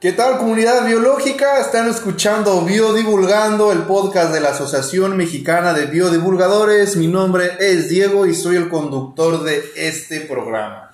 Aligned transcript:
¿Qué 0.00 0.12
tal 0.12 0.38
comunidad 0.38 0.86
biológica? 0.86 1.58
Están 1.58 1.88
escuchando 1.88 2.60
Biodivulgando, 2.62 3.72
el 3.72 3.80
podcast 3.80 4.32
de 4.32 4.38
la 4.38 4.50
Asociación 4.50 5.16
Mexicana 5.16 5.72
de 5.72 5.86
Biodivulgadores. 5.86 6.94
Mi 6.94 7.08
nombre 7.08 7.56
es 7.58 7.88
Diego 7.88 8.24
y 8.24 8.32
soy 8.32 8.54
el 8.54 8.68
conductor 8.68 9.42
de 9.42 9.60
este 9.74 10.20
programa. 10.20 10.92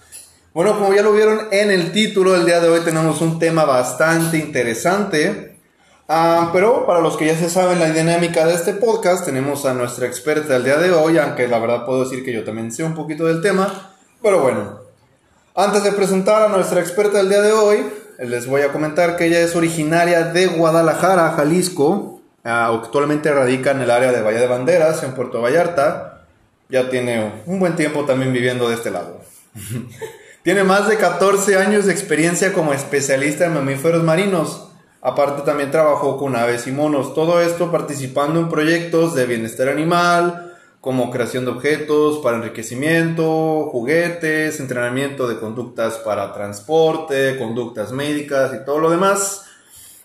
Bueno, 0.54 0.78
como 0.78 0.94
ya 0.94 1.02
lo 1.02 1.12
vieron 1.12 1.48
en 1.50 1.70
el 1.70 1.92
título, 1.92 2.34
el 2.34 2.46
día 2.46 2.60
de 2.60 2.70
hoy 2.70 2.80
tenemos 2.80 3.20
un 3.20 3.38
tema 3.38 3.66
bastante 3.66 4.38
interesante. 4.38 5.58
Ah, 6.08 6.48
pero 6.54 6.86
para 6.86 7.00
los 7.02 7.18
que 7.18 7.26
ya 7.26 7.36
se 7.36 7.50
saben 7.50 7.80
la 7.80 7.90
dinámica 7.90 8.46
de 8.46 8.54
este 8.54 8.72
podcast, 8.72 9.26
tenemos 9.26 9.66
a 9.66 9.74
nuestra 9.74 10.06
experta 10.06 10.56
el 10.56 10.64
día 10.64 10.78
de 10.78 10.92
hoy, 10.92 11.18
aunque 11.18 11.46
la 11.46 11.58
verdad 11.58 11.84
puedo 11.84 12.04
decir 12.04 12.24
que 12.24 12.32
yo 12.32 12.42
también 12.42 12.72
sé 12.72 12.82
un 12.82 12.94
poquito 12.94 13.26
del 13.26 13.42
tema. 13.42 13.96
Pero 14.22 14.40
bueno, 14.40 14.80
antes 15.54 15.84
de 15.84 15.92
presentar 15.92 16.40
a 16.40 16.48
nuestra 16.48 16.80
experta 16.80 17.18
del 17.18 17.28
día 17.28 17.42
de 17.42 17.52
hoy, 17.52 17.84
les 18.18 18.46
voy 18.46 18.62
a 18.62 18.72
comentar 18.72 19.16
que 19.16 19.26
ella 19.26 19.40
es 19.40 19.56
originaria 19.56 20.24
de 20.24 20.46
Guadalajara, 20.46 21.32
Jalisco. 21.32 22.20
Ah, 22.44 22.66
actualmente 22.66 23.32
radica 23.32 23.70
en 23.70 23.80
el 23.80 23.90
área 23.90 24.12
de 24.12 24.22
Bahía 24.22 24.40
de 24.40 24.46
Banderas, 24.46 25.02
en 25.02 25.14
Puerto 25.14 25.40
Vallarta. 25.40 26.26
Ya 26.68 26.90
tiene 26.90 27.42
un 27.46 27.58
buen 27.58 27.76
tiempo 27.76 28.04
también 28.04 28.32
viviendo 28.32 28.68
de 28.68 28.74
este 28.74 28.90
lado. 28.90 29.20
tiene 30.42 30.64
más 30.64 30.88
de 30.88 30.96
14 30.96 31.56
años 31.56 31.86
de 31.86 31.92
experiencia 31.92 32.52
como 32.52 32.72
especialista 32.72 33.46
en 33.46 33.54
mamíferos 33.54 34.02
marinos. 34.02 34.68
Aparte 35.00 35.42
también 35.42 35.70
trabajó 35.70 36.16
con 36.16 36.36
aves 36.36 36.66
y 36.66 36.72
monos. 36.72 37.14
Todo 37.14 37.40
esto 37.40 37.70
participando 37.70 38.40
en 38.40 38.48
proyectos 38.48 39.14
de 39.14 39.26
bienestar 39.26 39.68
animal, 39.68 40.53
como 40.84 41.10
creación 41.10 41.46
de 41.46 41.52
objetos 41.52 42.18
para 42.18 42.36
enriquecimiento, 42.36 43.70
juguetes, 43.72 44.60
entrenamiento 44.60 45.26
de 45.26 45.40
conductas 45.40 45.94
para 45.94 46.34
transporte, 46.34 47.38
conductas 47.38 47.90
médicas 47.90 48.52
y 48.52 48.66
todo 48.66 48.80
lo 48.80 48.90
demás. 48.90 49.46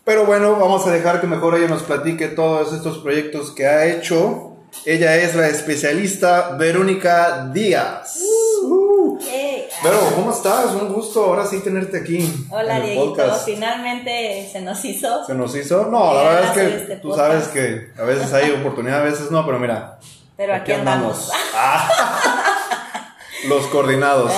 Pero 0.06 0.26
bueno, 0.26 0.54
vamos 0.54 0.88
a 0.88 0.92
dejar 0.92 1.20
que 1.20 1.28
mejor 1.28 1.58
ella 1.58 1.68
nos 1.68 1.84
platique 1.84 2.30
todos 2.30 2.72
estos 2.72 3.00
proyectos 3.00 3.52
que 3.52 3.68
ha 3.68 3.88
hecho. 3.88 4.54
Ella 4.86 5.18
es 5.18 5.36
la 5.36 5.50
especialista 5.50 6.56
Verónica 6.58 7.52
Díaz. 7.54 8.18
Uh, 8.64 9.20
Pero, 9.84 9.98
¿cómo 10.16 10.32
estás? 10.32 10.74
Un 10.76 10.94
gusto 10.94 11.26
ahora 11.26 11.46
sí 11.46 11.60
tenerte 11.60 11.98
aquí. 11.98 12.48
Hola, 12.52 12.80
Diego. 12.80 13.18
Finalmente 13.44 14.48
se 14.50 14.62
nos 14.62 14.86
hizo. 14.86 15.26
¿Se 15.26 15.36
nos 15.36 15.54
hizo? 15.58 15.88
No, 15.88 16.14
la 16.14 16.24
verdad 16.24 16.44
es 16.46 16.52
que 16.52 16.76
este 16.78 16.96
tú 16.96 17.14
sabes 17.14 17.50
que 17.50 17.90
a 17.98 18.06
veces 18.06 18.32
hay 18.32 18.52
oportunidad, 18.52 19.02
a 19.02 19.04
veces 19.04 19.30
no, 19.30 19.46
pero 19.46 19.60
mira, 19.60 20.00
pero 20.40 20.56
aquí, 20.56 20.72
andamos. 20.72 21.30
Ah. 21.54 23.14
los 23.50 23.68
coordinados. 23.68 24.32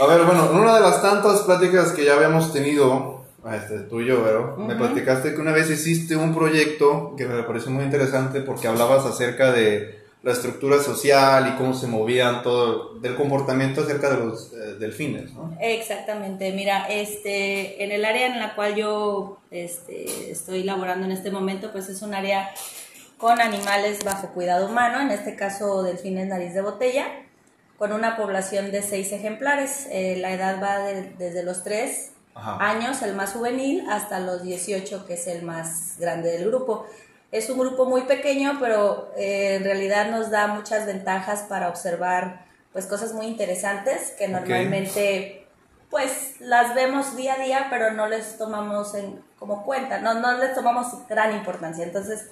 A 0.00 0.06
ver, 0.06 0.24
bueno, 0.24 0.50
en 0.50 0.58
una 0.58 0.74
de 0.74 0.80
las 0.80 1.00
tantas 1.00 1.42
pláticas 1.42 1.92
que 1.92 2.04
ya 2.04 2.14
habíamos 2.14 2.52
tenido, 2.52 3.24
este, 3.54 3.78
tú 3.80 4.00
y 4.00 4.06
yo, 4.06 4.24
Vero, 4.24 4.56
me 4.56 4.74
platicaste 4.74 5.34
que 5.34 5.40
una 5.40 5.52
vez 5.52 5.70
hiciste 5.70 6.16
un 6.16 6.34
proyecto 6.34 7.14
que 7.16 7.26
me 7.26 7.44
pareció 7.44 7.70
muy 7.70 7.84
interesante 7.84 8.40
porque 8.40 8.66
hablabas 8.66 9.04
acerca 9.04 9.52
de 9.52 10.02
la 10.24 10.32
estructura 10.32 10.82
social 10.82 11.52
y 11.52 11.56
cómo 11.56 11.74
se 11.74 11.86
movían 11.86 12.42
todo, 12.42 12.94
del 12.98 13.14
comportamiento 13.14 13.82
acerca 13.82 14.10
de 14.10 14.24
los 14.24 14.52
eh, 14.52 14.74
delfines, 14.80 15.32
¿no? 15.32 15.56
Exactamente, 15.60 16.50
mira, 16.52 16.86
este, 16.88 17.84
en 17.84 17.92
el 17.92 18.04
área 18.04 18.26
en 18.26 18.40
la 18.40 18.56
cual 18.56 18.74
yo 18.74 19.38
este, 19.52 20.32
estoy 20.32 20.64
laborando 20.64 21.06
en 21.06 21.12
este 21.12 21.30
momento, 21.30 21.70
pues 21.70 21.88
es 21.88 22.02
un 22.02 22.14
área 22.14 22.50
con 23.18 23.40
animales 23.40 24.04
bajo 24.04 24.28
cuidado 24.28 24.66
humano, 24.66 25.00
en 25.00 25.10
este 25.10 25.34
caso 25.34 25.82
delfines 25.82 26.28
nariz 26.28 26.54
de 26.54 26.62
botella, 26.62 27.04
con 27.76 27.92
una 27.92 28.16
población 28.16 28.70
de 28.70 28.80
seis 28.82 29.12
ejemplares. 29.12 29.88
Eh, 29.90 30.16
la 30.20 30.32
edad 30.32 30.62
va 30.62 30.78
desde 30.78 31.42
los 31.42 31.64
tres 31.64 32.12
años, 32.34 33.02
el 33.02 33.14
más 33.14 33.32
juvenil, 33.32 33.84
hasta 33.90 34.20
los 34.20 34.42
18, 34.42 35.04
que 35.06 35.14
es 35.14 35.26
el 35.26 35.42
más 35.42 35.96
grande 35.98 36.30
del 36.30 36.46
grupo. 36.46 36.86
Es 37.32 37.50
un 37.50 37.58
grupo 37.58 37.84
muy 37.86 38.02
pequeño, 38.02 38.58
pero 38.60 39.12
eh, 39.16 39.56
en 39.56 39.64
realidad 39.64 40.10
nos 40.10 40.30
da 40.30 40.46
muchas 40.46 40.86
ventajas 40.86 41.40
para 41.48 41.68
observar 41.68 42.46
pues 42.72 42.86
cosas 42.86 43.12
muy 43.12 43.26
interesantes 43.26 44.14
que 44.16 44.28
normalmente 44.28 45.46
pues 45.90 46.40
las 46.40 46.74
vemos 46.74 47.16
día 47.16 47.34
a 47.34 47.38
día, 47.38 47.66
pero 47.70 47.92
no 47.92 48.06
les 48.06 48.38
tomamos 48.38 48.94
en, 48.94 49.20
como 49.38 49.64
cuenta, 49.64 49.98
no, 50.00 50.14
no 50.14 50.38
les 50.38 50.54
tomamos 50.54 50.86
gran 51.08 51.34
importancia. 51.34 51.82
Entonces, 51.82 52.28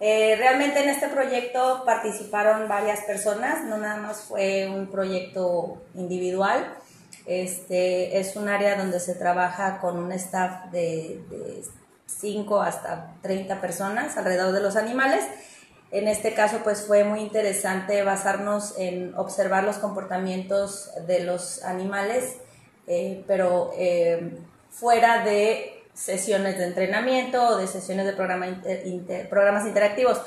eh, 0.00 0.34
realmente 0.36 0.82
en 0.82 0.88
este 0.88 1.08
proyecto 1.08 1.82
participaron 1.86 2.68
varias 2.68 3.00
personas, 3.04 3.64
no 3.64 3.78
nada 3.78 3.96
más 3.96 4.22
fue 4.22 4.68
un 4.68 4.88
proyecto 4.88 5.82
individual. 5.94 6.76
Este, 7.26 8.18
es 8.18 8.36
un 8.36 8.48
área 8.48 8.76
donde 8.76 9.00
se 9.00 9.14
trabaja 9.14 9.78
con 9.80 9.96
un 9.96 10.12
staff 10.12 10.70
de, 10.72 11.20
5 12.06 12.60
hasta 12.60 13.14
30 13.22 13.60
personas 13.60 14.16
alrededor 14.16 14.52
de 14.52 14.60
los 14.60 14.76
animales. 14.76 15.24
En 15.90 16.08
este 16.08 16.34
caso, 16.34 16.60
pues 16.64 16.82
fue 16.86 17.04
muy 17.04 17.20
interesante 17.20 18.02
basarnos 18.02 18.74
en 18.78 19.14
observar 19.16 19.64
los 19.64 19.78
comportamientos 19.78 20.90
de 21.06 21.20
los 21.20 21.62
animales, 21.62 22.36
eh, 22.86 23.24
pero 23.26 23.72
eh, 23.78 24.38
fuera 24.70 25.24
de 25.24 25.73
sesiones 25.94 26.58
de 26.58 26.64
entrenamiento 26.64 27.42
o 27.42 27.56
de 27.56 27.66
sesiones 27.66 28.04
de 28.06 28.12
programa 28.12 28.46
programas 29.30 29.66
interactivos. 29.66 30.20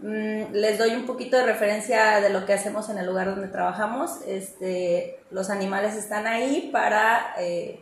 Mm, 0.00 0.52
les 0.52 0.78
doy 0.78 0.90
un 0.90 1.06
poquito 1.06 1.36
de 1.36 1.46
referencia 1.46 2.20
de 2.20 2.28
lo 2.28 2.44
que 2.44 2.52
hacemos 2.52 2.88
en 2.90 2.98
el 2.98 3.06
lugar 3.06 3.26
donde 3.26 3.48
trabajamos. 3.48 4.18
Este, 4.26 5.20
los 5.30 5.50
animales 5.50 5.94
están 5.94 6.26
ahí 6.26 6.68
para 6.72 7.34
eh, 7.38 7.80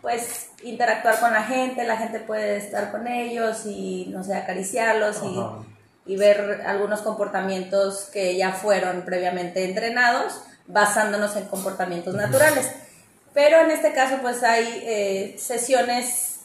pues 0.00 0.50
interactuar 0.62 1.20
con 1.20 1.32
la 1.32 1.44
gente, 1.44 1.84
la 1.84 1.98
gente 1.98 2.20
puede 2.20 2.56
estar 2.56 2.90
con 2.90 3.06
ellos 3.06 3.64
y 3.66 4.06
no 4.10 4.24
sé, 4.24 4.34
acariciarlos 4.34 5.22
y, 5.22 6.12
y, 6.12 6.16
ver 6.16 6.62
algunos 6.66 7.02
comportamientos 7.02 8.08
que 8.12 8.36
ya 8.36 8.52
fueron 8.52 9.02
previamente 9.02 9.64
entrenados 9.64 10.40
basándonos 10.66 11.36
en 11.36 11.44
comportamientos 11.46 12.14
naturales. 12.14 12.72
Pero 13.34 13.60
en 13.60 13.70
este 13.70 13.92
caso 13.92 14.18
pues 14.22 14.42
hay 14.42 14.82
eh, 14.84 15.36
sesiones 15.38 16.35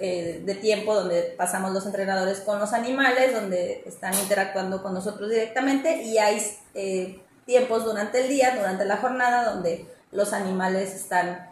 eh, 0.00 0.42
de 0.44 0.54
tiempo 0.54 0.94
donde 0.94 1.34
pasamos 1.36 1.72
los 1.72 1.86
entrenadores 1.86 2.40
con 2.40 2.58
los 2.58 2.72
animales, 2.72 3.32
donde 3.32 3.82
están 3.86 4.14
interactuando 4.14 4.82
con 4.82 4.94
nosotros 4.94 5.30
directamente 5.30 6.02
y 6.02 6.18
hay 6.18 6.40
eh, 6.74 7.20
tiempos 7.46 7.84
durante 7.84 8.22
el 8.22 8.28
día, 8.28 8.56
durante 8.56 8.84
la 8.84 8.98
jornada, 8.98 9.52
donde 9.52 9.86
los 10.12 10.32
animales 10.32 10.94
están 10.94 11.50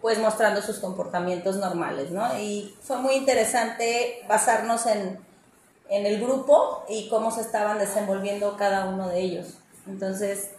pues 0.00 0.18
mostrando 0.18 0.60
sus 0.62 0.78
comportamientos 0.78 1.56
normales, 1.56 2.10
¿no? 2.10 2.38
Y 2.38 2.76
fue 2.82 2.96
muy 2.98 3.14
interesante 3.14 4.24
basarnos 4.28 4.86
en, 4.86 5.18
en 5.88 6.06
el 6.06 6.20
grupo 6.20 6.84
y 6.88 7.08
cómo 7.08 7.30
se 7.30 7.40
estaban 7.40 7.78
desenvolviendo 7.78 8.56
cada 8.56 8.86
uno 8.86 9.08
de 9.08 9.20
ellos. 9.20 9.58
Entonces, 9.86 10.50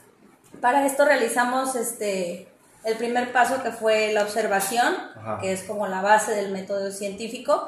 para 0.62 0.86
esto 0.86 1.04
realizamos 1.04 1.76
este 1.76 2.53
el 2.84 2.98
primer 2.98 3.32
paso 3.32 3.64
que 3.64 3.72
fue 3.72 4.12
la 4.14 4.24
observación, 4.24 4.96
que 5.42 5.54
es 5.54 5.64
como 5.64 5.88
la 5.88 6.02
base 6.02 6.36
del 6.36 6.52
método 6.52 6.92
científico. 6.92 7.68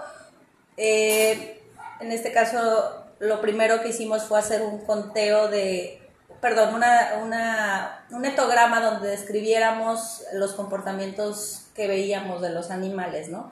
Eh, 0.78 1.62
en 2.00 2.12
este 2.12 2.32
caso, 2.32 3.06
lo 3.20 3.42
primero 3.42 3.82
que 3.82 3.90
hicimos 3.90 4.24
fue 4.24 4.40
hacer 4.40 4.62
un 4.62 4.86
conteo 4.86 5.48
de, 5.48 6.02
perdón, 6.42 6.76
una, 6.76 8.06
un 8.12 8.26
etograma 8.26 8.82
donde 8.82 9.10
describiéramos 9.10 10.24
los 10.34 10.54
comportamientos 10.54 11.68
que 11.76 11.88
veíamos 11.88 12.42
de 12.42 12.50
los 12.50 12.72
animales, 12.72 13.30
¿no? 13.30 13.52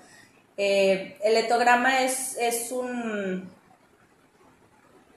Eh, 0.57 1.17
el 1.23 1.35
etograma 1.37 2.03
es, 2.03 2.37
es 2.37 2.71
un 2.71 3.51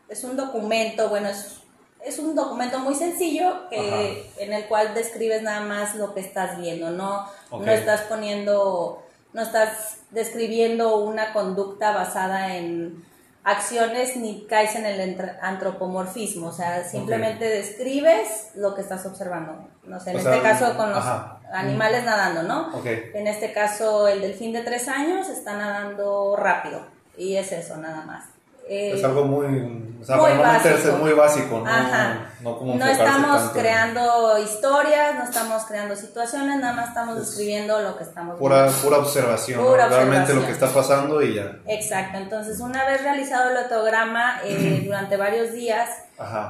es 0.08 0.24
un 0.24 0.36
documento, 0.36 1.08
bueno, 1.08 1.28
es 1.28 1.58
es 2.06 2.20
un 2.20 2.36
documento 2.36 2.78
muy 2.78 2.94
sencillo 2.94 3.68
que, 3.68 4.30
en 4.38 4.52
el 4.52 4.66
cual 4.66 4.94
describes 4.94 5.42
nada 5.42 5.60
más 5.60 5.96
lo 5.96 6.14
que 6.14 6.20
estás 6.20 6.56
viendo, 6.56 6.90
no, 6.90 7.26
no 7.50 7.70
estás 7.70 8.02
poniendo, 8.02 9.02
no 9.32 9.42
estás 9.42 9.98
describiendo 10.10 10.98
una 10.98 11.32
conducta 11.32 11.90
basada 11.90 12.56
en 12.56 13.04
acciones 13.42 14.16
ni 14.16 14.46
caes 14.46 14.76
en 14.76 14.86
el 14.86 15.20
antropomorfismo, 15.42 16.48
o 16.48 16.52
sea, 16.52 16.84
simplemente 16.84 17.44
describes 17.44 18.50
lo 18.54 18.74
que 18.76 18.82
estás 18.82 19.04
observando. 19.04 19.68
No 19.84 19.98
sé, 19.98 20.12
en 20.12 20.18
este 20.18 20.42
caso 20.42 20.76
con 20.76 20.90
los 20.92 21.04
animales 21.52 22.04
nadando, 22.04 22.44
¿no? 22.44 22.70
En 22.84 23.26
este 23.26 23.52
caso 23.52 24.06
el 24.06 24.20
delfín 24.20 24.52
de 24.52 24.62
tres 24.62 24.86
años 24.86 25.28
está 25.28 25.56
nadando 25.56 26.36
rápido 26.36 26.86
y 27.16 27.36
es 27.36 27.50
eso, 27.50 27.76
nada 27.76 28.02
más 28.04 28.35
es 28.68 29.04
algo 29.04 29.24
muy, 29.24 29.96
o 30.00 30.04
sea, 30.04 30.16
muy 30.16 30.32
básico. 30.32 30.96
muy 30.98 31.12
básico, 31.12 31.64
¿no? 31.64 32.74
No, 32.74 32.86
estamos 32.86 33.50
creando 33.52 34.38
historias, 34.38 35.14
no 35.16 35.24
estamos 35.24 35.64
creando 35.64 35.96
situaciones, 35.96 36.60
nada 36.60 36.72
más 36.74 36.88
estamos 36.88 37.18
describiendo 37.18 37.80
lo 37.80 37.96
que 37.96 38.04
estamos 38.04 38.38
pura, 38.38 38.64
viendo. 38.64 38.82
Pura 38.82 38.98
observación, 38.98 39.60
realmente 39.76 40.34
lo 40.34 40.44
que 40.44 40.52
está 40.52 40.68
pasando 40.68 41.22
y 41.22 41.34
ya. 41.34 41.58
Exacto, 41.66 42.18
entonces 42.18 42.60
una 42.60 42.84
vez 42.84 43.02
realizado 43.02 43.50
el 43.50 43.56
otograma 43.56 44.40
eh, 44.44 44.82
durante 44.84 45.16
varios 45.16 45.52
días, 45.52 45.88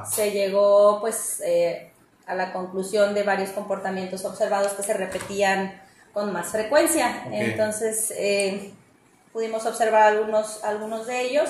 se 0.09 0.31
llegó 0.31 0.99
pues 0.99 1.41
eh, 1.45 1.91
a 2.25 2.35
la 2.35 2.51
conclusión 2.51 3.13
de 3.13 3.23
varios 3.23 3.51
comportamientos 3.51 4.25
observados 4.25 4.73
que 4.73 4.83
se 4.83 4.93
repetían 4.93 5.81
con 6.13 6.33
más 6.33 6.47
frecuencia. 6.47 7.25
Entonces, 7.31 8.11
eh, 8.17 8.73
pudimos 9.31 9.65
observar 9.65 10.03
algunos, 10.03 10.63
algunos 10.63 11.05
de 11.05 11.21
ellos 11.21 11.49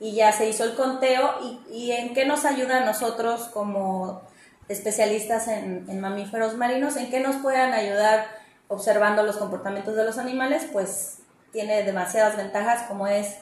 y 0.00 0.12
ya 0.14 0.32
se 0.32 0.48
hizo 0.48 0.64
el 0.64 0.74
conteo. 0.74 1.30
Y, 1.42 1.72
y 1.72 1.92
en 1.92 2.14
qué 2.14 2.24
nos 2.24 2.44
ayuda 2.44 2.78
a 2.78 2.84
nosotros 2.84 3.48
como 3.52 4.22
especialistas 4.68 5.48
en, 5.48 5.86
en, 5.88 6.00
mamíferos 6.00 6.56
marinos, 6.56 6.96
en 6.96 7.10
qué 7.10 7.20
nos 7.20 7.36
puedan 7.36 7.72
ayudar 7.72 8.26
observando 8.68 9.22
los 9.22 9.36
comportamientos 9.36 9.94
de 9.94 10.04
los 10.04 10.18
animales, 10.18 10.66
pues 10.72 11.18
tiene 11.52 11.82
demasiadas 11.82 12.36
ventajas 12.36 12.82
como 12.88 13.06
es 13.06 13.36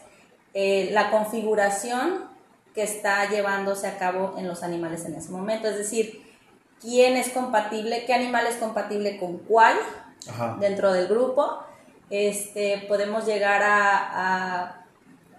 eh, 0.54 0.90
la 0.92 1.10
configuración 1.10 2.24
que 2.74 2.82
está 2.82 3.28
llevándose 3.28 3.86
a 3.86 3.98
cabo 3.98 4.34
en 4.36 4.48
los 4.48 4.62
animales 4.62 5.04
en 5.04 5.14
ese 5.14 5.30
momento, 5.30 5.68
es 5.68 5.76
decir, 5.76 6.22
quién 6.80 7.16
es 7.16 7.30
compatible, 7.30 8.04
qué 8.06 8.14
animal 8.14 8.46
es 8.46 8.56
compatible 8.56 9.18
con 9.18 9.38
cuál 9.38 9.76
dentro 10.60 10.92
del 10.92 11.08
grupo. 11.08 11.58
Este, 12.10 12.84
podemos 12.88 13.24
llegar 13.24 13.62
a, 13.62 14.64
a, 14.64 14.81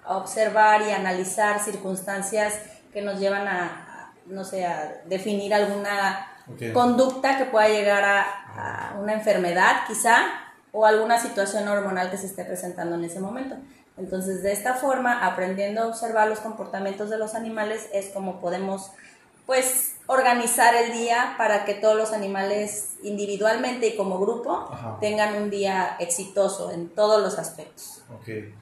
observar 0.07 0.81
y 0.81 0.91
analizar 0.91 1.59
circunstancias 1.59 2.59
que 2.91 3.01
nos 3.01 3.19
llevan 3.19 3.47
a, 3.47 4.13
no 4.25 4.44
sé, 4.44 4.65
a 4.65 5.01
definir 5.05 5.53
alguna 5.53 6.27
conducta 6.73 7.38
que 7.38 7.45
pueda 7.45 7.69
llegar 7.69 8.03
a, 8.03 8.95
una 9.00 9.13
enfermedad 9.13 9.88
quizá 9.88 10.25
o 10.71 10.85
alguna 10.85 11.19
situación 11.19 11.67
hormonal 11.67 12.11
que 12.11 12.17
se 12.17 12.27
esté 12.27 12.45
presentando 12.45 12.95
en 12.95 13.03
ese 13.03 13.19
momento. 13.19 13.55
Entonces, 13.97 14.44
de 14.44 14.51
esta 14.51 14.75
forma, 14.75 15.25
aprendiendo 15.25 15.81
a 15.81 15.88
observar 15.88 16.27
los 16.27 16.39
comportamientos 16.39 17.09
de 17.09 17.17
los 17.17 17.35
animales 17.35 17.89
es 17.94 18.09
como 18.09 18.39
podemos, 18.39 18.91
pues, 19.45 19.95
organizar 20.07 20.75
el 20.75 20.94
día 20.94 21.35
para 21.38 21.65
que 21.65 21.75
todos 21.75 21.95
los 21.95 22.11
animales 22.11 22.95
individualmente 23.03 23.88
y 23.88 23.97
como 23.97 24.19
grupo 24.19 24.69
tengan 25.00 25.35
un 25.41 25.50
día 25.50 25.95
exitoso 26.00 26.71
en 26.71 26.89
todos 26.89 27.21
los 27.21 27.38
aspectos. 27.38 28.03
Okay. 28.21 28.53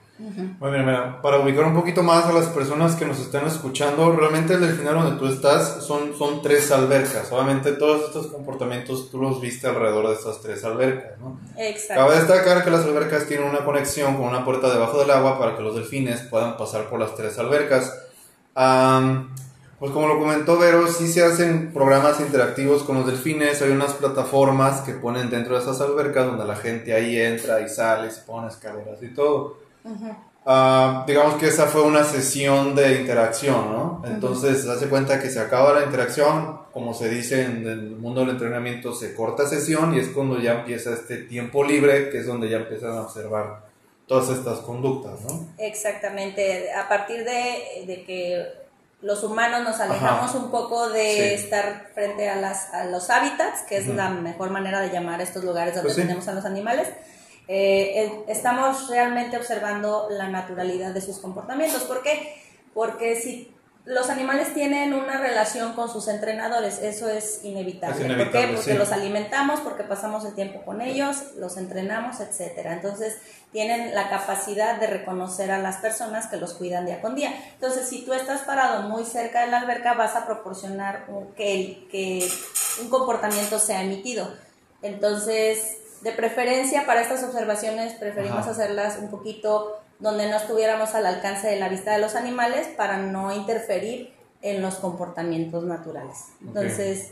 Bueno, 0.59 1.21
para 1.21 1.39
ubicar 1.39 1.65
un 1.65 1.73
poquito 1.73 2.03
más 2.03 2.25
a 2.25 2.33
las 2.33 2.47
personas 2.47 2.95
que 2.95 3.05
nos 3.05 3.19
están 3.19 3.47
escuchando, 3.47 4.11
realmente 4.15 4.53
el 4.53 4.61
delfinario 4.61 5.03
donde 5.03 5.19
tú 5.19 5.25
estás 5.25 5.83
son, 5.83 6.15
son 6.17 6.41
tres 6.41 6.71
albercas. 6.71 7.31
Obviamente 7.31 7.71
todos 7.73 8.05
estos 8.05 8.27
comportamientos 8.27 9.09
tú 9.09 9.19
los 9.19 9.41
viste 9.41 9.67
alrededor 9.67 10.07
de 10.09 10.13
estas 10.13 10.41
tres 10.41 10.63
albercas, 10.63 11.19
¿no? 11.19 11.39
Exacto. 11.57 12.03
Cabe 12.03 12.15
destacar 12.17 12.63
que 12.63 12.69
las 12.69 12.85
albercas 12.85 13.25
tienen 13.25 13.47
una 13.47 13.65
conexión 13.65 14.15
con 14.15 14.27
una 14.27 14.45
puerta 14.45 14.71
debajo 14.71 14.99
del 14.99 15.11
agua 15.11 15.39
para 15.39 15.55
que 15.55 15.63
los 15.63 15.75
delfines 15.75 16.21
puedan 16.21 16.55
pasar 16.57 16.89
por 16.89 16.99
las 16.99 17.15
tres 17.15 17.39
albercas. 17.39 17.91
pues 18.53 19.91
como 19.91 20.07
lo 20.07 20.19
comentó 20.19 20.59
Vero, 20.59 20.87
sí 20.87 21.07
se 21.07 21.23
hacen 21.23 21.73
programas 21.73 22.19
interactivos 22.19 22.83
con 22.83 22.97
los 22.97 23.07
delfines, 23.07 23.61
hay 23.63 23.71
unas 23.71 23.93
plataformas 23.93 24.81
que 24.81 24.93
ponen 24.93 25.31
dentro 25.31 25.55
de 25.55 25.61
esas 25.61 25.81
albercas 25.81 26.27
donde 26.27 26.45
la 26.45 26.55
gente 26.55 26.93
ahí 26.93 27.19
entra 27.19 27.61
y 27.61 27.67
sale, 27.67 28.11
se 28.11 28.21
pone 28.21 28.47
escaleras 28.47 29.01
y 29.01 29.07
todo. 29.13 29.60
Ah, 30.45 31.03
digamos 31.05 31.35
que 31.35 31.47
esa 31.47 31.67
fue 31.67 31.83
una 31.83 32.03
sesión 32.03 32.73
de 32.73 32.99
interacción, 32.99 33.71
¿no? 33.71 34.01
Entonces, 34.05 34.63
se 34.63 34.71
hace 34.71 34.87
cuenta 34.87 35.21
que 35.21 35.29
se 35.29 35.39
acaba 35.39 35.73
la 35.79 35.85
interacción, 35.85 36.61
como 36.73 36.95
se 36.95 37.09
dice 37.09 37.43
en 37.43 37.67
el 37.67 37.91
mundo 37.91 38.21
del 38.21 38.31
entrenamiento, 38.31 38.93
se 38.93 39.13
corta 39.13 39.47
sesión 39.47 39.93
y 39.93 39.99
es 39.99 40.07
cuando 40.09 40.39
ya 40.39 40.53
empieza 40.53 40.93
este 40.93 41.17
tiempo 41.17 41.63
libre, 41.63 42.09
que 42.09 42.19
es 42.19 42.25
donde 42.25 42.49
ya 42.49 42.57
empiezan 42.57 42.91
a 42.91 43.01
observar 43.01 43.71
todas 44.07 44.29
estas 44.29 44.59
conductas, 44.59 45.21
¿no? 45.21 45.47
Exactamente, 45.59 46.73
a 46.73 46.89
partir 46.89 47.23
de, 47.23 48.03
que 48.05 48.45
los 49.03 49.23
humanos 49.23 49.63
nos 49.63 49.79
alejamos 49.79 50.33
un 50.33 50.49
poco 50.49 50.89
de 50.89 51.35
estar 51.35 51.91
frente 51.93 52.27
a, 52.29 52.35
las, 52.35 52.73
a 52.73 52.85
los 52.85 53.11
hábitats, 53.11 53.61
que 53.69 53.77
es 53.77 53.87
la 53.87 54.09
mejor 54.09 54.49
manera 54.49 54.81
de 54.81 54.89
llamar 54.89 55.21
estos 55.21 55.43
lugares 55.43 55.75
donde 55.75 55.93
pues 55.93 55.95
tenemos 55.95 56.27
a 56.27 56.33
los 56.33 56.45
animales, 56.45 56.87
eh, 57.53 58.23
estamos 58.29 58.87
realmente 58.89 59.35
observando 59.35 60.07
la 60.09 60.29
naturalidad 60.29 60.93
de 60.93 61.01
sus 61.01 61.17
comportamientos. 61.17 61.83
¿Por 61.83 62.01
qué? 62.01 62.41
Porque 62.73 63.17
si 63.17 63.53
los 63.83 64.09
animales 64.09 64.53
tienen 64.53 64.93
una 64.93 65.17
relación 65.17 65.73
con 65.73 65.91
sus 65.91 66.07
entrenadores, 66.07 66.79
eso 66.81 67.09
es 67.09 67.43
inevitable. 67.43 68.15
¿Por 68.15 68.31
qué? 68.31 68.51
Porque 68.55 68.75
los 68.75 68.93
alimentamos, 68.93 69.59
porque 69.59 69.83
pasamos 69.83 70.23
el 70.23 70.33
tiempo 70.33 70.61
con 70.61 70.79
ellos, 70.79 71.33
los 71.35 71.57
entrenamos, 71.57 72.21
etc. 72.21 72.67
Entonces, 72.67 73.17
tienen 73.51 73.93
la 73.93 74.09
capacidad 74.09 74.79
de 74.79 74.87
reconocer 74.87 75.51
a 75.51 75.57
las 75.57 75.75
personas 75.77 76.27
que 76.27 76.37
los 76.37 76.53
cuidan 76.53 76.85
día 76.85 77.01
con 77.01 77.15
día. 77.15 77.33
Entonces, 77.55 77.89
si 77.89 78.05
tú 78.05 78.13
estás 78.13 78.43
parado 78.43 78.83
muy 78.87 79.03
cerca 79.03 79.41
de 79.41 79.51
la 79.51 79.59
alberca, 79.59 79.93
vas 79.95 80.15
a 80.15 80.25
proporcionar 80.25 81.05
que, 81.35 81.85
que 81.91 82.25
un 82.81 82.89
comportamiento 82.89 83.59
sea 83.59 83.83
emitido. 83.83 84.31
Entonces, 84.81 85.80
de 86.01 86.11
preferencia 86.11 86.85
para 86.85 87.01
estas 87.01 87.23
observaciones 87.23 87.93
preferimos 87.93 88.47
hacerlas 88.47 88.97
un 88.99 89.09
poquito 89.09 89.79
donde 89.99 90.29
no 90.29 90.37
estuviéramos 90.37 90.95
al 90.95 91.05
alcance 91.05 91.47
de 91.47 91.59
la 91.59 91.69
vista 91.69 91.91
de 91.91 91.99
los 91.99 92.15
animales 92.15 92.67
para 92.75 92.97
no 92.97 93.33
interferir 93.33 94.13
en 94.41 94.61
los 94.61 94.75
comportamientos 94.75 95.63
naturales. 95.63 96.17
Entonces, 96.41 97.11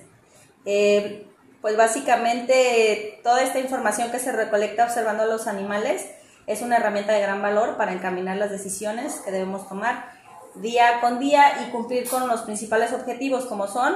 eh, 0.66 1.28
pues 1.62 1.78
básicamente 1.78 3.20
toda 3.24 3.44
esta 3.44 3.60
información 3.60 4.12
que 4.12 4.20
se 4.20 4.32
recolecta 4.32 4.86
observando 4.86 5.24
a 5.24 5.28
los 5.28 5.48
animales 5.48 6.10
es 6.48 6.62
una 6.62 6.78
herramienta 6.78 7.14
de 7.14 7.22
gran 7.22 7.42
valor 7.42 7.78
para 7.78 7.94
encaminar 7.94 8.38
las 8.38 8.50
decisiones 8.50 9.22
que 9.24 9.32
debemos 9.32 9.70
tomar 9.70 10.12
día 10.56 11.00
con 11.00 11.20
día 11.20 11.62
y 11.62 11.72
cumplir 11.72 12.10
con 12.10 12.28
los 12.28 12.42
principales 12.42 12.92
objetivos 12.92 13.46
como 13.46 13.68
son 13.68 13.94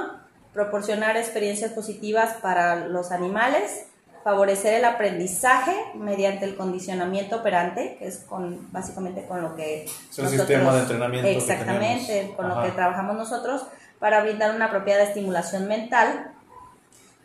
proporcionar 0.52 1.16
experiencias 1.16 1.72
positivas 1.72 2.34
para 2.40 2.86
los 2.86 3.10
animales, 3.10 3.86
favorecer 4.24 4.72
el 4.72 4.86
aprendizaje 4.86 5.76
mediante 5.94 6.46
el 6.46 6.56
condicionamiento 6.56 7.36
operante, 7.36 7.96
que 7.98 8.06
es 8.06 8.20
con 8.20 8.72
básicamente 8.72 9.26
con 9.26 9.42
lo 9.42 9.54
que 9.54 9.84
es 9.84 10.18
un 10.18 10.28
sistema 10.30 10.72
de 10.72 10.80
entrenamiento 10.80 11.28
exactamente 11.28 12.32
con 12.34 12.48
lo 12.48 12.62
que 12.62 12.70
trabajamos 12.70 13.16
nosotros 13.16 13.66
para 13.98 14.22
brindar 14.22 14.54
una 14.54 14.66
apropiada 14.66 15.02
estimulación 15.02 15.68
mental, 15.68 16.32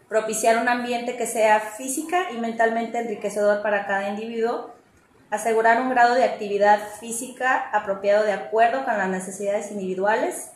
propiciar 0.10 0.62
un 0.62 0.68
ambiente 0.68 1.16
que 1.16 1.26
sea 1.26 1.62
física 1.62 2.32
y 2.32 2.38
mentalmente 2.38 3.00
enriquecedor 3.00 3.62
para 3.62 3.88
cada 3.88 4.10
individuo, 4.10 4.72
asegurar 5.32 5.82
un 5.82 5.90
grado 5.90 6.16
de 6.16 6.26
actividad 6.26 6.80
física 7.00 7.70
apropiado 7.72 8.26
de 8.26 8.34
acuerdo 8.34 8.84
con 8.84 8.98
las 8.98 9.08
necesidades 9.08 9.72
individuales, 9.72 10.52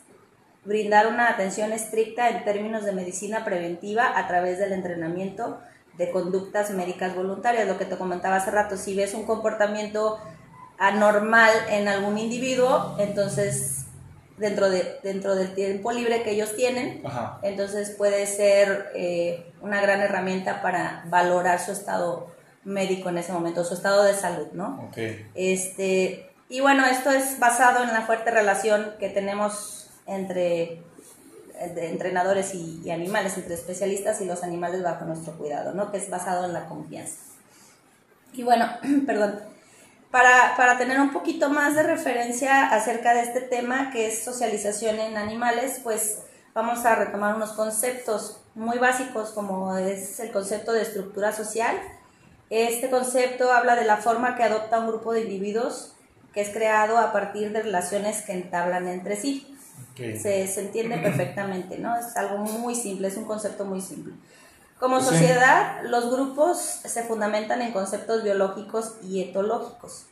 brindar 0.66 1.06
una 1.06 1.30
atención 1.30 1.72
estricta 1.72 2.28
en 2.28 2.44
términos 2.44 2.84
de 2.84 2.92
medicina 2.92 3.46
preventiva 3.46 4.18
a 4.18 4.26
través 4.28 4.58
del 4.58 4.72
entrenamiento 4.72 5.58
de 5.96 6.10
conductas 6.10 6.70
médicas 6.70 7.14
voluntarias, 7.14 7.68
lo 7.68 7.78
que 7.78 7.84
te 7.84 7.96
comentaba 7.96 8.36
hace 8.36 8.50
rato, 8.50 8.76
si 8.76 8.94
ves 8.96 9.14
un 9.14 9.24
comportamiento 9.24 10.18
anormal 10.78 11.50
en 11.70 11.88
algún 11.88 12.18
individuo, 12.18 12.96
entonces 12.98 13.84
dentro, 14.36 14.68
de, 14.68 14.98
dentro 15.02 15.34
del 15.36 15.54
tiempo 15.54 15.92
libre 15.92 16.22
que 16.22 16.32
ellos 16.32 16.54
tienen, 16.56 17.02
entonces 17.42 17.90
puede 17.90 18.26
ser 18.26 18.90
eh, 18.94 19.52
una 19.60 19.80
gran 19.80 20.00
herramienta 20.00 20.62
para 20.62 21.04
valorar 21.08 21.60
su 21.60 21.72
estado 21.72 22.34
médico 22.64 23.08
en 23.08 23.18
ese 23.18 23.32
momento, 23.32 23.64
su 23.64 23.74
estado 23.74 24.02
de 24.04 24.14
salud, 24.14 24.48
¿no? 24.52 24.90
Este, 25.34 26.30
y 26.48 26.60
bueno, 26.60 26.84
esto 26.86 27.10
es 27.10 27.38
basado 27.38 27.84
en 27.84 27.92
la 27.92 28.02
fuerte 28.02 28.30
relación 28.30 28.94
que 28.98 29.08
tenemos 29.08 29.90
entre 30.06 30.82
de 31.74 31.88
entrenadores 31.88 32.54
y, 32.54 32.90
animales, 32.90 33.36
entre 33.36 33.54
especialistas 33.54 34.20
y 34.20 34.24
los 34.24 34.42
animales 34.42 34.82
bajo 34.82 35.04
nuestro 35.04 35.36
cuidado, 35.38 35.72
¿no? 35.72 35.90
Que 35.90 35.98
es 35.98 36.10
basado 36.10 36.44
en 36.44 36.52
la 36.52 36.66
confianza. 36.66 37.16
Y 38.32 38.42
bueno, 38.42 38.68
perdón, 39.06 39.40
para, 40.10 40.54
para, 40.56 40.78
tener 40.78 41.00
un 41.00 41.12
poquito 41.12 41.48
más 41.48 41.74
de 41.74 41.84
referencia 41.84 42.68
acerca 42.68 43.14
de 43.14 43.22
este 43.22 43.40
tema 43.40 43.90
que 43.90 44.08
es 44.08 44.24
socialización 44.24 44.98
en 44.98 45.16
animales, 45.16 45.80
pues 45.82 46.22
vamos 46.54 46.84
a 46.84 46.94
retomar 46.94 47.34
unos 47.34 47.50
conceptos 47.50 48.40
muy 48.54 48.78
básicos 48.78 49.30
como 49.30 49.76
es 49.76 50.20
el 50.20 50.32
concepto 50.32 50.72
de 50.72 50.82
estructura 50.82 51.32
social. 51.32 51.76
Este 52.50 52.90
concepto 52.90 53.52
habla 53.52 53.74
de 53.74 53.84
la 53.84 53.96
forma 53.96 54.36
que 54.36 54.44
adopta 54.44 54.78
un 54.78 54.88
grupo 54.88 55.12
de 55.12 55.22
individuos 55.22 55.94
que 56.32 56.40
es 56.40 56.50
creado 56.50 56.98
a 56.98 57.12
partir 57.12 57.52
de 57.52 57.62
relaciones 57.62 58.22
que 58.22 58.32
entablan 58.32 58.88
entre 58.88 59.16
sí. 59.16 59.53
Se, 59.96 60.48
se, 60.48 60.60
entiende 60.60 60.98
perfectamente, 60.98 61.78
¿no? 61.78 61.96
Es 61.96 62.16
algo 62.16 62.38
muy 62.38 62.74
simple, 62.74 63.08
es 63.08 63.16
un 63.16 63.24
concepto 63.24 63.64
muy 63.64 63.80
simple. 63.80 64.14
Como 64.78 65.00
sociedad, 65.00 65.82
los 65.84 66.10
grupos 66.10 66.58
se 66.58 67.04
fundamentan 67.04 67.62
en 67.62 67.72
conceptos 67.72 68.24
biológicos 68.24 68.94
y 69.02 69.22
etológicos. 69.22 70.06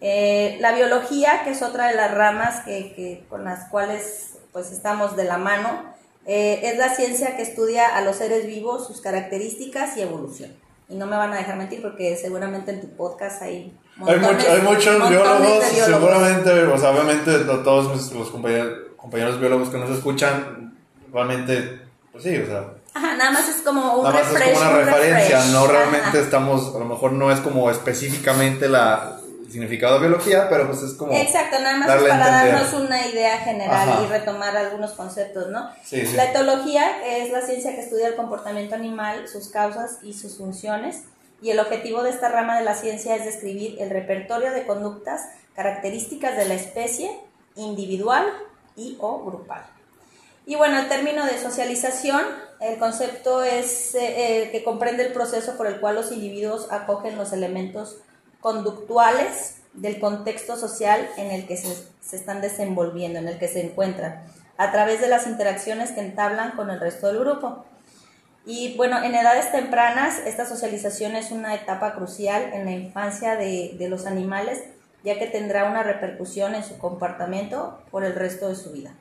Eh, 0.00 0.56
la 0.60 0.72
biología, 0.72 1.42
que 1.44 1.50
es 1.50 1.62
otra 1.62 1.88
de 1.88 1.94
las 1.94 2.12
ramas 2.14 2.64
que, 2.64 2.92
que 2.94 3.24
con 3.28 3.44
las 3.44 3.68
cuales 3.68 4.38
pues 4.52 4.70
estamos 4.70 5.16
de 5.16 5.24
la 5.24 5.38
mano, 5.38 5.92
eh, 6.26 6.60
es 6.64 6.78
la 6.78 6.94
ciencia 6.94 7.36
que 7.36 7.42
estudia 7.42 7.96
a 7.96 8.00
los 8.02 8.16
seres 8.16 8.46
vivos, 8.46 8.86
sus 8.86 9.00
características 9.00 9.96
y 9.96 10.02
evolución. 10.02 10.54
Y 10.92 10.96
no 10.96 11.06
me 11.06 11.16
van 11.16 11.32
a 11.32 11.36
dejar 11.36 11.56
mentir 11.56 11.80
porque 11.80 12.16
seguramente 12.16 12.70
en 12.70 12.82
tu 12.82 12.88
podcast 12.96 13.42
hay 13.42 13.74
hay, 14.00 14.14
hay, 14.14 14.62
muchos 14.62 15.08
biólogos, 15.08 15.64
seguramente, 15.64 16.50
o 16.64 16.78
sea, 16.78 16.90
obviamente 16.90 17.38
todos 17.40 18.12
los 18.12 18.30
compañeros, 18.30 18.78
compañeros 18.96 19.38
biólogos 19.38 19.68
que 19.68 19.78
nos 19.78 19.90
escuchan, 19.90 20.74
realmente, 21.12 21.82
pues 22.10 22.24
sí, 22.24 22.36
o 22.38 22.46
sea. 22.46 22.64
Ajá, 22.94 23.16
nada 23.16 23.30
más 23.30 23.48
es 23.48 23.62
como 23.62 23.96
un 23.96 24.04
nada 24.04 24.22
más 24.22 24.32
es 24.32 24.42
como 24.42 24.66
una 24.66 24.78
referencia, 24.78 25.44
no 25.52 25.66
realmente 25.66 26.20
estamos, 26.20 26.74
a 26.74 26.78
lo 26.78 26.84
mejor 26.86 27.12
no 27.12 27.30
es 27.30 27.40
como 27.40 27.70
específicamente 27.70 28.68
la 28.68 29.18
significado 29.52 29.94
de 29.94 30.08
biología, 30.08 30.48
pero 30.48 30.66
pues 30.66 30.82
es 30.82 30.94
como... 30.94 31.12
Exacto, 31.12 31.60
nada 31.60 31.76
más 31.76 31.88
es 31.88 32.08
para 32.08 32.30
darnos 32.30 32.72
una 32.72 33.06
idea 33.06 33.38
general 33.38 34.04
y 34.04 34.06
retomar 34.08 34.56
algunos 34.56 34.92
conceptos, 34.92 35.48
¿no? 35.48 35.70
Sí, 35.84 36.02
La 36.14 36.30
etología 36.30 37.04
es 37.06 37.30
la 37.30 37.42
ciencia 37.42 37.74
que 37.74 37.82
estudia 37.82 38.08
el 38.08 38.16
comportamiento 38.16 38.74
animal, 38.74 39.28
sus 39.28 39.48
causas 39.48 39.98
y 40.02 40.14
sus 40.14 40.38
funciones, 40.38 41.02
y 41.42 41.50
el 41.50 41.60
objetivo 41.60 42.02
de 42.02 42.10
esta 42.10 42.28
rama 42.28 42.58
de 42.58 42.64
la 42.64 42.74
ciencia 42.74 43.14
es 43.16 43.24
describir 43.24 43.76
el 43.80 43.90
repertorio 43.90 44.52
de 44.52 44.64
conductas 44.64 45.22
características 45.54 46.36
de 46.36 46.46
la 46.46 46.54
especie 46.54 47.10
individual 47.56 48.24
y 48.76 48.96
o 49.00 49.24
grupal. 49.24 49.64
Y 50.46 50.56
bueno, 50.56 50.78
el 50.78 50.88
término 50.88 51.24
de 51.24 51.38
socialización, 51.38 52.22
el 52.60 52.78
concepto 52.78 53.42
es 53.42 53.94
eh, 53.94 54.48
que 54.50 54.64
comprende 54.64 55.06
el 55.06 55.12
proceso 55.12 55.56
por 55.56 55.66
el 55.66 55.78
cual 55.78 55.96
los 55.96 56.10
individuos 56.10 56.68
acogen 56.70 57.16
los 57.16 57.32
elementos 57.32 57.98
conductuales 58.42 59.62
del 59.72 60.00
contexto 60.00 60.56
social 60.56 61.08
en 61.16 61.30
el 61.30 61.46
que 61.46 61.56
se, 61.56 61.74
se, 62.02 62.16
están 62.16 62.42
desenvolviendo, 62.42 63.20
en 63.20 63.28
el 63.28 63.38
que 63.38 63.48
se 63.48 63.64
encuentran, 63.64 64.24
a 64.58 64.70
través 64.70 65.00
de 65.00 65.08
las 65.08 65.26
interacciones 65.26 65.92
que 65.92 66.00
entablan 66.00 66.50
con 66.50 66.68
el 66.68 66.78
resto 66.78 67.06
del 67.06 67.20
grupo. 67.20 67.64
Y 68.44 68.76
bueno, 68.76 69.02
en 69.02 69.14
edades 69.14 69.50
tempranas, 69.52 70.18
esta 70.26 70.44
socialización 70.44 71.14
es 71.14 71.30
una 71.30 71.54
etapa 71.54 71.94
crucial 71.94 72.50
en 72.52 72.64
la 72.64 72.72
infancia 72.72 73.36
de, 73.36 73.76
de 73.78 73.88
los 73.88 74.04
animales, 74.04 74.60
ya 75.04 75.18
que 75.18 75.28
tendrá 75.28 75.64
una 75.70 75.84
repercusión 75.84 76.54
en 76.56 76.64
su 76.64 76.76
comportamiento 76.78 77.80
por 77.90 78.04
el 78.04 78.14
resto 78.14 78.48
de 78.48 78.56
su 78.56 78.72
vida. 78.72 78.92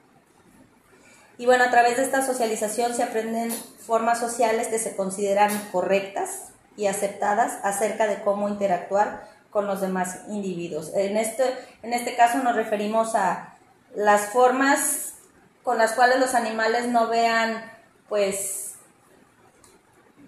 Y 1.40 1.48
bueno, 1.48 1.64
a 1.64 1.72
través 1.72 1.98
de 1.98 2.04
esta 2.04 2.24
socialización 2.24 2.94
se 2.94 3.02
aprenden 3.02 3.52
formas 3.52 4.20
sociales 4.20 4.68
que 4.68 4.78
se 4.78 4.96
consideran 4.96 5.52
correctas 5.72 6.51
y 6.78 6.88
aceptadas 6.88 7.60
acerca 7.64 8.08
de 8.08 8.22
cómo 8.22 8.50
interactuar 8.50 9.28
con 9.50 9.68
los 9.68 9.82
demás 9.82 10.22
individuos. 10.30 10.92
En 10.96 11.18
este, 11.18 11.44
en 11.84 11.94
este 11.94 12.16
caso 12.16 12.40
nos 12.40 12.56
referimos 12.56 13.16
a 13.16 13.56
las 13.96 14.28
formas 14.28 15.16
con 15.64 15.78
las 15.78 15.94
cuales 15.94 16.20
los 16.20 16.34
animales 16.34 16.88
no 16.88 17.08
vean, 17.08 17.64
pues, 18.10 18.76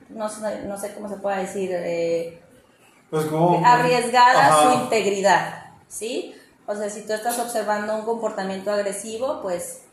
no, 0.09 0.29
no 0.65 0.77
sé 0.77 0.93
cómo 0.93 1.09
se 1.09 1.15
puede 1.15 1.41
decir, 1.41 1.71
eh, 1.73 2.41
pues 3.09 3.25
arriesgada 3.63 4.63
su 4.63 4.83
integridad, 4.83 5.65
¿sí? 5.87 6.35
O 6.65 6.75
sea, 6.75 6.89
si 6.89 7.05
tú 7.05 7.13
estás 7.13 7.39
observando 7.39 7.95
un 7.95 8.05
comportamiento 8.05 8.71
agresivo, 8.71 9.41
pues 9.41 9.83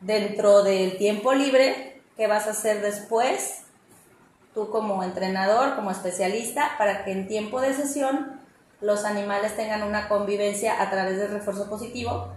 dentro 0.00 0.62
del 0.62 0.96
tiempo 0.98 1.32
libre, 1.32 2.02
¿qué 2.16 2.26
vas 2.26 2.46
a 2.46 2.50
hacer 2.50 2.82
después? 2.82 3.62
Tú 4.54 4.70
como 4.70 5.02
entrenador, 5.02 5.76
como 5.76 5.90
especialista, 5.90 6.72
para 6.78 7.04
que 7.04 7.12
en 7.12 7.28
tiempo 7.28 7.60
de 7.60 7.74
sesión 7.74 8.40
los 8.80 9.04
animales 9.04 9.56
tengan 9.56 9.82
una 9.82 10.08
convivencia 10.08 10.80
a 10.82 10.90
través 10.90 11.18
del 11.18 11.30
refuerzo 11.30 11.68
positivo, 11.68 12.28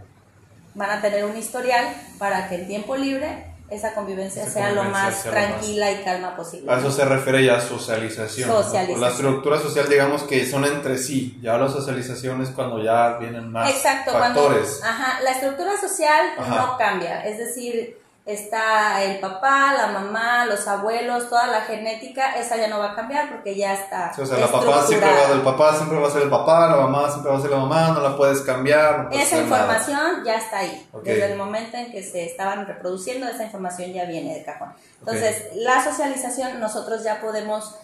van 0.73 0.89
a 0.89 1.01
tener 1.01 1.25
un 1.25 1.37
historial 1.37 1.85
para 2.17 2.49
que 2.49 2.55
en 2.55 2.67
tiempo 2.67 2.95
libre 2.95 3.51
esa 3.71 3.93
convivencia 3.93 4.45
sea 4.45 4.71
lo 4.71 4.83
más 4.83 5.23
tranquila 5.23 5.89
y 5.91 6.03
calma 6.03 6.35
posible. 6.35 6.69
A 6.69 6.77
eso 6.79 6.91
se 6.91 7.05
refiere 7.05 7.45
ya 7.45 7.61
socialización. 7.61 8.49
Socialización. 8.49 8.99
La 8.99 9.09
estructura 9.09 9.59
social, 9.59 9.87
digamos 9.87 10.23
que 10.23 10.45
son 10.45 10.65
entre 10.65 10.97
sí. 10.97 11.39
Ya 11.41 11.57
la 11.57 11.69
socialización 11.69 12.41
es 12.41 12.49
cuando 12.49 12.83
ya 12.83 13.17
vienen 13.17 13.49
más 13.49 13.69
Exacto, 13.69 14.11
factores. 14.11 14.81
ajá, 14.83 15.21
la 15.21 15.31
estructura 15.31 15.79
social 15.79 16.33
no 16.49 16.77
cambia. 16.77 17.25
Es 17.25 17.37
decir, 17.37 18.00
está 18.25 19.03
el 19.03 19.19
papá, 19.19 19.73
la 19.73 19.87
mamá, 19.87 20.45
los 20.45 20.67
abuelos, 20.67 21.27
toda 21.27 21.47
la 21.47 21.61
genética, 21.61 22.35
esa 22.37 22.55
ya 22.55 22.67
no 22.67 22.77
va 22.77 22.91
a 22.91 22.95
cambiar 22.95 23.29
porque 23.29 23.55
ya 23.55 23.73
está. 23.73 24.11
o 24.17 24.25
sea, 24.25 24.37
la 24.37 24.51
papá 24.51 24.85
siempre 24.85 25.09
va, 25.09 25.33
el 25.33 25.41
papá 25.41 25.75
siempre 25.75 25.99
va 25.99 26.07
a 26.07 26.11
ser 26.11 26.21
el 26.23 26.29
papá, 26.29 26.67
la 26.69 26.75
mamá 26.75 27.09
siempre 27.09 27.31
va 27.31 27.37
a 27.37 27.41
ser 27.41 27.51
la 27.51 27.57
mamá, 27.57 27.89
no 27.89 28.01
la 28.01 28.15
puedes 28.15 28.41
cambiar. 28.41 29.09
esa 29.11 29.37
información 29.37 30.23
ya 30.23 30.35
está 30.35 30.59
ahí. 30.59 30.87
Desde 31.03 31.31
el 31.31 31.37
momento 31.37 31.77
en 31.77 31.91
que 31.91 32.03
se 32.03 32.25
estaban 32.25 32.67
reproduciendo, 32.67 33.27
esa 33.27 33.43
información 33.43 33.91
ya 33.91 34.05
viene 34.05 34.35
de 34.35 34.43
cajón. 34.43 34.73
Entonces, 34.99 35.47
la 35.55 35.83
socialización 35.83 36.59
nosotros 36.59 37.03
ya 37.03 37.19
podemos 37.21 37.75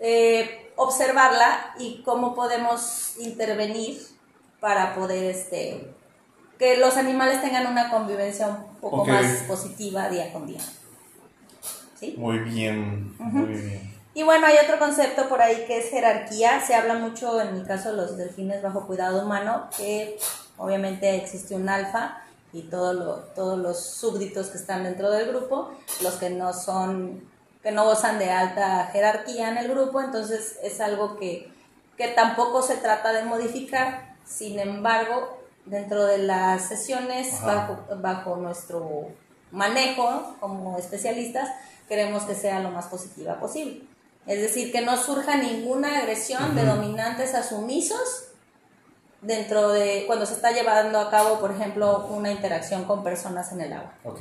eh, 0.00 0.70
observarla 0.76 1.74
y 1.78 2.02
cómo 2.02 2.34
podemos 2.34 3.16
intervenir 3.18 3.98
para 4.60 4.94
poder 4.94 5.24
este 5.24 5.94
que 6.58 6.76
los 6.76 6.96
animales 6.96 7.40
tengan 7.40 7.66
una 7.66 7.90
convivencia 7.90 8.48
un 8.48 8.76
poco 8.80 9.04
más 9.04 9.26
positiva 9.46 10.08
día 10.08 10.32
con 10.32 10.46
día. 10.46 10.60
¿Sí? 11.98 12.14
Muy 12.16 12.38
bien, 12.40 13.14
muy 13.18 13.54
bien. 13.54 13.98
Y 14.14 14.24
bueno, 14.24 14.46
hay 14.46 14.56
otro 14.64 14.80
concepto 14.80 15.28
por 15.28 15.40
ahí 15.40 15.64
que 15.66 15.78
es 15.78 15.90
jerarquía. 15.90 16.60
Se 16.60 16.74
habla 16.74 16.94
mucho, 16.94 17.40
en 17.40 17.54
mi 17.54 17.64
caso, 17.64 17.92
los 17.92 18.16
delfines 18.16 18.62
bajo 18.62 18.86
cuidado 18.86 19.22
humano, 19.22 19.68
que 19.76 20.18
obviamente 20.56 21.14
existe 21.14 21.54
un 21.54 21.68
alfa 21.68 22.18
y 22.52 22.62
todo 22.62 22.94
lo, 22.94 23.14
todos 23.36 23.58
los 23.58 23.84
súbditos 23.84 24.48
que 24.48 24.58
están 24.58 24.82
dentro 24.82 25.10
del 25.10 25.28
grupo, 25.28 25.70
los 26.02 26.14
que 26.14 26.30
no 26.30 26.52
son, 26.52 27.28
que 27.62 27.70
no 27.70 27.84
gozan 27.84 28.18
de 28.18 28.30
alta 28.30 28.88
jerarquía 28.92 29.50
en 29.50 29.58
el 29.58 29.68
grupo, 29.68 30.00
entonces 30.00 30.58
es 30.62 30.80
algo 30.80 31.16
que, 31.16 31.52
que 31.96 32.08
tampoco 32.08 32.62
se 32.62 32.76
trata 32.76 33.12
de 33.12 33.22
modificar. 33.24 34.16
Sin 34.24 34.58
embargo, 34.58 35.37
dentro 35.68 36.04
de 36.06 36.18
las 36.18 36.62
sesiones, 36.68 37.40
bajo, 37.42 37.78
bajo 37.96 38.36
nuestro 38.36 39.08
manejo 39.50 40.36
como 40.40 40.78
especialistas, 40.78 41.48
queremos 41.88 42.24
que 42.24 42.34
sea 42.34 42.60
lo 42.60 42.70
más 42.70 42.86
positiva 42.86 43.40
posible. 43.40 43.82
Es 44.26 44.40
decir, 44.42 44.70
que 44.70 44.82
no 44.82 44.96
surja 44.96 45.36
ninguna 45.36 45.98
agresión 45.98 46.54
de 46.54 46.64
dominantes 46.64 47.34
a 47.34 47.42
sumisos 47.42 48.28
dentro 49.22 49.70
de 49.70 50.04
cuando 50.06 50.26
se 50.26 50.34
está 50.34 50.52
llevando 50.52 51.00
a 51.00 51.10
cabo, 51.10 51.40
por 51.40 51.50
ejemplo, 51.50 52.06
una 52.10 52.30
interacción 52.30 52.84
con 52.84 53.02
personas 53.02 53.52
en 53.52 53.62
el 53.62 53.72
agua. 53.72 53.94
Ok. 54.04 54.20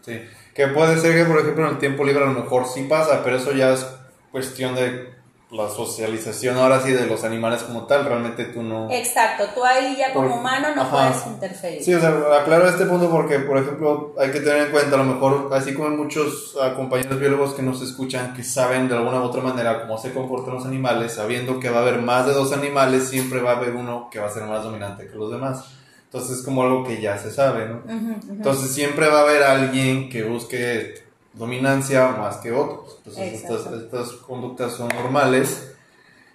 Sí. 0.00 0.20
Que 0.54 0.68
puede 0.68 0.98
ser 0.98 1.14
que, 1.14 1.30
por 1.30 1.40
ejemplo, 1.40 1.66
en 1.66 1.74
el 1.74 1.78
tiempo 1.78 2.04
libre 2.04 2.24
a 2.24 2.26
lo 2.26 2.40
mejor 2.40 2.66
sí 2.66 2.84
pasa, 2.84 3.22
pero 3.22 3.36
eso 3.36 3.52
ya 3.52 3.72
es 3.72 3.86
cuestión 4.30 4.74
de 4.74 5.14
la 5.52 5.68
socialización 5.68 6.56
ahora 6.56 6.80
sí 6.80 6.92
de 6.92 7.06
los 7.06 7.24
animales 7.24 7.62
como 7.62 7.84
tal, 7.84 8.06
realmente 8.06 8.46
tú 8.46 8.62
no... 8.62 8.90
Exacto, 8.90 9.44
tú 9.54 9.62
ahí 9.62 9.96
ya 9.98 10.14
como 10.14 10.36
humano 10.36 10.68
no 10.74 10.90
puedes 10.90 11.26
interferir. 11.26 11.84
Sí, 11.84 11.92
o 11.92 12.00
sea, 12.00 12.08
aclaro 12.40 12.66
este 12.66 12.86
punto 12.86 13.10
porque, 13.10 13.38
por 13.40 13.58
ejemplo, 13.58 14.14
hay 14.18 14.30
que 14.30 14.40
tener 14.40 14.62
en 14.62 14.70
cuenta, 14.70 14.94
a 14.94 14.98
lo 14.98 15.04
mejor, 15.04 15.50
así 15.52 15.74
como 15.74 15.90
hay 15.90 15.94
muchos 15.94 16.54
uh, 16.54 16.74
compañeros 16.74 17.20
biólogos 17.20 17.52
que 17.52 17.60
nos 17.60 17.82
escuchan, 17.82 18.32
que 18.32 18.42
saben 18.42 18.88
de 18.88 18.96
alguna 18.96 19.20
u 19.20 19.24
otra 19.24 19.42
manera 19.42 19.82
cómo 19.82 19.98
se 19.98 20.14
comportan 20.14 20.54
los 20.54 20.64
animales, 20.64 21.12
sabiendo 21.12 21.60
que 21.60 21.68
va 21.68 21.80
a 21.80 21.82
haber 21.82 22.00
más 22.00 22.26
de 22.26 22.32
dos 22.32 22.54
animales, 22.54 23.08
siempre 23.08 23.42
va 23.42 23.52
a 23.52 23.56
haber 23.56 23.74
uno 23.74 24.08
que 24.10 24.20
va 24.20 24.28
a 24.28 24.30
ser 24.30 24.44
más 24.44 24.64
dominante 24.64 25.06
que 25.06 25.16
los 25.16 25.30
demás. 25.30 25.66
Entonces 26.04 26.38
es 26.38 26.44
como 26.44 26.62
algo 26.62 26.84
que 26.84 27.00
ya 27.00 27.18
se 27.18 27.30
sabe, 27.30 27.66
¿no? 27.66 27.82
Entonces 28.30 28.70
siempre 28.70 29.08
va 29.08 29.20
a 29.20 29.22
haber 29.22 29.42
alguien 29.42 30.08
que 30.08 30.22
busque 30.22 30.94
dominancia 31.34 32.08
más 32.08 32.38
que 32.38 32.52
otros. 32.52 32.98
Entonces 32.98 33.42
estas, 33.42 33.66
estas, 33.72 34.12
conductas 34.12 34.72
son 34.72 34.88
normales 34.88 35.72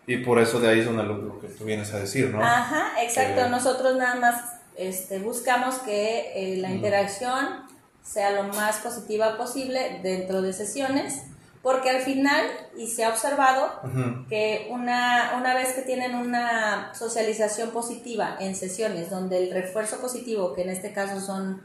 y 0.05 0.17
por 0.17 0.39
eso 0.39 0.59
de 0.59 0.69
ahí 0.69 0.79
es 0.79 0.85
donde 0.85 1.03
lo, 1.03 1.39
que 1.39 1.47
tú 1.47 1.65
vienes 1.65 1.93
a 1.93 1.99
decir, 1.99 2.29
¿no? 2.29 2.43
Ajá, 2.43 3.01
exacto. 3.01 3.49
Nosotros 3.49 3.97
nada 3.97 4.15
más 4.15 4.43
este, 4.75 5.19
buscamos 5.19 5.75
que 5.79 6.31
eh, 6.35 6.57
la 6.57 6.71
interacción 6.71 7.67
sea 8.01 8.31
lo 8.31 8.43
más 8.43 8.77
positiva 8.77 9.37
posible 9.37 9.99
dentro 10.01 10.41
de 10.41 10.53
sesiones. 10.53 11.23
Porque 11.63 11.89
al 11.89 12.01
final, 12.01 12.45
y 12.77 12.87
se 12.87 13.03
ha 13.03 13.09
observado, 13.09 13.81
que 14.29 14.69
una, 14.69 15.33
una 15.37 15.53
vez 15.53 15.73
que 15.73 15.81
tienen 15.81 16.15
una 16.15 16.93
socialización 16.93 17.71
positiva 17.71 18.37
en 18.39 18.55
sesiones 18.55 19.09
donde 19.09 19.43
el 19.43 19.51
refuerzo 19.51 19.99
positivo, 19.99 20.53
que 20.53 20.61
en 20.61 20.69
este 20.69 20.93
caso 20.93 21.19
son 21.19 21.61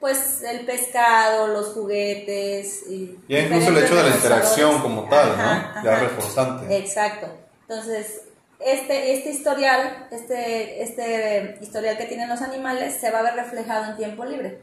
pues 0.00 0.42
el 0.42 0.64
pescado, 0.64 1.48
los 1.48 1.68
juguetes. 1.68 2.84
Y 2.88 3.18
ya 3.28 3.40
incluso 3.40 3.68
el 3.68 3.78
hecho 3.78 3.96
de 3.96 4.02
la 4.02 4.16
interacción 4.16 4.80
como 4.80 5.08
tal, 5.08 5.36
¿no? 5.36 5.84
Ya 5.84 6.00
reforzante. 6.00 6.76
Exacto. 6.76 7.26
Entonces, 7.68 8.22
este, 8.58 9.14
este 9.14 9.30
historial, 9.30 10.08
este, 10.10 10.82
este 10.82 11.58
historial 11.60 11.96
que 11.96 12.06
tienen 12.06 12.28
los 12.28 12.42
animales 12.42 12.94
se 13.00 13.10
va 13.10 13.20
a 13.20 13.22
ver 13.22 13.34
reflejado 13.34 13.90
en 13.90 13.96
tiempo 13.96 14.24
libre. 14.24 14.62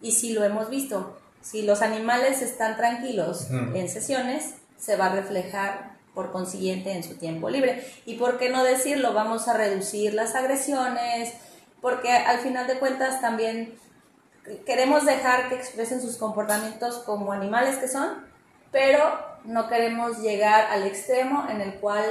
Y 0.00 0.12
si 0.12 0.32
lo 0.32 0.44
hemos 0.44 0.70
visto, 0.70 1.18
si 1.40 1.62
los 1.62 1.82
animales 1.82 2.42
están 2.42 2.76
tranquilos 2.76 3.48
en 3.50 3.88
sesiones, 3.88 4.54
se 4.78 4.96
va 4.96 5.06
a 5.06 5.14
reflejar 5.14 5.96
por 6.14 6.30
consiguiente 6.30 6.92
en 6.92 7.02
su 7.02 7.16
tiempo 7.16 7.50
libre. 7.50 7.84
Y 8.06 8.14
por 8.14 8.38
qué 8.38 8.48
no 8.48 8.64
decirlo, 8.64 9.12
vamos 9.12 9.48
a 9.48 9.54
reducir 9.54 10.14
las 10.14 10.34
agresiones, 10.34 11.32
porque 11.80 12.12
al 12.12 12.38
final 12.38 12.66
de 12.66 12.78
cuentas 12.78 13.20
también 13.20 13.74
queremos 14.66 15.04
dejar 15.04 15.48
que 15.48 15.54
expresen 15.54 16.00
sus 16.00 16.16
comportamientos 16.16 16.98
como 16.98 17.32
animales 17.32 17.76
que 17.76 17.88
son, 17.88 18.26
pero 18.72 19.02
no 19.44 19.68
queremos 19.68 20.18
llegar 20.18 20.66
al 20.70 20.86
extremo 20.86 21.46
en 21.48 21.60
el 21.60 21.74
cual 21.74 22.04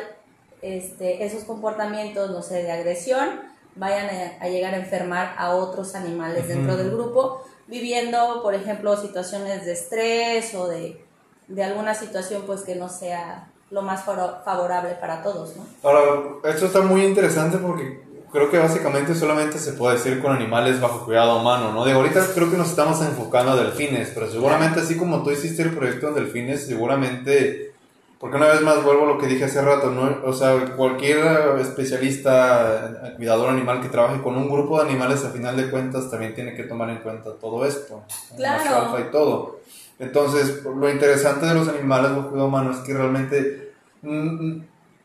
este, 0.61 1.23
esos 1.25 1.43
comportamientos, 1.43 2.31
no 2.31 2.41
sé, 2.41 2.63
de 2.63 2.71
agresión, 2.71 3.41
vayan 3.75 4.09
a, 4.39 4.47
llegar 4.47 4.73
a 4.73 4.77
enfermar 4.77 5.35
a 5.37 5.51
otros 5.51 5.93
animales 5.95 6.47
dentro 6.47 6.77
del 6.77 6.89
grupo, 6.89 7.43
viviendo, 7.67 8.41
por 8.41 8.55
ejemplo, 8.55 8.97
situaciones 8.97 9.65
de 9.65 9.73
estrés 9.73 10.55
o 10.55 10.67
de, 10.67 11.03
de 11.47 11.63
alguna 11.63 11.93
situación 11.93 12.43
pues 12.45 12.61
que 12.61 12.75
no 12.75 12.89
sea 12.89 13.51
lo 13.69 13.81
más 13.81 14.03
favorable 14.03 14.95
para 14.95 15.21
todos, 15.21 15.55
¿no? 15.57 15.65
Ahora, 15.83 16.39
esto 16.45 16.67
está 16.67 16.81
muy 16.81 17.03
interesante 17.03 17.57
porque 17.57 18.06
creo 18.31 18.49
que 18.49 18.57
básicamente 18.57 19.15
solamente 19.15 19.57
se 19.59 19.73
puede 19.73 19.97
decir 19.97 20.21
con 20.21 20.35
animales 20.35 20.81
bajo 20.81 21.05
cuidado 21.05 21.39
humano, 21.39 21.71
¿no? 21.71 21.85
De 21.85 21.93
ahorita 21.93 22.25
creo 22.33 22.51
que 22.51 22.57
nos 22.57 22.69
estamos 22.69 23.01
enfocando 23.01 23.51
a 23.51 23.55
delfines, 23.55 24.11
pero 24.13 24.29
seguramente 24.29 24.79
así 24.79 24.97
como 24.97 25.23
tú 25.23 25.31
hiciste 25.31 25.61
el 25.61 25.71
proyecto 25.71 26.09
en 26.09 26.15
delfines, 26.15 26.65
seguramente, 26.65 27.73
porque 28.19 28.37
una 28.37 28.47
vez 28.47 28.61
más 28.61 28.83
vuelvo 28.83 29.03
a 29.03 29.07
lo 29.13 29.17
que 29.17 29.27
dije 29.27 29.45
hace 29.45 29.61
rato, 29.61 29.91
¿no? 29.91 30.27
O 30.27 30.33
sea, 30.33 30.75
cualquier 30.75 31.19
especialista, 31.59 33.13
cuidador 33.15 33.49
animal 33.49 33.81
que 33.81 33.89
trabaje 33.89 34.21
con 34.21 34.35
un 34.35 34.49
grupo 34.49 34.81
de 34.81 34.89
animales, 34.89 35.23
a 35.23 35.29
final 35.29 35.55
de 35.55 35.69
cuentas 35.69 36.09
también 36.09 36.35
tiene 36.35 36.55
que 36.55 36.63
tomar 36.63 36.89
en 36.89 36.97
cuenta 36.97 37.31
todo 37.33 37.65
esto, 37.65 38.03
claro. 38.35 38.87
alfa 38.87 38.99
y 39.01 39.11
todo. 39.11 39.59
Entonces, 39.99 40.63
lo 40.63 40.89
interesante 40.89 41.45
de 41.45 41.55
los 41.55 41.67
animales 41.67 42.11
bajo 42.11 42.29
cuidado 42.29 42.47
humano 42.47 42.71
es 42.71 42.77
que 42.79 42.93
realmente 42.93 43.73
mm, 44.03 44.59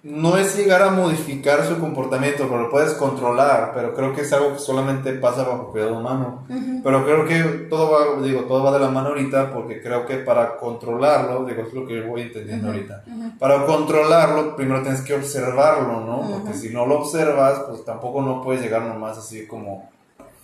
no 0.05 0.37
es 0.37 0.57
llegar 0.57 0.83
a 0.83 0.91
modificar 0.91 1.65
su 1.65 1.79
comportamiento, 1.79 2.49
pero 2.49 2.63
lo 2.63 2.71
puedes 2.71 2.95
controlar, 2.95 3.71
pero 3.73 3.95
creo 3.95 4.13
que 4.13 4.23
es 4.23 4.33
algo 4.33 4.55
que 4.55 4.59
solamente 4.59 5.13
pasa 5.13 5.45
bajo 5.45 5.71
cuidado 5.71 5.99
humano. 5.99 6.45
Pero 6.83 7.05
creo 7.05 7.25
que 7.25 7.43
todo 7.69 7.91
va, 7.93 8.21
digo, 8.21 8.43
todo 8.43 8.65
va 8.65 8.73
de 8.73 8.81
la 8.81 8.89
mano 8.89 9.11
ahorita, 9.11 9.53
porque 9.53 9.81
creo 9.81 10.05
que 10.05 10.17
para 10.17 10.57
controlarlo, 10.57 11.45
digo, 11.45 11.63
es 11.63 11.73
lo 11.73 11.87
que 11.87 12.01
voy 12.01 12.23
entendiendo 12.23 12.69
ahorita, 12.69 13.05
para 13.39 13.65
controlarlo 13.65 14.57
primero 14.57 14.83
tienes 14.83 15.03
que 15.03 15.15
observarlo, 15.15 16.01
¿no? 16.01 16.29
Porque 16.29 16.55
si 16.55 16.71
no 16.71 16.85
lo 16.85 16.99
observas, 16.99 17.61
pues 17.69 17.85
tampoco 17.85 18.23
no 18.23 18.43
puedes 18.43 18.61
llegar 18.61 18.83
nomás 18.83 19.19
así 19.19 19.47
como... 19.47 19.89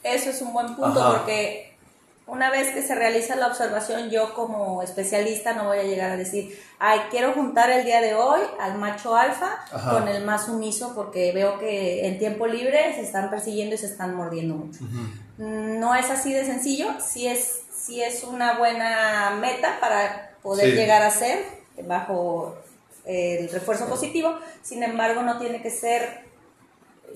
Eso 0.05 0.31
es 0.31 0.41
un 0.41 0.53
buen 0.53 0.77
punto, 0.77 1.15
porque 1.17 1.68
una 2.29 2.51
vez 2.51 2.73
que 2.75 2.83
se 2.83 2.95
realiza 2.95 3.37
la 3.37 3.47
observación, 3.47 4.11
yo 4.11 4.35
como 4.35 4.83
especialista 4.83 5.55
no 5.55 5.65
voy 5.65 5.79
a 5.79 5.83
llegar 5.83 6.11
a 6.11 6.17
decir, 6.17 6.59
ay, 6.79 7.01
quiero 7.11 7.33
juntar 7.33 7.71
el 7.71 7.85
día 7.85 8.01
de 8.01 8.15
hoy 8.15 8.41
al 8.61 8.79
macho 8.79 9.17
alfa 9.17 9.65
con 9.91 10.07
el 10.09 10.25
más 10.25 10.47
sumiso 10.47 10.95
porque 10.95 11.33
veo 11.33 11.59
que 11.59 12.07
en 12.07 12.19
tiempo 12.19 12.47
libre 12.47 12.95
se 12.95 13.01
están 13.01 13.31
persiguiendo 13.31 13.75
y 13.75 13.79
se 13.79 13.87
están 13.87 14.15
mordiendo 14.15 14.55
mucho. 14.55 14.81
No 15.39 15.95
es 15.95 16.11
así 16.11 16.33
de 16.33 16.45
sencillo, 16.45 16.89
sí 17.01 17.27
es, 17.27 17.63
sí 17.75 18.03
es 18.03 18.23
una 18.25 18.59
buena 18.59 19.31
meta 19.41 19.79
para 19.81 20.33
poder 20.43 20.75
llegar 20.75 21.03
a 21.03 21.11
ser 21.11 21.39
bajo 21.87 22.57
el 23.07 23.49
refuerzo 23.49 23.89
positivo, 23.89 24.39
sin 24.63 24.83
embargo 24.83 25.23
no 25.23 25.39
tiene 25.39 25.63
que 25.63 25.71
ser 25.71 26.29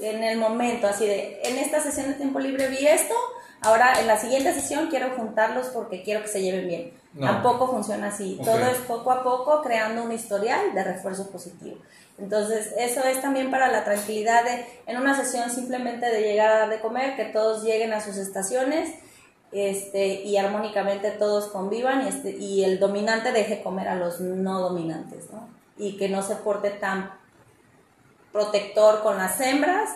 en 0.01 0.23
el 0.25 0.39
momento, 0.39 0.87
así 0.87 1.07
de, 1.07 1.41
en 1.45 1.59
esta 1.59 1.83
sesión 1.83 2.09
de 2.09 2.15
tiempo 2.15 2.41
libre 2.41 2.69
vi 2.69 2.87
esto, 2.87 3.15
Ahora, 3.63 4.01
en 4.01 4.09
la 4.09 4.19
siguiente 4.19 4.53
sesión 4.53 4.89
quiero 4.89 5.11
juntarlos 5.17 5.69
porque 5.69 6.03
quiero 6.03 6.23
que 6.23 6.29
se 6.29 6.43
lleven 6.43 6.69
bien. 6.69 6.93
Tampoco 7.21 7.69
funciona 7.69 8.09
así. 8.09 8.41
Todo 8.43 8.67
es 8.67 8.79
poco 8.79 9.13
a 9.13 9.23
poco 9.23 9.63
creando 9.63 10.03
un 10.03 10.13
historial 10.13 10.75
de 10.75 10.83
refuerzo 10.83 11.31
positivo. 11.31 11.77
Entonces, 12.19 12.73
eso 12.79 13.05
es 13.05 13.21
también 13.21 13.51
para 13.51 13.69
la 13.69 13.85
tranquilidad 13.85 14.45
de, 14.45 14.67
en 14.87 14.97
una 14.97 15.15
sesión 15.15 15.51
simplemente 15.51 16.07
de 16.07 16.23
llegar 16.23 16.51
a 16.51 16.59
dar 16.61 16.71
de 16.71 16.81
comer, 16.81 17.17
que 17.17 17.27
todos 17.27 17.63
lleguen 17.63 17.93
a 17.93 18.01
sus 18.01 18.17
estaciones 18.17 18.91
este, 19.53 20.23
y 20.23 20.37
armónicamente 20.37 21.11
todos 21.11 21.47
convivan 21.47 22.05
y, 22.05 22.09
este, 22.09 22.31
y 22.31 22.65
el 22.65 22.79
dominante 22.79 23.33
deje 23.33 23.63
comer 23.63 23.89
a 23.89 23.97
los 23.97 24.21
no 24.21 24.61
dominantes, 24.61 25.31
¿no? 25.31 25.49
Y 25.77 25.97
que 25.97 26.09
no 26.09 26.23
se 26.23 26.37
porte 26.37 26.71
tan 26.71 27.13
protector 28.33 29.03
con 29.03 29.19
las 29.19 29.41
hembras 29.41 29.91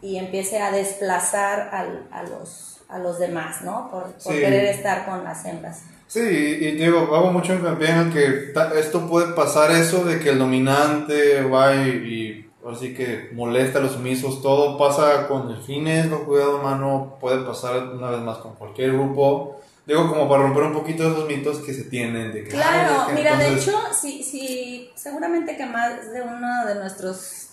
y 0.00 0.16
empiece 0.16 0.60
a 0.60 0.70
desplazar 0.70 1.70
al, 1.72 2.06
a 2.12 2.22
los 2.22 2.79
a 2.90 2.98
los 2.98 3.18
demás, 3.18 3.62
¿no? 3.62 3.90
Por, 3.90 4.14
querer 4.24 4.66
estar 4.66 5.06
con 5.06 5.24
las 5.24 5.44
hembras. 5.44 5.82
Sí, 6.06 6.20
y 6.20 6.72
digo, 6.72 7.14
hago 7.14 7.32
mucho 7.32 7.54
hincapié 7.54 7.90
en 7.90 8.12
que 8.12 8.52
esto 8.76 9.08
puede 9.08 9.32
pasar 9.32 9.70
eso 9.70 10.04
de 10.04 10.18
que 10.18 10.30
el 10.30 10.40
dominante 10.40 11.42
va 11.42 11.76
y, 11.76 12.50
así 12.68 12.92
que 12.94 13.30
molesta 13.32 13.78
a 13.78 13.82
los 13.82 13.92
sumisos, 13.92 14.42
todo 14.42 14.76
pasa 14.76 15.28
con 15.28 15.46
delfines, 15.48 16.08
con 16.08 16.24
cuidado 16.24 16.58
humano, 16.58 17.16
puede 17.20 17.44
pasar 17.44 17.76
una 17.94 18.10
vez 18.10 18.20
más 18.22 18.38
con 18.38 18.56
cualquier 18.56 18.92
grupo. 18.92 19.60
Digo, 19.86 20.08
como 20.08 20.28
para 20.28 20.42
romper 20.42 20.64
un 20.64 20.72
poquito 20.72 21.08
esos 21.08 21.26
mitos 21.26 21.58
que 21.58 21.72
se 21.72 21.84
tienen 21.84 22.32
de 22.32 22.44
que... 22.44 22.50
Claro, 22.50 23.12
mira, 23.14 23.36
de 23.36 23.54
hecho, 23.54 23.72
sí, 23.92 24.22
sí, 24.22 24.90
seguramente 24.94 25.56
que 25.56 25.66
más 25.66 26.12
de 26.12 26.22
uno 26.22 26.66
de 26.66 26.74
nuestros 26.74 27.50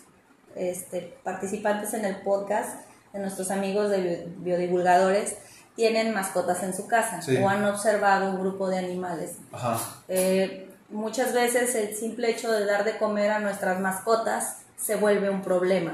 este, 0.55 1.15
participantes 1.23 1.93
en 1.93 2.05
el 2.05 2.17
podcast 2.17 2.86
de 3.13 3.19
nuestros 3.19 3.51
amigos 3.51 3.89
de 3.89 4.27
biodivulgadores 4.37 5.37
tienen 5.75 6.13
mascotas 6.13 6.63
en 6.63 6.75
su 6.75 6.87
casa 6.87 7.19
o 7.41 7.49
han 7.49 7.63
observado 7.65 8.31
un 8.31 8.39
grupo 8.39 8.67
de 8.67 8.79
animales. 8.79 9.37
Eh, 10.07 10.69
muchas 10.89 11.33
veces 11.33 11.75
el 11.75 11.95
simple 11.95 12.31
hecho 12.31 12.51
de 12.51 12.65
dar 12.65 12.83
de 12.83 12.97
comer 12.97 13.31
a 13.31 13.39
nuestras 13.39 13.79
mascotas 13.79 14.63
se 14.77 14.95
vuelve 14.95 15.29
un 15.29 15.41
problema. 15.41 15.93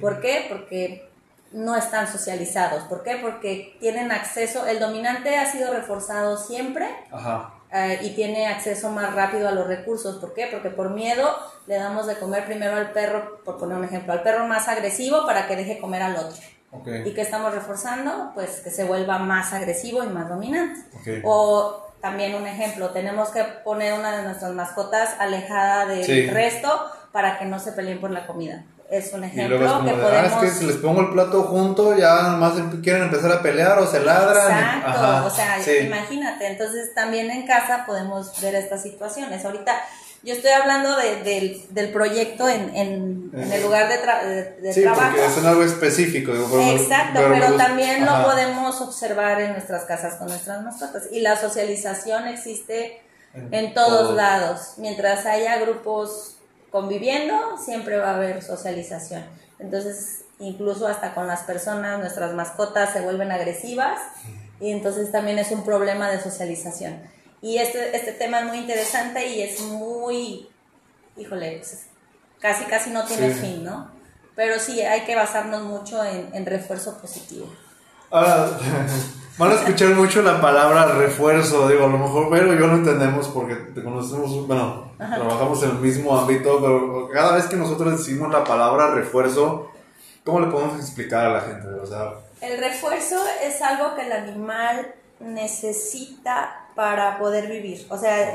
¿Por 0.00 0.20
qué? 0.20 0.46
Porque 0.48 1.08
no 1.52 1.76
están 1.76 2.10
socializados. 2.10 2.84
¿Por 2.84 3.02
qué? 3.02 3.18
Porque 3.20 3.76
tienen 3.80 4.10
acceso, 4.10 4.66
el 4.66 4.78
dominante 4.78 5.36
ha 5.36 5.50
sido 5.50 5.72
reforzado 5.72 6.36
siempre 6.36 6.88
eh, 7.72 8.00
y 8.02 8.10
tiene 8.10 8.48
acceso 8.48 8.90
más 8.90 9.14
rápido 9.14 9.48
a 9.48 9.52
los 9.52 9.66
recursos. 9.66 10.16
¿Por 10.16 10.34
qué? 10.34 10.48
Porque 10.50 10.70
por 10.70 10.90
miedo 10.90 11.34
le 11.66 11.76
damos 11.76 12.06
de 12.06 12.16
comer 12.16 12.44
primero 12.44 12.76
al 12.76 12.92
perro, 12.92 13.42
por 13.44 13.58
poner 13.58 13.78
un 13.78 13.84
ejemplo, 13.84 14.12
al 14.12 14.22
perro 14.22 14.46
más 14.46 14.68
agresivo 14.68 15.24
para 15.24 15.46
que 15.46 15.56
deje 15.56 15.78
comer 15.78 16.02
al 16.02 16.16
otro. 16.16 16.36
¿Y 17.04 17.12
que 17.12 17.20
estamos 17.20 17.54
reforzando? 17.54 18.32
Pues 18.34 18.60
que 18.60 18.70
se 18.70 18.84
vuelva 18.84 19.18
más 19.18 19.52
agresivo 19.52 20.02
y 20.02 20.08
más 20.08 20.28
dominante. 20.28 20.80
O 21.24 21.92
también 22.00 22.34
un 22.34 22.46
ejemplo, 22.46 22.90
tenemos 22.90 23.28
que 23.30 23.44
poner 23.64 23.94
una 23.94 24.16
de 24.16 24.22
nuestras 24.24 24.52
mascotas 24.52 25.14
alejada 25.18 25.86
del 25.86 26.30
resto 26.30 26.68
para 27.12 27.38
que 27.38 27.44
no 27.44 27.58
se 27.58 27.72
peleen 27.72 28.00
por 28.00 28.10
la 28.10 28.26
comida. 28.26 28.64
Es 28.92 29.10
un 29.14 29.24
ejemplo 29.24 29.58
que 29.58 29.64
ah, 29.64 29.78
podemos... 29.82 30.32
es 30.32 30.32
que 30.34 30.50
si 30.50 30.66
les 30.66 30.76
pongo 30.76 31.00
el 31.00 31.12
plato 31.12 31.44
junto, 31.44 31.96
ya 31.96 32.36
más 32.38 32.58
em, 32.58 32.82
quieren 32.82 33.04
empezar 33.04 33.32
a 33.32 33.40
pelear 33.40 33.78
o 33.78 33.86
se 33.86 34.00
ladran. 34.00 34.52
Exacto, 34.52 35.26
o 35.26 35.30
sea, 35.30 35.82
imagínate. 35.82 36.46
Entonces 36.46 36.94
también 36.94 37.30
en 37.30 37.46
casa 37.46 37.84
podemos 37.86 38.38
ver 38.42 38.54
estas 38.54 38.82
situaciones. 38.82 39.46
Ahorita 39.46 39.80
yo 40.22 40.34
estoy 40.34 40.50
hablando 40.50 40.94
de, 40.96 41.64
del 41.70 41.90
proyecto 41.90 42.46
en, 42.50 42.76
en, 42.76 43.30
el 43.50 43.62
lugar 43.62 43.88
de, 43.88 44.60
de, 44.60 44.72
sí, 44.74 44.82
trabajo. 44.82 45.16
Porque 45.16 45.24
es 45.24 45.44
algo 45.44 45.62
específico. 45.64 46.32
Exacto, 46.60 47.20
pero, 47.32 47.56
también 47.56 48.04
lo 48.04 48.22
podemos 48.24 48.78
observar 48.82 49.40
en 49.40 49.52
nuestras 49.52 49.84
casas 49.84 50.16
con 50.16 50.28
nuestras 50.28 50.62
mascotas. 50.62 51.04
Y 51.10 51.20
la 51.20 51.40
socialización 51.40 52.28
existe 52.28 53.00
en, 53.50 53.72
todos 53.74 54.14
lados. 54.14 54.74
Mientras 54.76 55.24
haya 55.24 55.58
grupos 55.58 56.31
conviviendo, 56.72 57.58
siempre 57.58 57.98
va 57.98 58.10
a 58.10 58.16
haber 58.16 58.42
socialización. 58.42 59.22
Entonces, 59.58 60.24
incluso 60.40 60.88
hasta 60.88 61.14
con 61.14 61.28
las 61.28 61.42
personas, 61.42 62.00
nuestras 62.00 62.34
mascotas 62.34 62.92
se 62.92 63.02
vuelven 63.02 63.30
agresivas 63.30 64.00
y 64.58 64.70
entonces 64.70 65.12
también 65.12 65.38
es 65.38 65.52
un 65.52 65.64
problema 65.64 66.10
de 66.10 66.20
socialización. 66.20 67.00
Y 67.42 67.58
este, 67.58 67.94
este 67.94 68.12
tema 68.12 68.40
es 68.40 68.46
muy 68.46 68.58
interesante 68.58 69.28
y 69.28 69.42
es 69.42 69.60
muy, 69.60 70.48
híjole, 71.16 71.58
pues, 71.58 71.86
casi 72.40 72.64
casi 72.64 72.90
no 72.90 73.04
tiene 73.04 73.30
fin, 73.30 73.62
¿no? 73.64 73.90
Pero 74.34 74.58
sí, 74.58 74.80
hay 74.80 75.02
que 75.02 75.14
basarnos 75.14 75.62
mucho 75.62 76.02
en, 76.04 76.46
refuerzo 76.46 76.98
positivo. 76.98 77.52
Ahora, 78.10 78.48
van 79.38 79.50
a 79.50 79.54
escuchar 79.54 79.90
mucho 79.90 80.22
la 80.22 80.40
palabra 80.40 80.86
refuerzo, 80.94 81.68
digo, 81.68 81.84
a 81.84 81.88
lo 81.88 81.98
mejor, 81.98 82.28
pero 82.30 82.52
yo 82.54 82.66
lo 82.66 82.74
entendemos 82.74 83.28
porque 83.28 83.54
te 83.54 83.82
conocemos, 83.82 84.46
bueno, 84.46 84.92
trabajamos 84.98 85.62
en 85.62 85.70
el 85.70 85.78
mismo 85.78 86.18
ámbito, 86.18 86.60
pero 86.60 87.08
cada 87.12 87.36
vez 87.36 87.46
que 87.46 87.56
nosotros 87.56 87.98
decimos 87.98 88.30
la 88.30 88.44
palabra 88.44 88.94
refuerzo, 88.94 89.70
¿cómo 90.24 90.40
le 90.40 90.46
podemos 90.48 90.78
explicar 90.78 91.26
a 91.26 91.32
la 91.32 91.40
gente? 91.40 91.68
O 91.68 91.86
sea, 91.86 92.12
el 92.40 92.58
refuerzo 92.58 93.22
es 93.42 93.62
algo 93.62 93.94
que 93.94 94.06
el 94.06 94.12
animal 94.12 94.94
necesita 95.20 96.66
para 96.74 97.18
poder 97.18 97.48
vivir. 97.48 97.86
O 97.88 97.96
sea, 97.96 98.34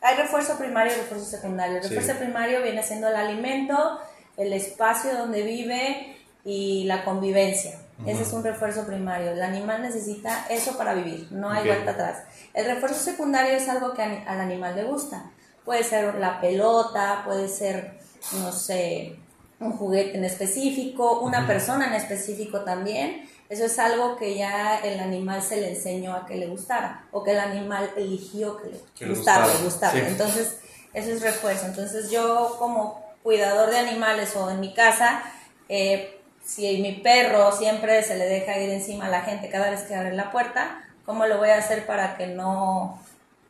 hay 0.00 0.16
refuerzo 0.16 0.56
primario 0.56 0.92
y 0.94 0.96
refuerzo 0.96 1.26
secundario. 1.26 1.76
El 1.76 1.82
refuerzo 1.82 2.18
primario 2.18 2.62
viene 2.62 2.82
siendo 2.82 3.08
el 3.08 3.16
alimento, 3.16 4.00
el 4.36 4.52
espacio 4.52 5.16
donde 5.16 5.42
vive 5.42 6.16
y 6.44 6.84
la 6.84 7.04
convivencia. 7.04 7.78
Ese 8.04 8.22
es 8.22 8.32
un 8.32 8.44
refuerzo 8.44 8.86
primario. 8.86 9.30
El 9.30 9.42
animal 9.42 9.80
necesita 9.82 10.46
eso 10.50 10.76
para 10.76 10.94
vivir, 10.94 11.28
no 11.30 11.50
hay 11.50 11.66
vuelta 11.66 11.92
atrás. 11.92 12.24
El 12.52 12.66
refuerzo 12.66 12.98
secundario 13.00 13.52
es 13.52 13.68
algo 13.68 13.94
que 13.94 14.02
al 14.02 14.40
animal 14.40 14.76
le 14.76 14.84
gusta. 14.84 15.30
Puede 15.64 15.82
ser 15.82 16.16
la 16.16 16.40
pelota, 16.40 17.22
puede 17.24 17.48
ser, 17.48 17.98
no 18.32 18.52
sé, 18.52 19.16
un 19.58 19.72
juguete 19.72 20.18
en 20.18 20.24
específico, 20.24 21.20
una 21.20 21.46
persona 21.46 21.86
en 21.86 21.94
específico 21.94 22.60
también. 22.60 23.28
Eso 23.48 23.64
es 23.64 23.78
algo 23.78 24.16
que 24.16 24.36
ya 24.36 24.78
el 24.80 25.00
animal 25.00 25.40
se 25.40 25.60
le 25.60 25.70
enseñó 25.70 26.14
a 26.14 26.26
que 26.26 26.36
le 26.36 26.48
gustara 26.48 27.06
o 27.12 27.22
que 27.22 27.30
el 27.30 27.38
animal 27.38 27.90
eligió 27.96 28.58
que 28.58 29.04
le 29.04 29.08
gustara, 29.08 29.46
le 29.46 29.64
gustara. 29.64 29.98
Entonces, 30.06 30.58
eso 30.92 31.10
es 31.10 31.22
refuerzo. 31.22 31.66
Entonces, 31.66 32.10
yo 32.10 32.56
como 32.58 33.04
cuidador 33.22 33.70
de 33.70 33.78
animales 33.78 34.34
o 34.36 34.50
en 34.50 34.60
mi 34.60 34.74
casa, 34.74 35.22
eh, 35.68 36.15
si 36.46 36.78
mi 36.78 36.92
perro 36.92 37.52
siempre 37.52 38.02
se 38.02 38.16
le 38.16 38.26
deja 38.26 38.56
ir 38.58 38.70
encima 38.70 39.06
a 39.06 39.10
la 39.10 39.22
gente 39.22 39.50
cada 39.50 39.70
vez 39.70 39.82
que 39.82 39.94
abre 39.94 40.12
la 40.12 40.30
puerta, 40.30 40.84
¿cómo 41.04 41.26
lo 41.26 41.38
voy 41.38 41.50
a 41.50 41.58
hacer 41.58 41.84
para 41.86 42.16
que 42.16 42.28
no 42.28 43.00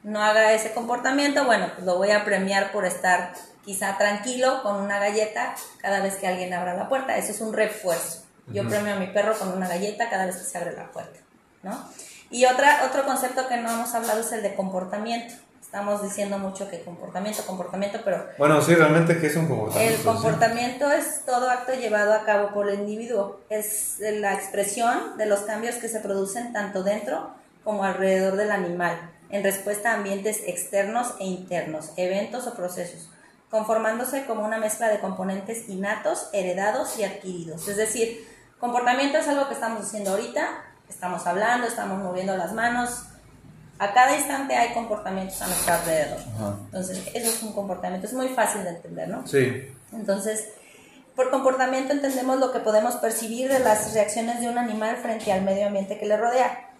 no 0.06 0.22
haga 0.22 0.52
ese 0.52 0.72
comportamiento, 0.72 1.44
bueno, 1.44 1.68
pues 1.74 1.84
lo 1.84 1.98
voy 1.98 2.12
a 2.12 2.24
premiar 2.24 2.70
por 2.70 2.86
estar 2.86 3.34
quizá 3.64 3.98
tranquilo 3.98 4.62
con 4.62 4.76
una 4.76 5.00
galleta 5.00 5.56
cada 5.78 6.00
vez 6.00 6.14
que 6.14 6.28
alguien 6.28 6.54
abra 6.54 6.74
la 6.74 6.88
puerta. 6.88 7.16
Eso 7.16 7.32
es 7.32 7.40
un 7.40 7.52
refuerzo. 7.52 8.22
Yo 8.46 8.68
premio 8.68 8.94
a 8.94 8.98
mi 8.98 9.08
perro 9.08 9.36
con 9.36 9.52
una 9.52 9.66
galleta 9.66 10.08
cada 10.08 10.26
vez 10.26 10.36
que 10.36 10.44
se 10.44 10.56
abre 10.56 10.76
la 10.76 10.92
puerta, 10.92 11.18
¿no? 11.64 11.76
Y 12.30 12.44
otra, 12.44 12.84
otro 12.88 13.04
concepto 13.04 13.48
que 13.48 13.56
no 13.56 13.68
hemos 13.68 13.92
hablado 13.96 14.20
es 14.20 14.30
el 14.30 14.44
de 14.44 14.54
comportamiento. 14.54 15.34
Estamos 15.76 16.02
diciendo 16.02 16.38
mucho 16.38 16.70
que 16.70 16.80
comportamiento, 16.80 17.44
comportamiento, 17.44 18.00
pero... 18.02 18.26
Bueno, 18.38 18.62
sí, 18.62 18.74
realmente, 18.74 19.20
¿qué 19.20 19.26
es 19.26 19.36
un 19.36 19.46
comportamiento? 19.46 19.94
El 19.94 20.02
comportamiento 20.06 20.90
es 20.90 21.20
todo 21.26 21.50
acto 21.50 21.74
llevado 21.74 22.14
a 22.14 22.24
cabo 22.24 22.54
por 22.54 22.70
el 22.70 22.80
individuo. 22.80 23.40
Es 23.50 23.96
la 24.00 24.32
expresión 24.32 25.18
de 25.18 25.26
los 25.26 25.40
cambios 25.40 25.74
que 25.74 25.90
se 25.90 26.00
producen 26.00 26.54
tanto 26.54 26.82
dentro 26.82 27.28
como 27.62 27.84
alrededor 27.84 28.36
del 28.36 28.52
animal, 28.52 28.98
en 29.28 29.44
respuesta 29.44 29.90
a 29.90 29.96
ambientes 29.96 30.40
externos 30.46 31.12
e 31.20 31.26
internos, 31.26 31.92
eventos 31.98 32.46
o 32.46 32.54
procesos, 32.54 33.10
conformándose 33.50 34.24
como 34.24 34.46
una 34.46 34.56
mezcla 34.56 34.88
de 34.88 35.00
componentes 35.00 35.68
innatos, 35.68 36.30
heredados 36.32 36.98
y 36.98 37.04
adquiridos. 37.04 37.68
Es 37.68 37.76
decir, 37.76 38.26
comportamiento 38.58 39.18
es 39.18 39.28
algo 39.28 39.46
que 39.46 39.52
estamos 39.52 39.82
haciendo 39.82 40.12
ahorita, 40.12 40.48
estamos 40.88 41.26
hablando, 41.26 41.66
estamos 41.66 42.02
moviendo 42.02 42.34
las 42.34 42.54
manos, 42.54 43.02
a 43.78 43.92
cada 43.92 44.16
instante 44.16 44.54
hay 44.54 44.72
comportamientos 44.72 45.40
a 45.42 45.46
nuestro 45.46 45.74
alrededor. 45.74 46.18
Entonces, 46.66 47.02
eso 47.12 47.30
es 47.30 47.42
un 47.42 47.52
comportamiento, 47.52 48.06
es 48.06 48.12
muy 48.12 48.28
fácil 48.28 48.64
de 48.64 48.70
entender, 48.70 49.08
¿no? 49.08 49.26
Sí. 49.26 49.70
Entonces, 49.92 50.48
por 51.14 51.30
comportamiento 51.30 51.92
entendemos 51.92 52.38
lo 52.38 52.52
que 52.52 52.60
podemos 52.60 52.96
percibir 52.96 53.50
de 53.50 53.58
las 53.58 53.92
reacciones 53.94 54.40
de 54.40 54.48
un 54.48 54.58
animal 54.58 54.96
frente 54.96 55.32
al 55.32 55.42
medio 55.42 55.66
ambiente 55.66 55.98
que 55.98 56.06
le 56.06 56.16
rodea. 56.16 56.70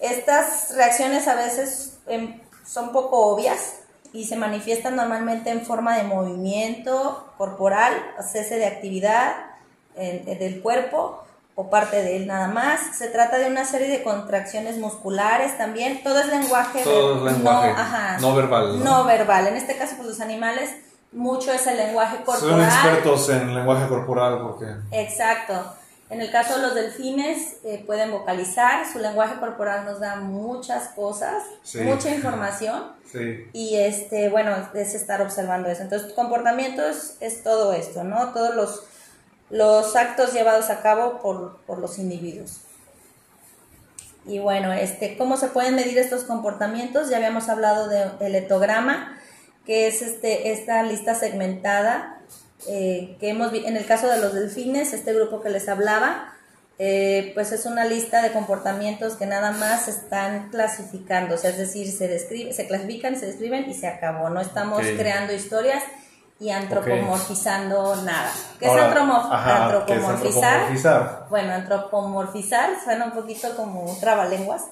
Estas 0.00 0.74
reacciones 0.76 1.26
a 1.26 1.34
veces 1.34 1.98
em, 2.06 2.40
son 2.66 2.92
poco 2.92 3.26
obvias 3.26 3.74
y 4.12 4.26
se 4.26 4.36
manifiestan 4.36 4.96
normalmente 4.96 5.50
en 5.50 5.64
forma 5.64 5.96
de 5.96 6.04
movimiento 6.04 7.32
corporal, 7.36 7.94
cese 8.32 8.56
de 8.56 8.66
actividad 8.66 9.34
del 9.96 10.62
cuerpo 10.62 11.24
o 11.60 11.68
parte 11.68 12.00
de 12.04 12.14
él 12.14 12.28
nada 12.28 12.46
más. 12.46 12.96
Se 12.96 13.08
trata 13.08 13.36
de 13.36 13.50
una 13.50 13.64
serie 13.64 13.88
de 13.88 14.04
contracciones 14.04 14.78
musculares 14.78 15.58
también. 15.58 16.04
Todo 16.04 16.20
es 16.20 16.28
lenguaje, 16.28 16.84
no, 16.84 18.36
verbal. 18.36 18.84
¿no? 18.84 19.04
verbal. 19.04 19.48
En 19.48 19.56
este 19.56 19.76
caso, 19.76 19.96
pues 19.96 20.06
los 20.06 20.20
animales, 20.20 20.70
mucho 21.10 21.52
es 21.52 21.66
el 21.66 21.76
lenguaje 21.76 22.18
corporal. 22.18 22.50
Son 22.50 22.62
expertos 22.62 23.28
en 23.30 23.56
lenguaje 23.56 23.88
corporal 23.88 24.38
porque... 24.40 24.66
Exacto. 24.92 25.54
En 26.10 26.20
el 26.20 26.30
caso 26.30 26.54
de 26.54 26.62
los 26.62 26.76
delfines, 26.76 27.56
eh, 27.64 27.82
pueden 27.84 28.12
vocalizar, 28.12 28.86
su 28.90 29.00
lenguaje 29.00 29.40
corporal 29.40 29.84
nos 29.84 29.98
da 29.98 30.14
muchas 30.14 30.90
cosas, 30.90 31.42
mucha 31.82 32.14
información. 32.14 32.96
Y 33.54 33.76
este, 33.76 34.28
bueno, 34.28 34.54
es 34.74 34.94
estar 34.94 35.22
observando 35.22 35.70
eso. 35.70 35.82
Entonces, 35.82 36.12
comportamiento 36.12 36.82
es 37.20 37.42
todo 37.42 37.72
esto, 37.72 38.04
¿no? 38.04 38.34
Todos 38.34 38.54
los 38.54 38.84
los 39.50 39.96
actos 39.96 40.32
llevados 40.32 40.70
a 40.70 40.80
cabo 40.82 41.20
por, 41.20 41.78
los 41.78 41.98
individuos. 41.98 42.60
Y 44.26 44.40
bueno, 44.40 44.72
este, 44.72 45.16
¿cómo 45.16 45.36
se 45.36 45.48
pueden 45.48 45.74
medir 45.74 45.98
estos 45.98 46.24
comportamientos? 46.24 47.08
Ya 47.08 47.16
habíamos 47.16 47.48
hablado 47.48 47.88
del 47.88 48.34
etograma, 48.34 49.18
que 49.64 49.86
es 49.86 50.02
este, 50.02 50.52
esta 50.52 50.82
lista 50.82 51.14
segmentada 51.14 52.18
eh, 52.66 53.16
que 53.20 53.30
hemos 53.30 53.52
en 53.52 53.76
el 53.76 53.86
caso 53.86 54.08
de 54.08 54.18
los 54.18 54.34
delfines, 54.34 54.92
este 54.92 55.14
grupo 55.14 55.40
que 55.40 55.50
les 55.50 55.68
hablaba, 55.68 56.34
eh, 56.78 57.30
pues 57.34 57.52
es 57.52 57.66
una 57.66 57.84
lista 57.84 58.20
de 58.20 58.32
comportamientos 58.32 59.14
que 59.14 59.26
nada 59.26 59.52
más 59.52 59.88
están 59.88 60.50
clasificando, 60.50 61.34
es 61.34 61.42
decir, 61.56 61.90
se 61.90 62.08
describe, 62.08 62.52
se 62.52 62.66
clasifican, 62.66 63.18
se 63.18 63.26
describen 63.26 63.68
y 63.70 63.74
se 63.74 63.86
acabó. 63.86 64.28
No 64.30 64.40
estamos 64.40 64.82
creando 64.96 65.32
historias 65.32 65.82
y 66.40 66.50
antropomorfizando 66.50 67.96
nada. 68.02 68.30
¿Qué 68.60 68.66
es, 68.66 68.72
antropomorfizar? 68.72 71.26
Bueno, 71.28 71.52
antropomorfizar 71.52 72.70
suena 72.82 73.06
un 73.06 73.12
poquito 73.12 73.56
como 73.56 73.82
un 73.82 73.98
trabalenguas, 73.98 74.66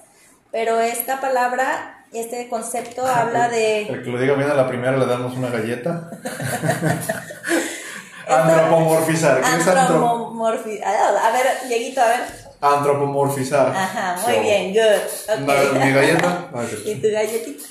pero 0.53 0.79
esta 0.81 1.21
palabra, 1.21 2.05
este 2.13 2.49
concepto 2.49 3.05
habla 3.05 3.49
de... 3.49 3.89
El 3.89 4.05
que 4.05 4.11
lo 4.11 4.21
diga 4.21 4.35
bien 4.35 4.49
a 4.51 4.55
la 4.55 4.69
primera 4.69 4.97
le 4.97 5.07
damos 5.07 5.37
una 5.37 5.51
galleta. 5.51 6.09
antropomorfizar. 8.29 9.41
¿Qué 9.41 9.57
es 9.57 9.67
antropomorfizar? 9.67 10.87
A 10.87 11.33
ver, 11.33 11.47
Dieguito, 11.69 12.01
a 12.01 12.07
ver. 12.07 12.21
Antropomorfizar. 12.61 13.75
Ajá, 13.75 14.19
muy 14.25 14.39
bien, 14.39 14.73
good. 14.73 15.01
Okay. 15.43 15.81
¿Mi 15.81 15.91
galleta? 15.93 16.49
y 16.85 16.95
tu 16.95 17.11
galletita. 17.11 17.65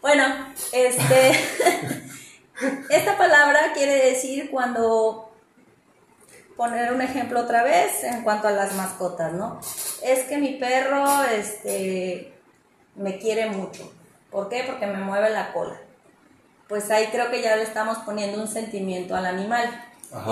Bueno, 0.00 0.24
este... 0.72 1.38
Esta 2.88 3.16
palabra 3.16 3.72
quiere 3.74 4.10
decir 4.10 4.50
cuando 4.50 5.32
poner 6.56 6.92
un 6.92 7.02
ejemplo 7.02 7.40
otra 7.40 7.62
vez 7.62 8.04
en 8.04 8.22
cuanto 8.22 8.48
a 8.48 8.52
las 8.52 8.74
mascotas, 8.74 9.32
¿no? 9.32 9.60
Es 10.02 10.24
que 10.24 10.38
mi 10.38 10.54
perro 10.54 11.24
este 11.24 12.32
me 12.94 13.18
quiere 13.18 13.46
mucho. 13.46 13.92
¿Por 14.30 14.48
qué? 14.48 14.64
Porque 14.66 14.86
me 14.86 14.98
mueve 14.98 15.30
la 15.30 15.52
cola. 15.52 15.80
Pues 16.68 16.90
ahí 16.90 17.08
creo 17.08 17.30
que 17.30 17.42
ya 17.42 17.56
le 17.56 17.62
estamos 17.62 17.98
poniendo 17.98 18.40
un 18.40 18.48
sentimiento 18.48 19.14
al 19.14 19.26
animal 19.26 19.68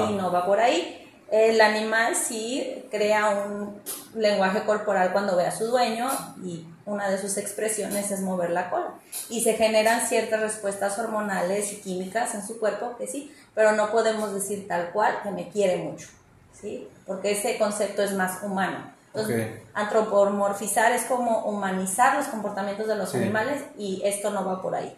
y 0.09 0.13
no 0.15 0.33
va 0.33 0.47
por 0.47 0.61
ahí. 0.61 1.00
El 1.31 1.61
animal 1.61 2.17
sí 2.17 2.87
crea 2.91 3.31
un 3.31 3.81
lenguaje 4.15 4.65
corporal 4.65 5.13
cuando 5.13 5.37
ve 5.37 5.47
a 5.47 5.53
su 5.53 5.67
dueño 5.67 6.09
y 6.43 6.67
una 6.87 7.09
de 7.09 7.19
sus 7.19 7.37
expresiones 7.37 8.11
es 8.11 8.21
mover 8.21 8.51
la 8.51 8.69
cola. 8.69 8.95
Y 9.29 9.43
se 9.43 9.55
generan 9.55 10.01
ciertas 10.01 10.41
respuestas 10.41 10.99
hormonales 10.99 11.73
y 11.73 11.81
químicas 11.81 12.35
en 12.35 12.45
su 12.45 12.59
cuerpo 12.59 12.97
que 12.97 13.07
sí, 13.07 13.33
pero 13.55 13.73
no 13.73 13.93
podemos 13.93 14.35
decir 14.35 14.67
tal 14.67 14.91
cual 14.91 15.21
que 15.23 15.31
me 15.31 15.49
quiere 15.51 15.77
mucho, 15.77 16.09
¿sí? 16.61 16.89
Porque 17.07 17.31
ese 17.31 17.59
concepto 17.59 18.03
es 18.03 18.13
más 18.13 18.43
humano. 18.43 18.93
Entonces, 19.15 19.61
antropomorfizar 19.75 20.93
es 20.93 21.05
como 21.05 21.45
humanizar 21.45 22.17
los 22.17 22.27
comportamientos 22.27 22.87
de 22.87 22.95
los 22.95 23.15
animales 23.15 23.63
y 23.77 24.03
esto 24.05 24.31
no 24.31 24.45
va 24.45 24.63
por 24.63 24.75
ahí. 24.75 24.97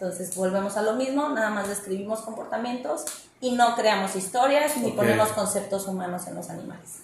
Entonces, 0.00 0.36
volvemos 0.36 0.76
a 0.76 0.82
lo 0.82 0.92
mismo, 0.92 1.28
nada 1.30 1.50
más 1.50 1.66
describimos 1.66 2.20
comportamientos 2.20 3.04
y 3.40 3.56
no 3.56 3.74
creamos 3.74 4.14
historias 4.14 4.76
ni 4.76 4.92
ponemos 4.92 5.30
conceptos 5.30 5.88
humanos 5.88 6.28
en 6.28 6.36
los 6.36 6.48
animales. 6.50 7.00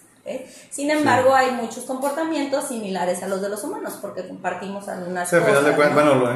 Sin 0.70 0.92
embargo, 0.92 1.34
hay 1.34 1.50
muchos 1.50 1.84
comportamientos 1.84 2.68
similares 2.68 3.20
a 3.24 3.26
los 3.26 3.42
de 3.42 3.48
los 3.48 3.64
humanos, 3.64 3.98
porque 4.00 4.28
compartimos 4.28 4.88
algunas 4.88 5.28
sí, 5.28 5.36
cosas. 5.36 5.50
Final 5.50 5.64
de 5.64 5.72
cuentas, 5.72 5.94
bueno, 5.94 6.30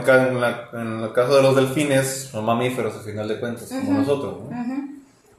en, 0.74 1.04
el 1.04 1.12
caso 1.12 1.36
de 1.36 1.42
los 1.42 1.54
delfines, 1.54 2.28
son 2.32 2.44
mamíferos, 2.44 2.96
al 2.96 3.02
final 3.02 3.28
de 3.28 3.38
cuentas, 3.38 3.68
como 3.68 4.00
nosotros. 4.00 4.38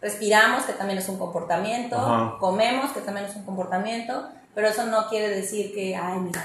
Respiramos, 0.01 0.63
que 0.63 0.71
también 0.71 0.99
es 0.99 1.09
un 1.09 1.19
comportamiento, 1.19 2.37
comemos, 2.39 2.91
que 2.91 3.01
también 3.01 3.25
es 3.25 3.35
un 3.35 3.43
comportamiento, 3.43 4.29
pero 4.55 4.69
eso 4.69 4.85
no 4.85 5.09
quiere 5.09 5.27
decir 5.27 5.73
que, 5.73 5.97
ay, 5.97 6.19
mira, 6.19 6.41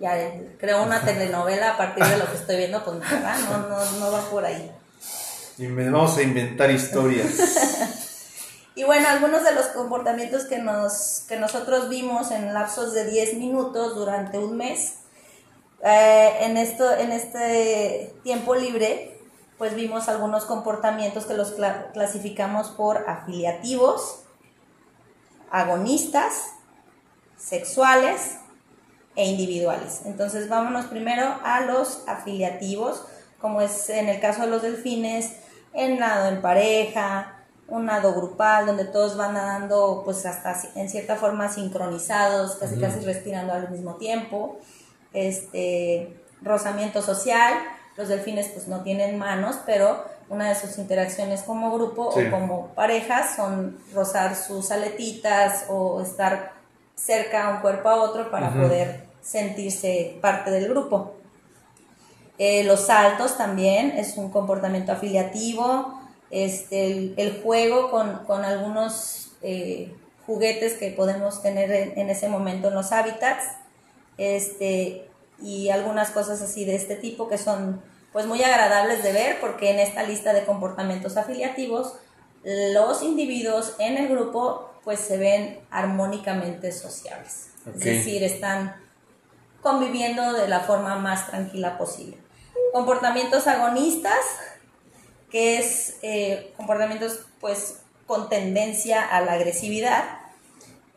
ya 0.00 0.16
creo 0.58 0.82
una 0.82 1.02
telenovela 1.02 1.74
a 1.74 1.76
partir 1.76 2.04
de 2.04 2.16
lo 2.16 2.28
que 2.28 2.36
estoy 2.36 2.56
viendo, 2.56 2.82
pues 2.84 2.96
no, 2.98 3.68
no, 3.68 3.92
no 3.92 4.12
va 4.12 4.20
por 4.30 4.44
ahí. 4.44 4.72
Y 5.58 5.66
vamos 5.66 6.16
a 6.16 6.22
inventar 6.22 6.70
historias. 6.70 8.06
Y 8.80 8.84
bueno, 8.84 9.08
algunos 9.08 9.44
de 9.44 9.52
los 9.52 9.66
comportamientos 9.66 10.44
que, 10.44 10.58
nos, 10.58 11.24
que 11.28 11.36
nosotros 11.36 11.90
vimos 11.90 12.30
en 12.30 12.54
lapsos 12.54 12.94
de 12.94 13.04
10 13.04 13.34
minutos 13.34 13.94
durante 13.94 14.38
un 14.38 14.56
mes, 14.56 15.00
eh, 15.82 16.36
en, 16.40 16.56
esto, 16.56 16.90
en 16.96 17.12
este 17.12 18.14
tiempo 18.22 18.54
libre, 18.54 19.20
pues 19.58 19.74
vimos 19.74 20.08
algunos 20.08 20.46
comportamientos 20.46 21.26
que 21.26 21.34
los 21.34 21.54
clasificamos 21.92 22.68
por 22.68 23.06
afiliativos, 23.06 24.22
agonistas, 25.50 26.32
sexuales 27.36 28.36
e 29.20 29.26
individuales. 29.26 30.00
Entonces 30.06 30.48
vámonos 30.48 30.86
primero 30.86 31.34
a 31.44 31.60
los 31.60 32.02
afiliativos, 32.06 33.04
como 33.38 33.60
es 33.60 33.90
en 33.90 34.08
el 34.08 34.18
caso 34.18 34.42
de 34.42 34.48
los 34.48 34.62
delfines, 34.62 35.36
en 35.74 35.98
nado 35.98 36.28
en 36.28 36.40
pareja, 36.40 37.36
un 37.68 37.84
nado 37.86 38.14
grupal 38.14 38.66
donde 38.66 38.86
todos 38.86 39.16
van 39.18 39.34
nadando 39.34 40.02
pues 40.04 40.24
hasta 40.24 40.56
en 40.74 40.88
cierta 40.88 41.16
forma 41.16 41.52
sincronizados, 41.52 42.56
casi 42.56 42.80
casi 42.80 43.00
respirando 43.00 43.52
al 43.52 43.70
mismo 43.70 43.96
tiempo. 43.96 44.58
Este 45.12 46.16
rozamiento 46.40 47.02
social, 47.02 47.52
los 47.96 48.08
delfines 48.08 48.48
pues 48.48 48.68
no 48.68 48.82
tienen 48.82 49.18
manos, 49.18 49.58
pero 49.66 50.02
una 50.30 50.48
de 50.48 50.54
sus 50.54 50.78
interacciones 50.78 51.42
como 51.42 51.72
grupo 51.74 52.08
o 52.08 52.30
como 52.30 52.68
parejas 52.68 53.36
son 53.36 53.78
rozar 53.92 54.34
sus 54.34 54.70
aletitas 54.70 55.66
o 55.68 56.00
estar 56.00 56.52
cerca 56.94 57.50
un 57.50 57.60
cuerpo 57.60 57.88
a 57.88 57.96
otro 57.96 58.30
para 58.30 58.50
poder 58.50 59.09
sentirse 59.22 60.18
parte 60.20 60.50
del 60.50 60.68
grupo. 60.68 61.14
Eh, 62.38 62.64
los 62.64 62.86
saltos 62.86 63.36
también 63.36 63.90
es 63.90 64.16
un 64.16 64.30
comportamiento 64.30 64.92
afiliativo, 64.92 66.00
este, 66.30 67.12
el, 67.16 67.42
juego 67.42 67.90
con, 67.90 68.44
algunos 68.44 69.32
eh, 69.42 69.94
juguetes 70.26 70.74
que 70.74 70.90
podemos 70.90 71.42
tener 71.42 71.70
en, 71.70 72.08
ese 72.08 72.28
momento 72.28 72.68
en 72.68 72.74
los 72.74 72.92
hábitats, 72.92 73.44
este, 74.16 75.06
y 75.42 75.70
algunas 75.70 76.10
cosas 76.10 76.40
así 76.40 76.64
de 76.64 76.76
este 76.76 76.96
tipo 76.96 77.28
que 77.28 77.38
son 77.38 77.82
pues 78.12 78.26
muy 78.26 78.42
agradables 78.42 79.02
de 79.02 79.12
ver 79.12 79.40
porque 79.40 79.70
en 79.70 79.78
esta 79.78 80.02
lista 80.02 80.32
de 80.32 80.44
comportamientos 80.44 81.16
afiliativos 81.16 81.94
los 82.42 83.02
individuos 83.02 83.74
en 83.78 83.96
el 83.96 84.08
grupo 84.08 84.70
pues 84.84 85.00
se 85.00 85.16
ven 85.16 85.60
armónicamente 85.70 86.72
sociables. 86.72 87.48
Es 87.66 87.80
decir, 87.80 88.22
están 88.22 88.76
conviviendo 89.62 90.32
de 90.32 90.48
la 90.48 90.60
forma 90.60 90.96
más 90.96 91.28
tranquila 91.28 91.78
posible. 91.78 92.18
Comportamientos 92.72 93.46
agonistas, 93.46 94.20
que 95.30 95.58
es 95.58 95.96
eh, 96.02 96.52
comportamientos 96.56 97.20
pues 97.40 97.80
con 98.06 98.28
tendencia 98.28 99.02
a 99.04 99.20
la 99.20 99.34
agresividad. 99.34 100.04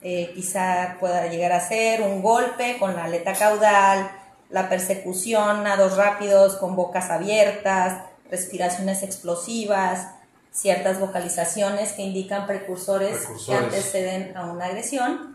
Eh, 0.01 0.31
quizá 0.35 0.97
pueda 0.99 1.27
llegar 1.27 1.51
a 1.53 1.61
ser 1.61 2.01
un 2.01 2.21
golpe 2.21 2.77
con 2.77 2.95
la 2.95 3.05
aleta 3.05 3.33
caudal, 3.33 4.11
la 4.49 4.69
persecución, 4.69 5.63
nados 5.63 5.95
rápidos 5.95 6.57
con 6.57 6.75
bocas 6.75 7.09
abiertas, 7.09 8.03
respiraciones 8.29 9.01
explosivas, 9.03 10.07
ciertas 10.51 10.99
vocalizaciones 10.99 11.93
que 11.93 12.03
indican 12.03 12.45
precursores, 12.45 13.27
que 13.45 13.53
anteceden 13.53 14.35
a 14.37 14.45
una 14.45 14.65
agresión. 14.65 15.32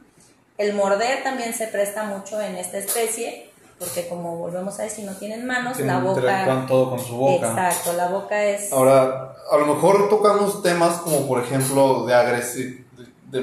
El 0.58 0.74
morder 0.74 1.22
también 1.22 1.54
se 1.54 1.68
presta 1.68 2.04
mucho 2.04 2.40
en 2.40 2.56
esta 2.56 2.78
especie, 2.78 3.50
porque 3.78 4.08
como 4.08 4.36
volvemos 4.36 4.78
a 4.80 4.82
decir, 4.82 5.04
no 5.04 5.12
tienen 5.12 5.46
manos, 5.46 5.78
la 5.78 6.00
boca... 6.00 6.66
todo 6.66 6.90
con 6.90 6.98
su 6.98 7.16
boca. 7.16 7.48
Exacto, 7.48 7.92
la 7.92 8.08
boca 8.08 8.44
es... 8.44 8.72
Ahora, 8.72 9.34
a 9.50 9.56
lo 9.56 9.66
mejor 9.66 10.08
tocamos 10.08 10.62
temas 10.62 10.98
como 10.98 11.26
por 11.26 11.42
ejemplo 11.42 12.04
de 12.04 12.14
agresividad, 12.14 12.84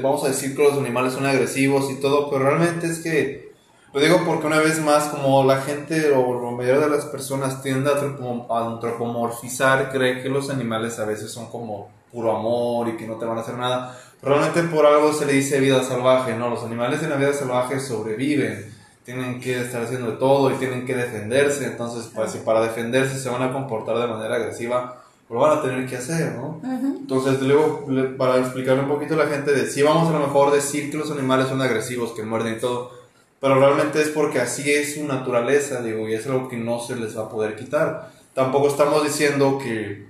vamos 0.01 0.23
a 0.25 0.28
decir 0.28 0.56
que 0.56 0.63
los 0.63 0.78
animales 0.78 1.13
son 1.13 1.25
agresivos 1.25 1.89
y 1.89 1.99
todo, 1.99 2.30
pero 2.30 2.45
realmente 2.45 2.88
es 2.88 2.99
que 2.99 3.45
lo 3.93 4.01
digo 4.01 4.19
porque 4.25 4.47
una 4.47 4.60
vez 4.60 4.82
más, 4.82 5.06
como 5.06 5.45
la 5.45 5.62
gente 5.62 6.12
o 6.12 6.34
la 6.43 6.51
mayoría 6.51 6.82
de 6.82 6.89
las 6.89 7.06
personas 7.06 7.62
tiende 7.63 7.89
a 7.89 8.65
antropomorfizar, 8.65 9.89
cree 9.89 10.21
que 10.21 10.28
los 10.28 10.49
animales 10.49 10.99
a 10.99 11.06
veces 11.06 11.32
son 11.32 11.45
como 11.45 11.88
puro 12.12 12.36
amor 12.36 12.89
y 12.89 12.97
que 12.97 13.08
no 13.08 13.15
te 13.15 13.25
van 13.25 13.38
a 13.38 13.41
hacer 13.41 13.56
nada. 13.56 13.97
Realmente 14.21 14.63
por 14.63 14.86
algo 14.86 15.13
se 15.13 15.25
le 15.25 15.34
dice 15.34 15.60
vida 15.60 15.84
salvaje, 15.84 16.36
¿no? 16.36 16.49
Los 16.49 16.63
animales 16.63 17.04
en 17.04 17.12
la 17.12 17.15
vida 17.15 17.34
salvaje 17.34 17.80
sobreviven, 17.80 18.73
tienen 19.04 19.39
que 19.39 19.62
estar 19.62 19.84
haciendo 19.84 20.12
de 20.12 20.17
todo 20.17 20.51
y 20.51 20.56
tienen 20.56 20.86
que 20.86 20.95
defenderse. 20.95 21.65
Entonces, 21.65 22.12
pues, 22.13 22.32
si 22.32 22.39
para 22.39 22.62
defenderse 22.62 23.19
se 23.19 23.30
van 23.30 23.43
a 23.43 23.54
comportar 23.54 23.99
de 23.99 24.08
manera 24.08 24.36
agresiva, 24.36 25.04
lo 25.30 25.39
van 25.39 25.58
a 25.58 25.62
tener 25.62 25.88
que 25.88 25.97
hacer, 25.97 26.34
¿no? 26.34 26.62
Entonces, 26.63 27.41
luego, 27.41 27.86
para 28.17 28.38
explicarle 28.38 28.84
un 28.84 28.89
poquito 28.89 29.15
a 29.15 29.17
la 29.17 29.28
gente, 29.28 29.51
de, 29.51 29.67
si 29.67 29.82
vamos 29.82 30.10
a 30.10 30.13
lo 30.13 30.19
mejor 30.19 30.51
decir 30.51 30.91
que 30.91 30.97
los 30.97 31.12
animales 31.12 31.47
son 31.47 31.62
agresivos, 31.62 32.12
que 32.12 32.23
muerden 32.23 32.56
y 32.56 32.60
todo, 32.60 32.91
pero 33.39 33.60
realmente 33.60 34.01
es 34.01 34.10
porque 34.10 34.39
así 34.39 34.71
es 34.71 34.95
su 34.95 35.06
naturaleza, 35.06 35.82
digo, 35.82 36.08
y 36.08 36.13
es 36.13 36.25
algo 36.25 36.47
que 36.47 36.58
no 36.58 36.80
se 36.80 36.95
les 36.95 37.17
va 37.17 37.23
a 37.23 37.30
poder 37.30 37.56
quitar. 37.56 38.12
Tampoco 38.34 38.67
estamos 38.67 39.04
diciendo 39.04 39.60
que 39.62 40.08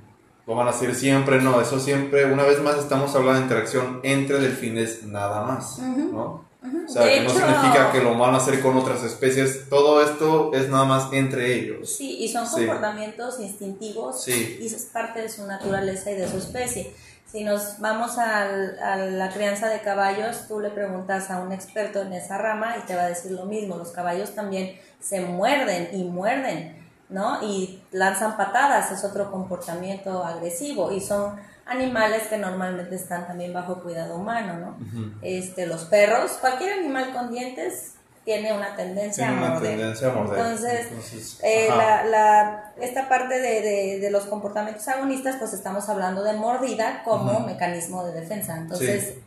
lo 0.48 0.56
van 0.56 0.68
a 0.68 0.72
hacer 0.72 0.94
siempre, 0.94 1.42
no, 1.42 1.60
eso 1.60 1.80
siempre, 1.80 2.26
una 2.26 2.44
vez 2.44 2.62
más 2.62 2.78
estamos 2.78 3.16
hablando 3.16 3.40
de 3.40 3.46
interacción 3.46 4.00
entre 4.04 4.40
delfines 4.40 5.04
nada 5.04 5.44
más, 5.44 5.80
¿no? 5.80 6.46
O 6.88 6.88
sea, 6.88 7.04
que 7.04 7.22
no 7.22 7.30
significa 7.30 7.92
que 7.92 8.02
lo 8.02 8.18
van 8.18 8.34
a 8.34 8.38
hacer 8.38 8.60
con 8.62 8.76
otras 8.78 9.04
especies, 9.04 9.70
todo 9.70 10.02
esto 10.02 10.52
es 10.54 10.70
nada 10.70 10.86
más 10.86 11.14
entre 11.14 11.54
ellos. 11.54 11.96
Sí, 11.96 12.18
y 12.20 12.28
son 12.28 12.48
comportamientos 12.48 13.40
instintivos 13.40 14.24
sí. 14.24 14.58
y 14.62 14.66
es 14.66 14.90
parte 14.92 15.22
de 15.22 15.30
su 15.30 15.46
naturaleza 15.46 16.12
y 16.12 16.16
de 16.16 16.28
su 16.28 16.38
especie. 16.38 16.94
Si 17.32 17.44
nos 17.44 17.80
vamos 17.80 18.18
a 18.18 18.46
la 18.48 19.30
crianza 19.30 19.68
de 19.68 19.82
caballos, 19.82 20.48
tú 20.48 20.60
le 20.60 20.70
preguntas 20.70 21.30
a 21.30 21.42
un 21.42 21.52
experto 21.52 22.02
en 22.02 22.14
esa 22.14 22.38
rama 22.38 22.78
y 22.78 22.86
te 22.86 22.96
va 22.96 23.04
a 23.04 23.10
decir 23.10 23.32
lo 23.32 23.46
mismo. 23.46 23.78
Los 23.78 23.90
caballos 23.90 24.36
también 24.36 24.80
se 25.02 25.22
muerden 25.22 25.90
y 25.92 26.04
muerden, 26.04 26.75
¿no? 27.10 27.44
Y 27.44 27.82
lanzan 27.92 28.38
patadas, 28.38 28.92
es 28.92 29.04
otro 29.04 29.32
comportamiento 29.32 30.24
agresivo 30.24 30.92
y 30.92 31.02
son 31.02 31.36
animales 31.66 32.24
que 32.28 32.38
normalmente 32.38 32.96
están 32.96 33.28
también 33.28 33.54
bajo 33.54 33.82
cuidado 33.82 34.16
humano, 34.16 34.54
¿no? 34.58 34.78
este, 35.22 35.66
los 35.66 35.86
perros, 35.86 36.34
cualquier 36.40 36.80
animal 36.80 37.12
con 37.12 37.32
dientes 37.32 37.94
tiene 38.24 38.52
una 38.54 38.76
tendencia, 38.76 39.30
a, 39.30 39.34
morder. 39.34 39.80
Entonces, 39.80 41.40
eh, 41.44 41.68
la, 41.70 42.74
esta 42.82 43.08
parte 43.08 43.40
de, 43.40 44.00
de, 44.00 44.10
los 44.10 44.26
comportamientos 44.26 44.88
agonistas, 44.88 45.36
pues 45.36 45.54
estamos 45.54 45.88
hablando 45.90 46.24
de 46.24 46.34
mordida 46.34 47.04
como 47.04 47.42
mecanismo 47.42 48.04
de 48.04 48.20
defensa. 48.20 48.58
Entonces, 48.58 49.18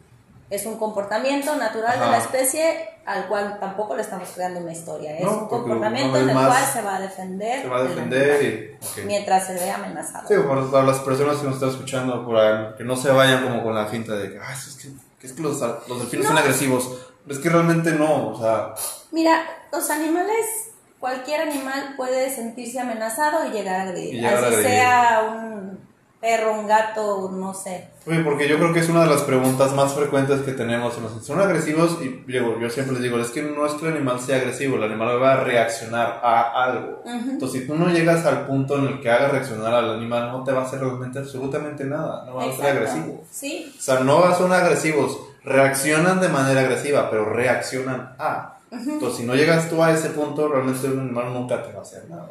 es 0.50 0.66
un 0.66 0.78
comportamiento 0.78 1.54
natural 1.56 2.00
de 2.00 2.06
la 2.06 2.18
especie 2.18 2.88
al 3.04 3.26
cual 3.28 3.58
tampoco 3.61 3.96
le 3.96 4.02
estamos 4.02 4.28
creando 4.34 4.61
una 4.61 4.72
historia. 4.72 5.18
Es 5.18 5.26
un 5.26 5.48
comportamiento 5.48 6.18
en 6.18 6.30
el 6.30 6.34
cual 6.34 6.64
se 6.72 6.82
va 6.82 6.96
a 6.96 7.00
defender. 7.00 7.62
Se 7.62 7.68
va 7.68 7.78
a 7.78 7.82
defender 7.82 8.78
mientras 9.04 9.46
se 9.46 9.54
ve 9.54 9.70
amenazado. 9.70 10.28
Sí, 10.28 10.34
para, 10.70 10.84
las 10.84 10.98
personas 11.00 11.38
que 11.38 11.46
nos 11.46 11.54
están 11.54 11.70
escuchando, 11.70 12.24
por 12.24 12.37
ahí, 12.37 12.74
que 12.76 12.84
no 12.84 12.96
se 12.96 13.11
vayan 13.11 13.44
como 13.44 13.62
con 13.62 13.74
la 13.74 13.87
finta 13.87 14.14
de 14.14 14.30
que, 14.30 14.37
es 14.37 14.78
que, 15.20 15.26
es 15.26 15.32
que 15.32 15.42
los, 15.42 15.61
los 15.61 15.98
delfines 16.00 16.26
son 16.26 16.38
agresivos 16.38 17.08
es 17.30 17.38
que 17.38 17.48
realmente 17.48 17.92
no, 17.92 18.30
o 18.30 18.38
sea... 18.38 18.74
Mira, 19.11 19.44
los 19.72 19.90
animales, 19.90 20.70
cualquier 20.98 21.42
animal 21.42 21.94
puede 21.96 22.34
sentirse 22.34 22.80
amenazado 22.80 23.46
y 23.46 23.50
llegar 23.50 23.80
a 23.80 23.82
agredir. 23.82 24.26
Así 24.26 24.62
sea 24.62 25.22
un 25.30 25.88
perro, 26.20 26.52
un 26.52 26.66
gato, 26.66 27.31
no 27.33 27.54
sé. 27.54 27.88
Oye, 28.07 28.20
porque 28.20 28.48
yo 28.48 28.57
creo 28.57 28.72
que 28.72 28.81
es 28.81 28.88
una 28.88 29.02
de 29.02 29.11
las 29.11 29.22
preguntas 29.22 29.72
más 29.74 29.94
frecuentes 29.94 30.40
que 30.40 30.52
tenemos. 30.52 30.98
¿Son 31.22 31.40
agresivos? 31.40 31.98
Y 32.02 32.24
yo, 32.31 32.59
yo 32.59 32.70
siempre 32.70 32.94
les 32.94 33.02
digo, 33.02 33.18
es 33.18 33.31
que 33.31 33.42
no 33.42 33.66
es 33.66 33.74
que 33.74 33.87
el 33.87 33.96
animal 33.96 34.20
sea 34.20 34.37
agresivo, 34.37 34.76
el 34.76 34.85
animal 34.85 35.22
va 35.22 35.35
a 35.35 35.44
reaccionar 35.44 36.20
a 36.22 36.64
algo. 36.64 37.02
Entonces, 37.07 37.61
si 37.61 37.66
tú 37.66 37.74
no 37.74 37.88
llegas 37.90 38.26
al 38.26 38.46
punto 38.46 38.78
en 38.78 38.87
el 38.87 39.00
que 39.00 39.11
haga 39.11 39.28
reaccionar 39.28 39.72
al 39.74 39.94
animal, 39.94 40.33
no 40.33 40.44
te 40.44 40.52
va 40.52 40.62
a 40.62 40.64
hacer 40.64 40.81
realmente 40.81 41.18
absolutamente 41.18 41.85
nada. 41.85 42.24
No 42.26 42.35
va 42.35 42.44
a 42.44 42.52
ser 42.52 42.76
agresivo. 42.76 43.24
Sí. 43.31 43.72
O 43.78 43.81
sea, 43.81 44.00
no 44.00 44.35
son 44.35 44.52
agresivos 44.52 45.18
reaccionan 45.48 46.20
de 46.20 46.28
manera 46.28 46.61
agresiva, 46.61 47.11
pero 47.11 47.24
reaccionan 47.33 48.14
a. 48.18 48.59
Entonces, 48.70 49.20
si 49.20 49.24
no 49.24 49.35
llegas 49.35 49.70
tú 49.70 49.83
a 49.83 49.92
ese 49.92 50.11
punto, 50.11 50.48
realmente 50.48 50.87
un 50.88 51.00
animal 51.00 51.33
nunca 51.33 51.62
te 51.62 51.72
va 51.72 51.78
a 51.78 51.83
hacer 51.83 52.09
nada. 52.09 52.28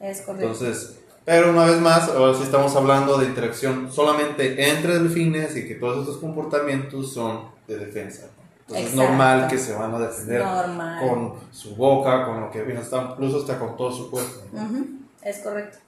Es 0.00 0.22
correcto. 0.22 0.46
Entonces, 0.46 0.98
pero 1.26 1.50
una 1.50 1.66
vez 1.66 1.80
más, 1.80 2.08
ahora 2.08 2.34
sí 2.34 2.44
estamos 2.44 2.74
hablando 2.76 3.18
de 3.18 3.26
interacción 3.26 3.92
solamente 3.92 4.70
entre 4.70 5.00
delfines 5.00 5.56
y 5.56 5.66
que 5.66 5.74
todos 5.74 5.98
estos 5.98 6.18
comportamientos 6.18 7.12
son 7.12 7.50
de 7.66 7.76
defensa. 7.76 8.28
Entonces 8.60 8.90
es 8.90 8.94
normal 8.94 9.48
que 9.48 9.58
se 9.58 9.74
van 9.74 9.92
a 9.92 9.98
defender 9.98 10.44
con 11.00 11.34
su 11.50 11.74
boca, 11.74 12.24
con 12.26 12.40
lo 12.40 12.50
que 12.52 12.62
viene, 12.62 12.80
incluso 12.80 13.40
hasta 13.40 13.58
con 13.58 13.76
todo 13.76 13.90
su 13.90 14.08
cuerpo. 14.08 14.40
Es 15.20 15.38
correcto. 15.40 15.78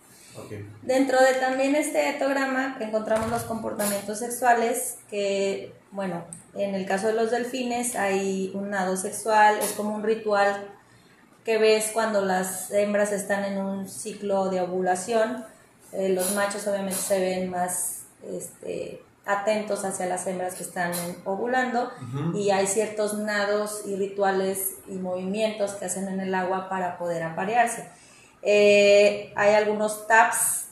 Dentro 0.82 1.18
de 1.20 1.34
también 1.34 1.76
este 1.76 2.10
etograma 2.10 2.76
encontramos 2.80 3.30
los 3.30 3.42
comportamientos 3.42 4.18
sexuales 4.18 4.98
que, 5.08 5.72
bueno, 5.92 6.24
en 6.54 6.74
el 6.74 6.84
caso 6.84 7.06
de 7.06 7.14
los 7.14 7.30
delfines 7.30 7.94
hay 7.94 8.50
un 8.54 8.70
nado 8.70 8.96
sexual, 8.96 9.56
es 9.62 9.72
como 9.72 9.94
un 9.94 10.02
ritual 10.02 10.68
que 11.48 11.56
ves 11.56 11.92
cuando 11.94 12.20
las 12.20 12.70
hembras 12.72 13.10
están 13.10 13.42
en 13.42 13.56
un 13.56 13.88
ciclo 13.88 14.50
de 14.50 14.60
ovulación. 14.60 15.46
Eh, 15.92 16.10
los 16.10 16.34
machos 16.34 16.66
obviamente 16.66 17.00
se 17.00 17.18
ven 17.18 17.48
más 17.48 18.02
este, 18.22 19.02
atentos 19.24 19.82
hacia 19.86 20.04
las 20.04 20.26
hembras 20.26 20.56
que 20.56 20.62
están 20.62 20.92
ovulando 21.24 21.90
y 22.34 22.50
hay 22.50 22.66
ciertos 22.66 23.16
nados 23.16 23.84
y 23.86 23.96
rituales 23.96 24.74
y 24.88 24.96
movimientos 24.96 25.72
que 25.72 25.86
hacen 25.86 26.08
en 26.08 26.20
el 26.20 26.34
agua 26.34 26.68
para 26.68 26.98
poder 26.98 27.22
aparearse. 27.22 27.88
Eh, 28.42 29.32
hay 29.34 29.54
algunos 29.54 30.06
taps. 30.06 30.66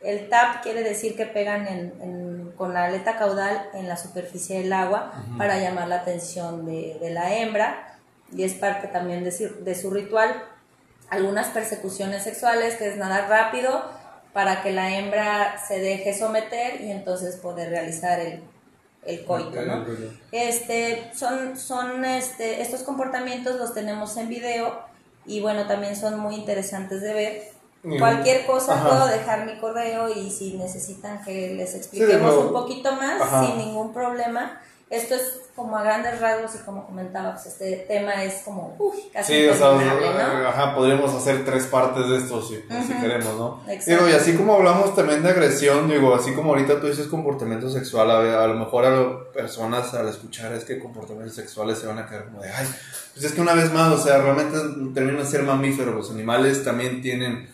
El 0.00 0.28
tap 0.28 0.62
quiere 0.62 0.84
decir 0.84 1.16
que 1.16 1.26
pegan 1.26 2.52
con 2.56 2.72
la 2.72 2.84
aleta 2.84 3.18
caudal 3.18 3.68
en 3.74 3.88
la 3.88 3.96
superficie 3.96 4.60
del 4.60 4.72
agua 4.72 5.12
para 5.36 5.58
llamar 5.58 5.88
la 5.88 5.96
atención 5.96 6.66
de, 6.66 7.00
la 7.10 7.34
hembra 7.34 7.89
y 8.34 8.44
es 8.44 8.54
parte 8.54 8.88
también 8.88 9.24
de 9.24 9.74
su, 9.74 9.90
ritual. 9.90 10.44
Algunas 11.08 11.48
persecuciones 11.48 12.22
sexuales, 12.22 12.76
que 12.76 12.88
es 12.88 12.96
nadar 12.96 13.28
rápido 13.28 13.82
para 14.32 14.62
que 14.62 14.70
la 14.70 14.96
hembra 14.96 15.58
se 15.66 15.80
deje 15.80 16.16
someter 16.16 16.80
y 16.80 16.92
entonces 16.92 17.36
poder 17.36 17.70
realizar 17.70 18.20
el, 18.20 18.40
el 19.04 19.24
coito, 19.24 19.60
¿no? 19.62 19.84
Este, 20.30 21.10
son, 21.14 21.56
son 21.56 22.04
este, 22.04 22.62
estos 22.62 22.82
comportamientos 22.82 23.56
los 23.56 23.74
tenemos 23.74 24.16
en 24.16 24.28
video 24.28 24.78
y 25.26 25.40
bueno, 25.40 25.66
también 25.66 25.96
son 25.96 26.18
muy 26.20 26.36
interesantes 26.36 27.00
de 27.00 27.12
ver. 27.12 27.42
Cualquier 27.98 28.44
cosa 28.44 28.82
puedo 28.82 29.06
dejar 29.06 29.46
mi 29.46 29.58
correo 29.58 30.10
y 30.10 30.30
si 30.30 30.58
necesitan 30.58 31.24
que 31.24 31.54
les 31.54 31.74
expliquemos 31.74 32.36
un 32.36 32.52
poquito 32.52 32.92
más, 32.92 33.46
sin 33.46 33.56
ningún 33.56 33.94
problema. 33.94 34.60
Esto 34.90 35.14
es 35.14 35.40
como 35.54 35.76
a 35.76 35.82
grandes 35.82 36.20
rasgos 36.20 36.54
y 36.54 36.58
como 36.64 36.86
comentaba, 36.86 37.34
pues 37.34 37.46
este 37.46 37.84
tema 37.88 38.24
es 38.24 38.42
como, 38.44 38.74
uy, 38.78 38.96
casi 39.12 39.34
Sí, 39.34 39.46
o 39.46 39.54
sea, 39.54 39.72
¿no? 39.72 40.48
ajá, 40.48 40.74
podríamos 40.74 41.14
hacer 41.14 41.44
tres 41.44 41.66
partes 41.66 42.08
de 42.08 42.16
esto 42.16 42.42
si, 42.42 42.56
si 42.56 42.92
Ujú. 42.92 43.00
queremos, 43.00 43.36
¿no? 43.38 43.62
Exacto. 43.68 43.90
Digo, 44.04 44.08
y 44.08 44.12
así 44.18 44.34
como 44.36 44.54
hablamos 44.54 44.94
también 44.96 45.22
de 45.22 45.30
agresión, 45.30 45.88
digo, 45.88 46.14
así 46.14 46.32
como 46.32 46.50
ahorita 46.50 46.80
tú 46.80 46.88
dices 46.88 47.06
comportamiento 47.06 47.70
sexual, 47.70 48.10
a, 48.10 48.42
a 48.42 48.46
lo 48.48 48.54
mejor 48.54 48.84
a 48.86 49.32
personas 49.32 49.94
al 49.94 50.08
escuchar 50.08 50.52
es 50.54 50.64
que 50.64 50.78
comportamientos 50.78 51.34
sexuales 51.36 51.78
se 51.78 51.86
van 51.86 51.98
a 51.98 52.06
quedar 52.06 52.24
como 52.26 52.42
de, 52.42 52.50
ay, 52.50 52.66
pues 53.14 53.24
es 53.26 53.32
que 53.32 53.40
una 53.40 53.54
vez 53.54 53.72
más, 53.72 53.92
o 53.92 54.02
sea, 54.02 54.18
realmente 54.18 54.56
terminan 54.94 55.22
de 55.22 55.26
ser 55.30 55.42
mamíferos, 55.44 55.94
los 55.94 56.10
animales 56.10 56.64
también 56.64 57.00
tienen, 57.02 57.48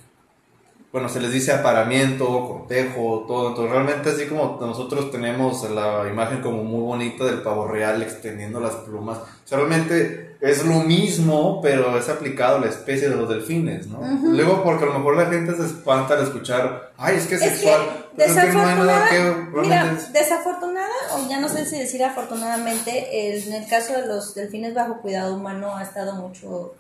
bueno, 0.97 1.11
se 1.11 1.21
les 1.21 1.31
dice 1.31 1.53
aparamiento, 1.53 2.27
cortejo, 2.49 3.27
todo, 3.29 3.49
entonces 3.51 3.71
realmente 3.71 4.09
así 4.09 4.25
como 4.27 4.57
nosotros 4.61 5.11
tenemos 5.11 5.69
la 5.71 6.09
imagen 6.09 6.41
como 6.41 6.65
muy 6.65 6.81
bonita 6.81 7.25
del 7.25 7.43
pavo 7.43 7.69
real 7.69 8.01
extendiendo 8.03 8.61
las 8.61 8.77
plumas, 8.77 9.19
o 9.19 9.47
sea, 9.49 9.59
realmente 9.59 10.37
es 10.41 10.65
lo 10.65 10.77
mismo, 10.81 11.61
pero 11.61 11.99
es 11.99 12.09
aplicado 12.09 12.57
a 12.57 12.61
la 12.61 12.69
especie 12.69 13.11
de 13.11 13.17
los 13.17 13.29
delfines, 13.29 13.87
¿no? 13.89 14.01
Luego 14.25 14.63
porque 14.65 14.85
a 14.85 14.87
lo 14.87 14.95
mejor 14.95 15.17
la 15.17 15.27
gente 15.27 15.55
se 15.55 15.67
espanta 15.67 16.15
al 16.15 16.23
escuchar, 16.23 16.93
ay, 16.97 17.17
es 17.17 17.27
que 17.27 17.35
es 17.35 17.41
sexual, 17.43 17.81
que 18.17 18.27
no 18.29 18.35
desafortunada, 18.35 19.09
que 19.11 19.59
mira, 19.63 19.93
es- 19.93 20.13
desafortunada, 20.15 20.89
o 21.15 21.29
ya 21.29 21.41
no 21.41 21.49
sé 21.51 21.65
si 21.67 21.79
decir 21.79 22.03
afortunadamente, 22.05 23.37
en 23.39 23.53
el 23.53 23.69
caso 23.69 23.93
de 23.95 24.07
los 24.07 24.35
delfines 24.35 24.75
bajo 24.75 25.01
cuidado 25.03 25.35
humano 25.37 25.77
ha 25.77 25.83
estado 25.83 26.15
mucho 26.15 26.75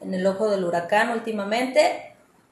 en 0.00 0.14
el 0.14 0.26
ojo 0.26 0.48
del 0.48 0.64
huracán 0.64 1.10
últimamente, 1.10 2.07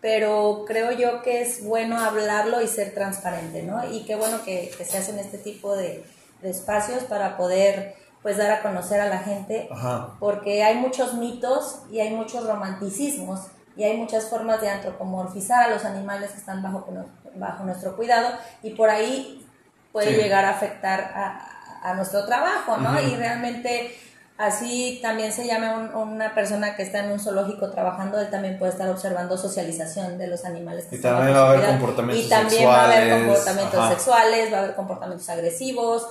pero 0.06 0.62
creo 0.68 0.92
yo 0.92 1.20
que 1.22 1.40
es 1.42 1.64
bueno 1.64 1.98
hablarlo 1.98 2.62
y 2.62 2.68
ser 2.68 2.94
transparente, 2.94 3.64
¿no? 3.64 3.90
Y 3.92 4.04
qué 4.04 4.14
bueno 4.14 4.44
que, 4.44 4.70
que 4.78 4.84
se 4.84 4.98
hacen 4.98 5.18
este 5.18 5.36
tipo 5.36 5.74
de, 5.74 6.04
de 6.42 6.48
espacios 6.50 7.02
para 7.02 7.36
poder 7.36 7.96
pues 8.22 8.36
dar 8.36 8.52
a 8.52 8.62
conocer 8.62 9.00
a 9.00 9.08
la 9.08 9.18
gente 9.18 9.68
Ajá. 9.68 10.10
porque 10.20 10.62
hay 10.62 10.76
muchos 10.76 11.14
mitos 11.14 11.80
y 11.90 11.98
hay 11.98 12.10
muchos 12.14 12.46
romanticismos 12.46 13.40
y 13.76 13.82
hay 13.82 13.96
muchas 13.96 14.26
formas 14.26 14.60
de 14.60 14.68
antropomorfizar 14.68 15.64
a 15.64 15.70
los 15.74 15.84
animales 15.84 16.30
que 16.30 16.38
están 16.38 16.62
bajo, 16.62 16.86
bajo 17.34 17.64
nuestro 17.64 17.96
cuidado 17.96 18.28
y 18.62 18.70
por 18.74 18.88
ahí 18.90 19.44
puede 19.90 20.14
Sí. 20.14 20.22
llegar 20.22 20.44
a 20.44 20.50
afectar 20.50 21.00
a, 21.00 21.48
a 21.82 21.94
nuestro 21.94 22.24
trabajo, 22.26 22.76
¿no? 22.76 23.00
Y 23.00 23.16
realmente 23.16 23.92
así 24.38 24.98
también 25.02 25.32
se 25.32 25.46
llama 25.46 25.74
un- 25.94 25.94
una 26.12 26.34
persona 26.34 26.76
que 26.76 26.82
está 26.82 27.00
en 27.04 27.10
un 27.12 27.20
zoológico 27.20 27.70
trabajando, 27.70 28.20
él 28.20 28.28
también 28.30 28.58
puede 28.58 28.72
estar 28.72 28.88
observando 28.90 29.36
socialización 29.38 30.18
de 30.18 30.26
los 30.28 30.44
animales. 30.44 30.84
que 30.86 30.96
Y 30.96 30.98
están 30.98 31.16
también 31.16 31.36
va 31.36 31.40
a 31.42 31.50
haber 31.50 31.66
comportamientos 31.66 32.26
Y 32.26 32.28
también 32.28 32.68
va 32.68 32.80
a 32.80 32.84
haber 32.84 32.96
sexuales, 32.98 33.24
comportamientos 33.26 33.80
ajá. 33.80 33.90
sexuales, 33.90 34.52
va 34.52 34.56
a 34.56 34.60
haber 34.60 34.74
comportamientos 34.74 35.28
agresivos, 35.30 36.06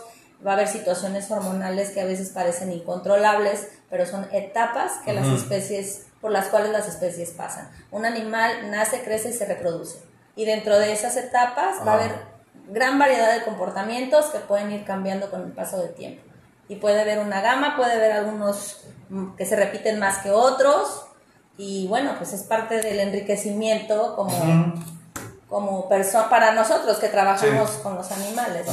va 0.45 0.51
a 0.51 0.53
haber 0.55 0.67
situaciones 0.67 1.29
hormonales 1.31 1.91
que 1.91 2.01
a 2.01 2.05
veces 2.05 2.29
parecen 2.29 2.71
incontrolables, 2.71 3.67
pero 3.89 4.05
son 4.05 4.27
etapas 4.31 4.93
que 5.05 5.13
las 5.13 5.27
especies, 5.27 6.07
por 6.21 6.31
las 6.31 6.47
cuales 6.47 6.71
las 6.71 6.87
especies 6.87 7.29
pasan. 7.31 7.69
Un 7.91 8.05
animal 8.05 8.69
nace, 8.71 9.01
crece 9.01 9.29
y 9.29 9.33
se 9.33 9.45
reproduce. 9.45 9.99
Y 10.35 10.45
dentro 10.45 10.77
de 10.79 10.91
esas 10.91 11.15
etapas 11.15 11.75
va 11.87 11.91
a 11.93 11.95
haber 11.95 12.11
gran 12.69 12.97
variedad 12.99 13.31
de 13.33 13.43
comportamientos 13.43 14.25
que 14.27 14.39
pueden 14.39 14.71
ir 14.71 14.83
cambiando 14.83 15.29
con 15.29 15.41
el 15.43 15.51
paso 15.51 15.77
del 15.81 15.93
tiempo. 15.93 16.23
Y 16.67 16.77
puede 16.77 17.01
haber 17.01 17.19
una 17.19 17.41
gama, 17.41 17.75
puede 17.75 17.93
haber 17.93 18.11
algunos 18.11 18.81
mm, 19.09 19.35
que 19.35 19.45
se 19.45 19.55
repiten 19.55 19.99
más 19.99 20.19
que 20.19 20.31
otros. 20.31 21.05
Y 21.57 21.87
bueno, 21.87 22.15
pues 22.17 22.33
es 22.33 22.41
parte 22.43 22.81
del 22.81 22.99
enriquecimiento 22.99 24.15
como, 24.15 24.73
como 25.47 25.87
persona 25.87 26.29
para 26.29 26.53
nosotros 26.53 26.97
que 26.97 27.07
trabajamos 27.07 27.69
Sí. 27.69 27.77
con 27.83 27.95
los 27.95 28.11
animales. 28.11 28.67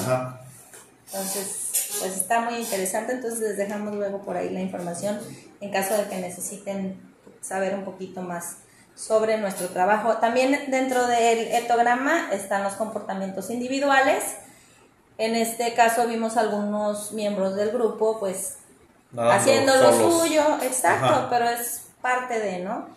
Entonces, 1.07 1.97
pues 2.01 2.17
está 2.17 2.41
muy 2.41 2.55
interesante. 2.57 3.13
Entonces 3.13 3.41
les 3.41 3.57
dejamos 3.57 3.95
luego 3.95 4.23
por 4.23 4.37
ahí 4.37 4.49
la 4.51 4.61
información 4.61 5.21
en 5.61 5.71
caso 5.71 5.97
de 5.97 6.05
que 6.09 6.17
necesiten 6.17 7.01
saber 7.41 7.75
un 7.75 7.85
poquito 7.85 8.23
más 8.23 8.57
sobre 8.97 9.39
nuestro 9.39 9.69
trabajo. 9.69 10.17
También 10.17 10.71
dentro 10.71 11.07
del 11.07 11.39
etograma 11.55 12.31
están 12.33 12.63
los 12.65 12.75
comportamientos 12.75 13.51
individuales. 13.51 14.23
En 15.25 15.37
este 15.37 15.73
caso 15.75 16.07
vimos 16.09 16.37
algunos 16.37 17.13
miembros 17.13 17.55
del 17.55 17.71
grupo, 17.71 18.19
pues 18.19 18.57
haciendo 19.17 19.77
lo 19.77 19.93
solos. 19.93 20.21
suyo, 20.23 20.43
exacto, 20.63 21.07
Ajá. 21.07 21.27
pero 21.31 21.49
es 21.49 21.83
parte 22.01 22.41
de, 22.41 22.59
¿no? 22.59 22.89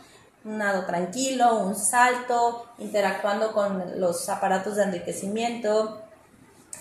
Un 0.44 0.58
nado 0.58 0.86
tranquilo, 0.86 1.60
un 1.60 1.76
salto, 1.76 2.66
interactuando 2.80 3.52
con 3.54 4.00
los 4.00 4.28
aparatos 4.30 4.76
de 4.76 4.84
enriquecimiento, 4.86 6.02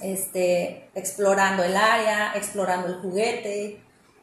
este, 0.00 0.88
explorando 0.94 1.62
el 1.62 1.76
área, 1.76 2.33
explorando 2.35 2.88
el 2.88 2.96
juguete, 3.02 3.83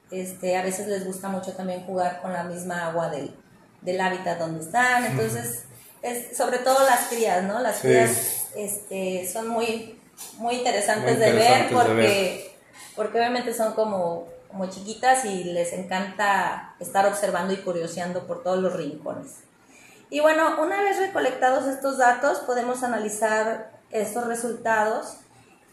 este, 0.10 0.58
a 0.58 0.64
veces 0.64 0.88
les 0.88 1.06
gusta 1.06 1.30
mucho 1.30 1.54
también 1.54 1.86
jugar 1.86 2.22
con 2.22 2.34
la 2.34 2.44
misma 2.44 2.88
agua 2.88 3.10
del, 3.10 3.36
del 3.82 4.02
hábitat 4.02 4.40
donde 4.40 4.64
están, 4.64 5.06
entonces, 5.06 5.66
es, 6.02 6.36
sobre 6.36 6.58
todo 6.60 6.84
las 6.86 7.10
crías, 7.10 7.44
¿no? 7.44 7.60
Las 7.60 7.76
Sí. 7.76 7.82
crías 7.84 8.48
este, 8.56 9.30
son 9.32 9.48
muy, 9.50 10.01
muy 10.38 10.56
interesantes, 10.56 11.18
Muy 11.18 11.26
de 11.26 11.32
ver 11.32 11.42
interesantes 11.42 11.70
de 11.70 11.76
porque, 11.76 12.56
porque 12.96 13.18
obviamente 13.20 13.54
son 13.54 13.74
como, 13.74 14.28
como 14.50 14.70
chiquitas 14.70 15.26
y 15.26 15.46
les 15.46 15.74
encanta 15.74 16.76
estar 16.80 17.06
observando 17.06 17.54
y 17.54 17.58
curioseando 17.58 18.28
por 18.28 18.44
todos 18.44 18.60
los 18.60 18.74
rincones. 18.74 19.38
Y 20.10 20.20
bueno, 20.20 20.62
una 20.62 20.82
vez 20.82 21.00
recolectados 21.00 21.68
estos 21.68 21.98
datos, 21.98 22.40
podemos 22.40 22.84
analizar 22.84 23.72
estos 23.92 24.28
resultados 24.28 25.18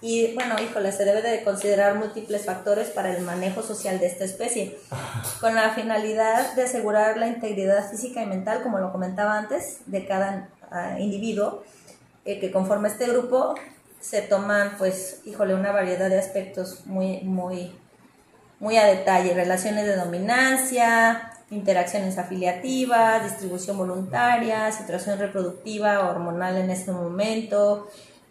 y 0.00 0.32
bueno, 0.34 0.54
híjole, 0.62 0.92
se 0.92 1.04
debe 1.04 1.22
de 1.22 1.42
considerar 1.42 1.96
múltiples 1.96 2.44
factores 2.44 2.88
para 2.90 3.16
el 3.16 3.22
manejo 3.24 3.62
social 3.62 3.98
de 3.98 4.06
esta 4.06 4.24
especie, 4.24 4.78
con 5.40 5.54
la 5.56 5.70
finalidad 5.70 6.54
de 6.54 6.62
asegurar 6.62 7.16
la 7.16 7.26
integridad 7.26 7.90
física 7.90 8.22
y 8.22 8.26
mental, 8.26 8.62
como 8.62 8.78
lo 8.78 8.92
comentaba 8.92 9.36
antes, 9.36 9.80
de 9.86 10.06
cada 10.06 10.50
ah, 10.70 11.00
individuo 11.00 11.64
eh, 12.24 12.38
que 12.38 12.52
conforma 12.52 12.88
este 12.88 13.08
grupo, 13.08 13.54
se 14.00 14.22
toman, 14.22 14.72
pues, 14.78 15.20
híjole, 15.24 15.54
una 15.54 15.72
variedad 15.72 16.08
de 16.08 16.18
aspectos 16.18 16.86
muy, 16.86 17.20
muy, 17.20 17.76
muy 18.60 18.76
a 18.76 18.86
detalle, 18.86 19.34
relaciones 19.34 19.86
de 19.86 19.96
dominancia, 19.96 21.32
interacciones 21.50 22.18
afiliativas, 22.18 23.24
distribución 23.24 23.78
voluntaria, 23.78 24.70
situación 24.72 25.18
reproductiva, 25.18 26.08
hormonal 26.08 26.56
en 26.56 26.70
este 26.70 26.92
momento, 26.92 27.88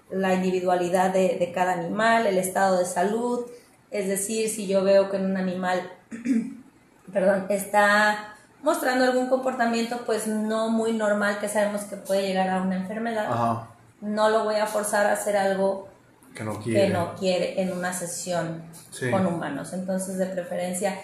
la 0.09 0.33
individualidad 0.33 1.11
de, 1.11 1.37
de 1.39 1.51
cada 1.51 1.73
animal, 1.73 2.27
el 2.27 2.37
estado 2.37 2.79
de 2.79 2.85
salud, 2.85 3.45
es 3.91 4.07
decir, 4.07 4.49
si 4.49 4.67
yo 4.67 4.83
veo 4.83 5.09
que 5.09 5.17
en 5.17 5.25
un 5.25 5.37
animal, 5.37 5.81
perdón, 7.13 7.45
está 7.49 8.35
mostrando 8.61 9.05
algún 9.05 9.27
comportamiento 9.27 10.01
pues 10.05 10.27
no 10.27 10.69
muy 10.69 10.93
normal 10.93 11.39
que 11.39 11.47
sabemos 11.47 11.83
que 11.83 11.95
puede 11.95 12.27
llegar 12.27 12.49
a 12.49 12.61
una 12.61 12.75
enfermedad. 12.75 13.67
No 14.01 14.29
lo 14.29 14.43
voy 14.43 14.55
a 14.55 14.65
forzar 14.67 15.05
a 15.07 15.13
hacer 15.13 15.35
algo 15.37 15.87
Que 16.35 16.43
no 16.43 16.59
quiere. 16.59 16.87
que 16.87 16.89
no 16.93 17.15
quiere 17.15 17.61
en 17.61 17.71
una 17.71 17.93
sesión 17.93 18.63
Sí. 18.91 19.09
con 19.11 19.25
humanos. 19.25 19.73
Entonces, 19.73 20.17
de 20.17 20.25
preferencia, 20.27 20.95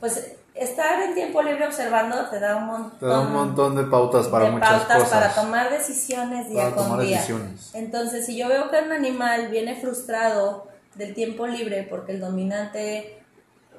pues 0.00 0.32
estar 0.54 1.02
en 1.02 1.14
tiempo 1.14 1.42
libre 1.42 1.66
observando 1.66 2.26
te 2.30 2.40
da 2.40 2.56
un 2.56 2.66
montón, 2.66 2.98
Te 2.98 3.06
da 3.06 3.20
un 3.20 3.32
montón 3.32 3.76
de 3.76 3.84
pautas 3.84 4.28
para 4.28 4.46
de 4.46 4.52
muchas 4.52 4.68
pautas 4.70 5.02
cosas. 5.02 5.10
para 5.10 5.34
tomar 5.34 5.70
decisiones 5.70 6.48
día 6.48 6.62
Para 6.64 6.74
con 6.74 6.84
tomar 6.84 7.00
día. 7.00 7.16
decisiones. 7.16 7.70
Entonces, 7.74 8.24
si 8.26 8.36
yo 8.38 8.48
veo 8.48 8.70
que 8.70 8.78
un 8.80 8.92
animal 8.92 9.48
viene 9.48 9.74
frustrado 9.80 10.66
del 10.94 11.14
tiempo 11.14 11.46
libre 11.46 11.86
porque 11.88 12.12
el 12.12 12.20
dominante 12.20 13.22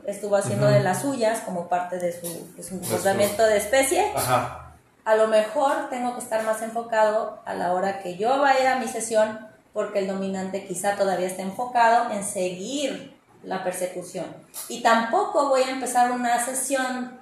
estuvo 0.05 0.35
haciendo 0.35 0.67
de 0.67 0.79
las 0.81 1.01
suyas 1.01 1.39
como 1.41 1.67
parte 1.67 1.97
de 1.97 2.13
su, 2.13 2.27
de 2.55 2.61
su 2.63 2.75
su- 2.75 2.79
comportamiento 2.79 3.43
de 3.43 3.57
especie, 3.57 4.11
Ajá. 4.15 4.66
A 5.07 5.15
lo 5.15 5.27
mejor 5.27 5.89
tengo 5.89 6.13
que 6.15 6.19
estar 6.19 6.43
más 6.43 6.61
enfocado 6.61 7.41
a 7.45 7.53
la 7.53 7.73
hora 7.73 7.99
que 7.99 8.17
yo 8.17 8.39
vaya 8.41 8.75
a 8.75 8.79
mi 8.79 8.87
sesión 8.87 9.47
porque 9.73 9.99
el 9.99 10.07
dominante 10.07 10.65
quizá 10.65 10.95
todavía 10.95 11.27
está 11.27 11.43
enfocado 11.43 12.11
en 12.11 12.23
seguir 12.23 13.17
la 13.43 13.63
persecución. 13.63 14.25
Y 14.67 14.81
tampoco 14.81 15.47
voy 15.49 15.61
a 15.63 15.69
empezar 15.69 16.11
una 16.11 16.43
sesión 16.43 17.19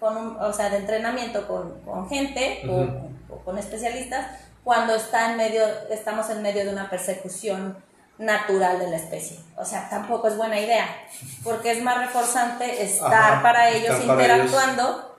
con 0.00 0.16
un- 0.16 0.36
o 0.40 0.52
sea, 0.52 0.70
de 0.70 0.78
entrenamiento 0.78 1.46
con, 1.46 1.80
con 1.82 2.08
gente 2.08 2.62
o- 2.70 3.36
con 3.44 3.58
especialistas 3.58 4.26
cuando 4.64 4.94
está 4.94 5.30
en 5.30 5.36
medio, 5.36 5.62
estamos 5.90 6.30
en 6.30 6.40
medio 6.42 6.64
de 6.64 6.70
una 6.70 6.88
persecución 6.88 7.76
natural 8.18 8.78
de 8.78 8.88
la 8.88 8.96
especie. 8.96 9.38
O 9.56 9.64
sea, 9.64 9.88
tampoco 9.90 10.28
es 10.28 10.36
buena 10.38 10.58
idea, 10.58 10.86
porque 11.44 11.72
es 11.72 11.82
más 11.82 11.98
reforzante 11.98 12.82
estar 12.82 13.12
Ajá, 13.32 13.42
para 13.42 13.68
ellos 13.70 13.90
estar 13.98 14.06
para 14.06 14.24
ellos. 14.24 14.36
interactuando 14.46 15.16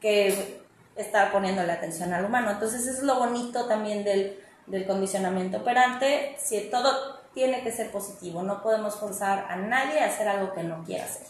que 0.00 0.63
estar 0.96 1.32
poniéndole 1.32 1.72
atención 1.72 2.12
al 2.12 2.24
humano. 2.24 2.50
Entonces 2.50 2.86
eso 2.86 2.98
es 2.98 3.02
lo 3.02 3.18
bonito 3.18 3.66
también 3.66 4.04
del, 4.04 4.40
del 4.66 4.86
condicionamiento 4.86 5.58
operante, 5.58 6.36
si 6.38 6.60
todo 6.70 7.20
tiene 7.34 7.62
que 7.62 7.72
ser 7.72 7.90
positivo, 7.90 8.42
no 8.42 8.62
podemos 8.62 8.94
forzar 8.94 9.46
a 9.48 9.56
nadie 9.56 10.00
a 10.00 10.06
hacer 10.06 10.28
algo 10.28 10.54
que 10.54 10.62
no 10.62 10.84
quiera 10.84 11.04
hacer. 11.04 11.26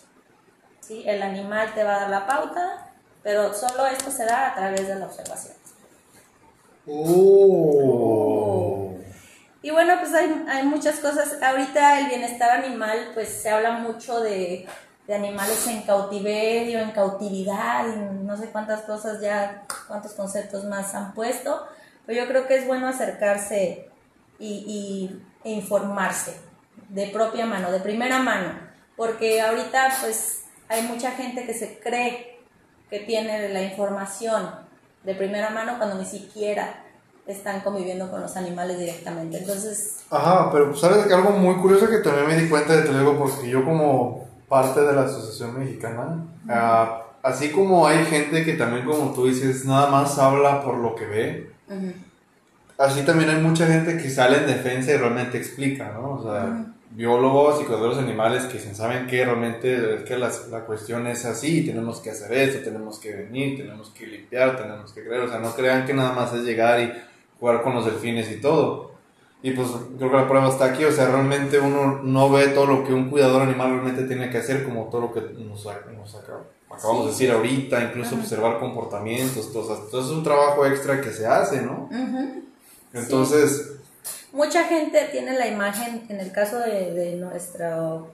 ¿Sí? 0.81 1.03
El 1.07 1.23
animal 1.23 1.73
te 1.75 1.83
va 1.83 1.97
a 1.97 2.01
dar 2.01 2.11
la 2.11 2.27
pauta, 2.27 2.93
pero 3.23 3.55
solo 3.55 3.87
esto 3.87 4.11
se 4.11 4.27
da 4.27 4.51
a 4.51 4.55
través 4.55 4.87
de 4.87 4.97
la 4.97 5.07
observación. 5.07 5.55
Oh. 6.87 8.91
Y 9.63 9.71
bueno, 9.71 9.95
pues 9.99 10.13
hay, 10.13 10.45
hay 10.47 10.65
muchas 10.65 11.01
cosas. 11.01 11.43
Ahorita 11.43 12.01
el 12.01 12.09
bienestar 12.09 12.51
animal, 12.51 13.13
pues 13.15 13.29
se 13.29 13.49
habla 13.49 13.79
mucho 13.79 14.21
de, 14.21 14.67
de 15.07 15.15
animales 15.15 15.67
en 15.67 15.83
cautiverio, 15.83 16.79
en 16.79 16.93
cautividad, 16.93 17.87
y 17.89 18.25
no 18.25 18.37
sé 18.37 18.51
cuántas 18.51 18.83
cosas 18.83 19.21
ya, 19.21 19.65
cuántos 19.87 20.13
conceptos 20.13 20.65
más 20.65 20.95
han 20.95 21.13
puesto. 21.13 21.67
Pero 22.07 22.23
yo 22.23 22.29
creo 22.29 22.47
que 22.47 22.57
es 22.57 22.67
bueno 22.67 22.89
acercarse 22.89 23.89
y, 24.39 24.65
y 24.67 25.23
e 25.45 25.53
informarse 25.53 26.37
de 26.89 27.09
propia 27.09 27.47
mano, 27.47 27.71
de 27.71 27.81
primera 27.81 28.19
mano, 28.19 28.53
porque 28.97 29.41
ahorita 29.41 29.93
pues 30.01 30.45
hay 30.69 30.83
mucha 30.83 31.13
gente 31.13 31.45
que 31.45 31.55
se 31.55 31.79
cree 31.79 32.41
que 32.91 33.01
tiene 33.01 33.49
la 33.51 33.63
información 33.63 34.51
de 35.03 35.15
primera 35.15 35.51
mano 35.51 35.77
cuando 35.79 35.97
ni 35.97 36.07
siquiera 36.07 36.83
están 37.27 37.61
conviviendo 37.61 38.11
con 38.11 38.21
los 38.21 38.37
animales 38.37 38.79
directamente. 38.79 39.39
Entonces... 39.39 40.05
Ajá, 40.11 40.51
pero 40.53 40.75
sabes 40.77 41.07
que 41.07 41.15
algo 41.15 41.31
muy 41.31 41.57
curioso 41.57 41.89
que 41.89 41.99
también 41.99 42.27
me 42.27 42.37
di 42.37 42.49
cuenta 42.49 42.77
de 42.77 42.83
Telego, 42.83 43.19
porque 43.19 43.49
yo 43.49 43.65
como 43.65 44.24
parte 44.55 44.83
de 44.83 44.93
la 44.93 45.03
Asociación 45.03 45.59
Mexicana, 45.59 46.25
ah, 46.49 47.07
así 47.25 47.51
como 47.51 47.89
hay 47.89 48.05
gente 48.05 48.45
que 48.45 48.53
también, 48.53 48.87
como 48.87 49.13
tú 49.13 49.27
dices, 49.27 49.65
nada 49.65 49.91
más 49.91 50.17
habla 50.17 50.63
por 50.63 50.77
lo 50.77 50.95
que 50.95 51.07
ve, 51.07 51.51
así 52.79 53.03
también 53.03 53.31
hay 53.31 53.43
mucha 53.43 53.67
gente 53.67 53.97
que 53.97 54.09
sale 54.09 54.37
en 54.37 54.47
defensa 54.47 54.93
y 54.93 54.97
realmente 54.97 55.39
explica, 55.39 55.91
¿no? 55.93 56.13
O 56.13 56.23
sea, 56.23 56.67
biólogos 56.91 57.63
y 57.63 57.65
cuidadores 57.65 57.99
animales 57.99 58.45
que 58.45 58.61
saben 58.61 59.09
que 59.09 59.25
realmente 59.25 59.97
es 59.97 60.03
que 60.05 60.17
la, 60.17 60.31
la, 60.53 60.61
cuestión 60.61 61.09
es 61.09 61.25
así, 61.25 61.67
tenemos 61.67 61.99
que 61.99 62.11
hacer 62.11 62.33
esto, 62.35 62.63
tenemos 62.63 63.01
que 63.01 63.13
venir, 63.13 63.57
tenemos 63.57 63.91
que 63.91 64.07
limpiar, 64.07 64.57
tenemos 64.57 64.93
que 64.93 65.03
creer, 65.03 65.23
o 65.23 65.29
sea, 65.29 65.41
no 65.41 65.53
crean 65.53 65.85
que 65.85 65.95
nada 65.95 66.13
más 66.13 66.33
es 66.33 66.45
llegar 66.45 66.79
y 66.81 66.93
jugar 67.41 67.61
con 67.61 67.75
los 67.75 67.87
delfines 67.87 68.31
y 68.31 68.41
todo. 68.41 68.94
Y 69.45 69.51
pues 69.51 69.69
creo 69.99 70.11
que 70.11 70.17
la 70.17 70.27
prueba 70.27 70.49
está 70.49 70.65
aquí, 70.65 70.87
o 70.87 70.91
sea, 70.91 71.05
realmente 71.05 71.61
uno 71.61 72.01
no 72.03 72.31
ve 72.31 72.49
todo 72.49 72.65
lo 72.65 72.83
que 72.83 72.95
un 72.95 73.11
cuidador 73.11 73.43
animal 73.43 73.73
realmente 73.73 74.05
tiene 74.05 74.31
que 74.31 74.39
hacer, 74.39 74.65
como 74.65 74.85
todo 74.85 75.03
lo 75.03 75.13
que 75.13 75.21
nos, 75.21 75.67
nos 75.67 76.15
acabamos 76.71 77.05
de 77.05 77.11
decir 77.11 77.31
ahorita, 77.31 77.83
incluso 77.83 78.15
observar 78.15 78.59
comportamientos, 78.59 79.53
todo, 79.53 79.65
o 79.65 79.67
sea, 79.67 79.85
todo 79.91 80.01
es 80.01 80.07
un 80.07 80.25
trabajo 80.25 80.65
extra 80.65 80.99
que 81.03 81.11
se 81.11 81.27
hace, 81.27 81.61
¿no? 81.61 81.91
Entonces... 82.95 83.77
Sí. 84.03 84.25
Mucha 84.33 84.65
gente 84.65 85.11
tiene 85.13 85.39
la 85.39 85.47
imagen, 85.47 86.07
en 86.09 86.21
el 86.21 86.33
caso 86.33 86.59
de, 86.61 86.95
de 86.95 87.17
nuestro, 87.17 88.13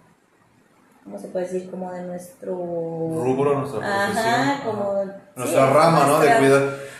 ¿cómo 1.04 1.16
se 1.20 1.28
puede 1.28 1.46
decir? 1.46 1.70
Como 1.70 1.92
de 1.92 2.02
nuestro... 2.02 2.50
Rubro, 2.50 3.56
nuestra 3.56 3.78
profesión. 3.78 4.18
Ajá, 4.18 4.64
como... 4.64 5.04
Nuestra 5.36 5.68
sí, 5.68 5.74
rama, 5.74 6.06
¿no? 6.08 6.18
De 6.18 6.38
cuidar. 6.38 6.90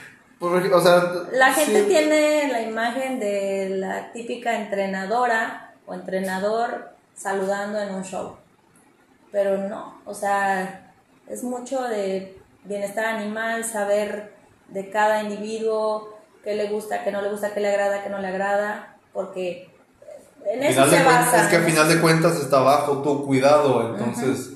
O 0.41 0.81
sea, 0.81 1.13
La 1.33 1.53
gente 1.53 1.83
sí. 1.83 1.89
tiene 1.89 2.49
la 2.51 2.63
imagen 2.63 3.21
de 3.21 3.77
la 3.77 4.11
típica 4.13 4.59
entrenadora 4.59 5.75
o 5.87 5.93
entrenador 5.93 6.93
saludando 7.15 7.79
en 7.79 7.95
un 7.95 8.03
show. 8.03 8.37
Pero 9.31 9.69
no, 9.69 10.01
o 10.07 10.15
sea, 10.15 10.93
es 11.29 11.45
mucho 11.45 11.83
de 11.83 12.39
bienestar 12.65 13.05
animal, 13.05 13.65
saber 13.65 14.33
de 14.69 14.89
cada 14.89 15.23
individuo, 15.23 16.17
qué 16.43 16.55
le 16.55 16.69
gusta, 16.69 17.05
qué 17.05 17.13
no 17.13 17.21
le 17.21 17.31
gusta, 17.31 17.53
qué 17.53 17.61
le 17.61 17.69
agrada, 17.69 18.03
qué 18.03 18.09
no 18.09 18.19
le 18.19 18.29
agrada, 18.29 18.97
porque 19.13 19.69
en 20.47 20.63
eso 20.63 20.89
se 20.89 21.05
basa. 21.05 21.43
es 21.43 21.49
que 21.49 21.57
a 21.57 21.61
final 21.61 21.89
de 21.89 22.01
cuentas 22.01 22.37
está 22.37 22.61
bajo 22.61 23.03
tu 23.03 23.27
cuidado, 23.27 23.95
entonces 23.95 24.55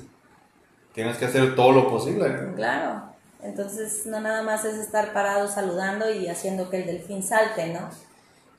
tienes 0.93 1.18
que 1.18 1.26
hacer 1.26 1.55
todo 1.55 1.72
lo 1.72 1.91
posible. 1.91 2.55
Claro, 2.57 3.03
entonces 3.45 4.07
no 4.07 4.20
nada 4.20 4.42
más 4.42 4.64
es 4.64 4.76
estar 4.76 5.12
parado 5.12 5.49
saludando 5.49 6.11
y 6.11 6.28
haciendo 6.28 6.70
que 6.70 6.78
el 6.78 6.86
delfín 6.86 7.22
salte, 7.22 7.68
¿no? 7.68 7.90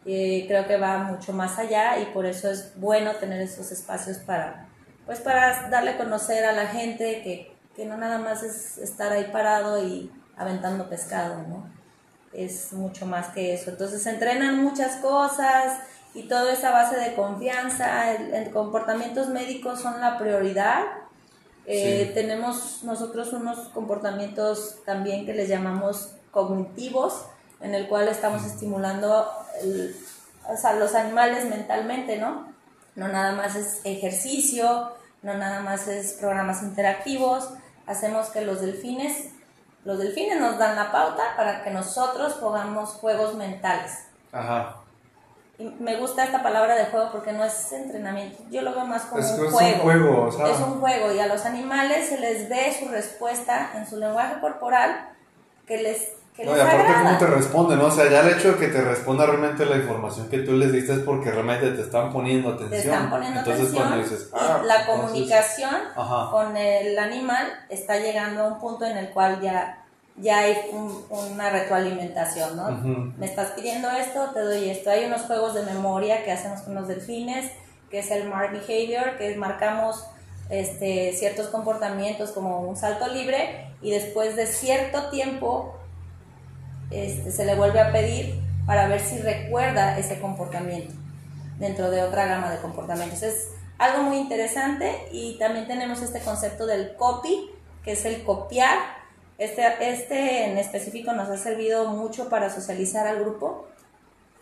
Eh, 0.06 0.46
creo 0.48 0.68
que 0.68 0.78
va 0.78 1.00
mucho 1.00 1.34
más 1.34 1.58
allá 1.58 1.98
y 2.00 2.06
por 2.14 2.28
eso 2.28 2.52
es 2.52 2.80
bueno 2.80 3.16
tener 3.16 3.42
esos 3.42 3.72
espacios 3.72 4.20
para, 4.20 4.68
pues 5.08 5.20
para 5.20 5.70
darle 5.70 5.92
a 5.92 5.98
conocer 5.98 6.46
a 6.46 6.52
la 6.52 6.68
gente 6.68 7.24
que, 7.24 7.56
que 7.76 7.86
no 7.86 7.98
nada 7.98 8.20
más 8.20 8.44
es 8.44 8.78
estar 8.78 9.12
ahí 9.12 9.30
parado 9.32 9.84
y 9.84 10.12
aventando 10.38 10.88
pescado, 10.88 11.42
¿no? 11.48 11.68
Es 12.32 12.72
mucho 12.72 13.08
más 13.08 13.30
que 13.30 13.56
eso. 13.56 13.72
Entonces 13.72 14.04
se 14.04 14.12
entrenan 14.12 14.64
muchas 14.64 14.98
cosas 14.98 15.80
y 16.14 16.28
toda 16.28 16.54
esa 16.54 16.70
base 16.70 16.98
de 16.98 17.16
confianza, 17.16 18.12
el, 18.12 18.34
el 18.36 18.52
comportamientos 18.52 19.30
médicos 19.30 19.82
son 19.82 20.00
la 20.00 20.20
prioridad. 20.20 20.84
Eh, 21.68 22.06
Sí. 22.08 22.14
Tenemos 22.14 22.84
nosotros 22.84 23.34
unos 23.34 23.58
comportamientos 23.70 24.78
también 24.86 25.26
que 25.26 25.34
les 25.34 25.50
llamamos 25.50 26.12
cognitivos, 26.32 27.26
en 27.62 27.74
el 27.74 27.88
cual 27.88 28.08
estamos 28.08 28.46
estimulando 28.46 29.28
el- 29.62 29.96
o 30.48 30.58
sea, 30.58 30.74
los 30.74 30.94
animales 30.94 31.46
mentalmente, 31.50 32.18
¿no? 32.18 32.54
No 32.96 33.08
nada 33.08 33.32
más 33.34 33.56
es 33.56 33.82
ejercicio, 33.84 34.92
no 35.24 35.34
nada 35.36 35.62
más 35.62 35.88
es 35.88 36.14
programas 36.14 36.62
interactivos, 36.62 37.50
hacemos 37.88 38.28
que 38.28 38.42
los 38.42 38.62
delfines, 38.62 39.30
los 39.86 39.98
delfines 39.98 40.40
nos 40.40 40.58
dan 40.58 40.76
la 40.76 40.92
pauta 40.92 41.36
para 41.36 41.64
que 41.64 41.72
nosotros 41.72 42.34
pongamos 42.34 42.90
juegos 42.92 43.36
mentales. 43.36 43.92
Ajá. 44.32 44.78
Me 45.80 45.96
gusta 45.98 46.26
esta 46.26 46.44
palabra 46.44 46.76
de 46.76 46.86
juego 46.86 47.10
porque 47.14 47.32
no 47.32 47.44
es 47.46 47.72
entrenamiento, 47.72 48.44
yo 48.52 48.62
lo 48.62 48.72
veo 48.74 48.86
más 48.86 49.04
como 49.04 49.22
Es, 49.22 49.32
un 49.32 49.46
es 49.46 49.52
juego. 49.54 50.24
un. 50.24 50.46
Es 50.48 50.60
un 50.60 50.80
juego 50.82 51.12
y 51.14 51.20
a 51.20 51.28
los 51.28 51.46
animales 51.46 52.10
se 52.10 52.20
les 52.20 52.50
ve 52.50 52.76
su 52.78 52.90
respuesta 52.90 53.72
en 53.76 53.88
su 53.88 53.98
lenguaje 53.98 54.40
corporal 54.42 55.10
que 55.66 55.82
les, 55.82 56.10
que 56.36 56.44
No, 56.44 56.52
y 56.52 56.56
les 56.56 56.64
aparte 56.64 56.82
agrada. 56.88 57.04
cómo 57.06 57.18
te 57.20 57.28
responden, 57.28 57.78
¿no? 57.80 57.86
O 57.86 57.92
sea, 57.92 58.10
ya 58.10 58.20
el 58.20 58.38
hecho 58.38 58.52
de 58.52 58.58
que 58.58 58.68
te 58.68 58.82
responda 58.82 59.26
realmente 59.26 59.66
la 59.66 59.78
información 59.78 60.28
que 60.30 60.40
tú 60.40 60.52
les 60.54 60.74
diste 60.74 60.92
es 60.92 61.00
porque 61.00 61.32
realmente 61.32 61.72
te 61.72 61.82
están 61.84 62.12
poniendo 62.12 62.50
atención. 62.50 62.70
Te 62.72 62.78
están 62.90 63.10
poniendo 63.10 63.40
Entonces 63.40 63.62
atención 63.64 63.88
cuando 63.88 64.04
dices, 64.04 64.30
ah, 64.34 64.62
la 64.66 64.82
entonces- 64.82 64.86
comunicación 65.06 65.76
Ajá. 65.96 66.32
con 66.32 66.58
el 66.58 67.00
animal 67.00 67.48
está 67.70 67.98
llegando 67.98 68.44
a 68.44 68.48
un 68.50 68.60
punto 68.60 68.84
en 68.84 68.98
el 68.98 69.10
cual 69.12 69.40
ya, 69.40 69.85
ya 70.18 70.40
hay 70.40 70.56
un- 70.72 71.06
una 71.10 71.50
retroalimentación, 71.50 72.56
¿no? 72.56 72.70
Ujú. 72.70 73.14
Me 73.18 73.26
estás 73.26 73.52
pidiendo 73.52 73.90
esto, 73.92 74.32
te 74.34 74.40
doy 74.42 74.70
esto. 74.70 74.90
Hay 74.90 75.06
unos 75.06 75.24
juegos 75.24 75.54
de 75.54 75.64
memoria 75.64 76.24
que 76.24 76.32
hacemos 76.32 76.62
con 76.62 76.76
los 76.76 76.88
delfines, 76.88 77.52
que 77.90 78.00
es 78.00 78.12
el 78.12 78.28
Mark 78.30 78.52
Behavior, 78.52 79.18
que 79.18 79.36
marcamos 79.36 80.06
este, 80.50 81.12
ciertos 81.14 81.48
comportamientos 81.48 82.30
como 82.32 82.62
un 82.62 82.76
salto 82.78 83.08
libre 83.08 83.68
y 83.82 83.90
después 83.92 84.36
de 84.36 84.46
cierto 84.46 85.10
tiempo 85.10 85.74
este, 86.92 87.32
se 87.32 87.46
le 87.46 87.56
vuelve 87.56 87.80
a 87.80 87.92
pedir 87.92 88.40
para 88.66 88.88
ver 88.88 89.00
si 89.02 89.18
recuerda 89.20 89.98
ese 89.98 90.20
comportamiento 90.20 90.94
dentro 91.60 91.90
de 91.90 92.04
otra 92.04 92.26
gama 92.26 92.52
de 92.52 92.58
comportamientos. 92.60 93.24
Es 93.24 93.50
algo 93.78 94.04
muy 94.04 94.18
interesante 94.18 95.08
y 95.12 95.38
también 95.40 95.68
tenemos 95.68 96.02
este 96.02 96.20
concepto 96.22 96.66
del 96.66 96.96
copy, 96.96 97.50
que 97.84 97.94
es 97.94 98.06
el 98.06 98.24
copiar. 98.24 98.78
Este, 99.38 99.64
este 99.82 100.46
en 100.46 100.58
específico 100.58 101.12
nos 101.12 101.30
ha 101.30 101.38
servido 101.38 101.90
mucho 101.90 102.30
para 102.30 102.50
socializar 102.50 103.06
al 103.08 103.20
grupo. 103.20 103.68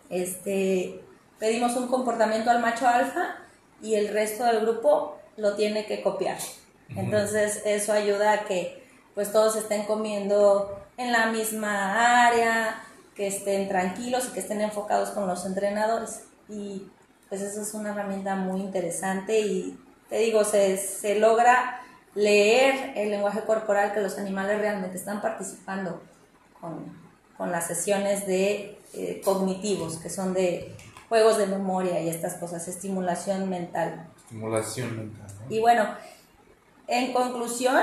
Este, 0.08 1.00
pedimos 1.38 1.76
un 1.76 1.88
comportamiento 1.88 2.50
al 2.50 2.60
macho 2.60 2.86
alfa 2.86 3.36
y 3.82 3.94
el 3.94 4.08
resto 4.08 4.44
del 4.44 4.60
grupo 4.60 5.18
lo 5.36 5.56
tiene 5.56 5.86
que 5.86 6.02
copiar. 6.02 6.38
Entonces 6.96 7.62
eso 7.64 7.92
ayuda 7.92 8.32
a 8.32 8.44
que 8.44 8.84
pues 9.14 9.32
todos 9.32 9.56
estén 9.56 9.84
comiendo 9.84 10.80
en 10.96 11.12
la 11.12 11.26
misma 11.26 12.26
área, 12.26 12.82
que 13.14 13.26
estén 13.26 13.68
tranquilos 13.68 14.26
y 14.28 14.32
que 14.32 14.40
estén 14.40 14.60
enfocados 14.60 15.10
con 15.10 15.26
los 15.26 15.44
entrenadores. 15.46 16.24
Y 16.48 16.86
pues 17.28 17.42
eso 17.42 17.62
es 17.62 17.74
una 17.74 17.90
herramienta 17.90 18.36
muy 18.36 18.60
interesante 18.60 19.40
y 19.40 19.78
te 20.08 20.18
digo, 20.18 20.44
se, 20.44 20.76
se 20.76 21.18
logra 21.18 21.83
leer 22.14 22.92
el 22.96 23.10
lenguaje 23.10 23.40
corporal 23.40 23.92
que 23.92 24.00
los 24.00 24.18
animales 24.18 24.58
realmente 24.58 24.96
están 24.96 25.20
participando 25.20 26.02
con, 26.60 26.84
con 27.36 27.50
las 27.50 27.66
sesiones 27.66 28.26
de 28.26 28.78
eh, 28.94 29.20
cognitivos, 29.24 29.96
que 29.96 30.10
son 30.10 30.34
de 30.34 30.74
juegos 31.08 31.38
de 31.38 31.46
memoria 31.46 32.00
y 32.00 32.08
estas 32.08 32.34
cosas, 32.34 32.66
estimulación 32.68 33.48
mental. 33.48 34.08
Estimulación 34.16 34.96
mental. 34.96 35.26
¿no? 35.40 35.54
Y 35.54 35.60
bueno, 35.60 35.86
en 36.86 37.12
conclusión, 37.12 37.82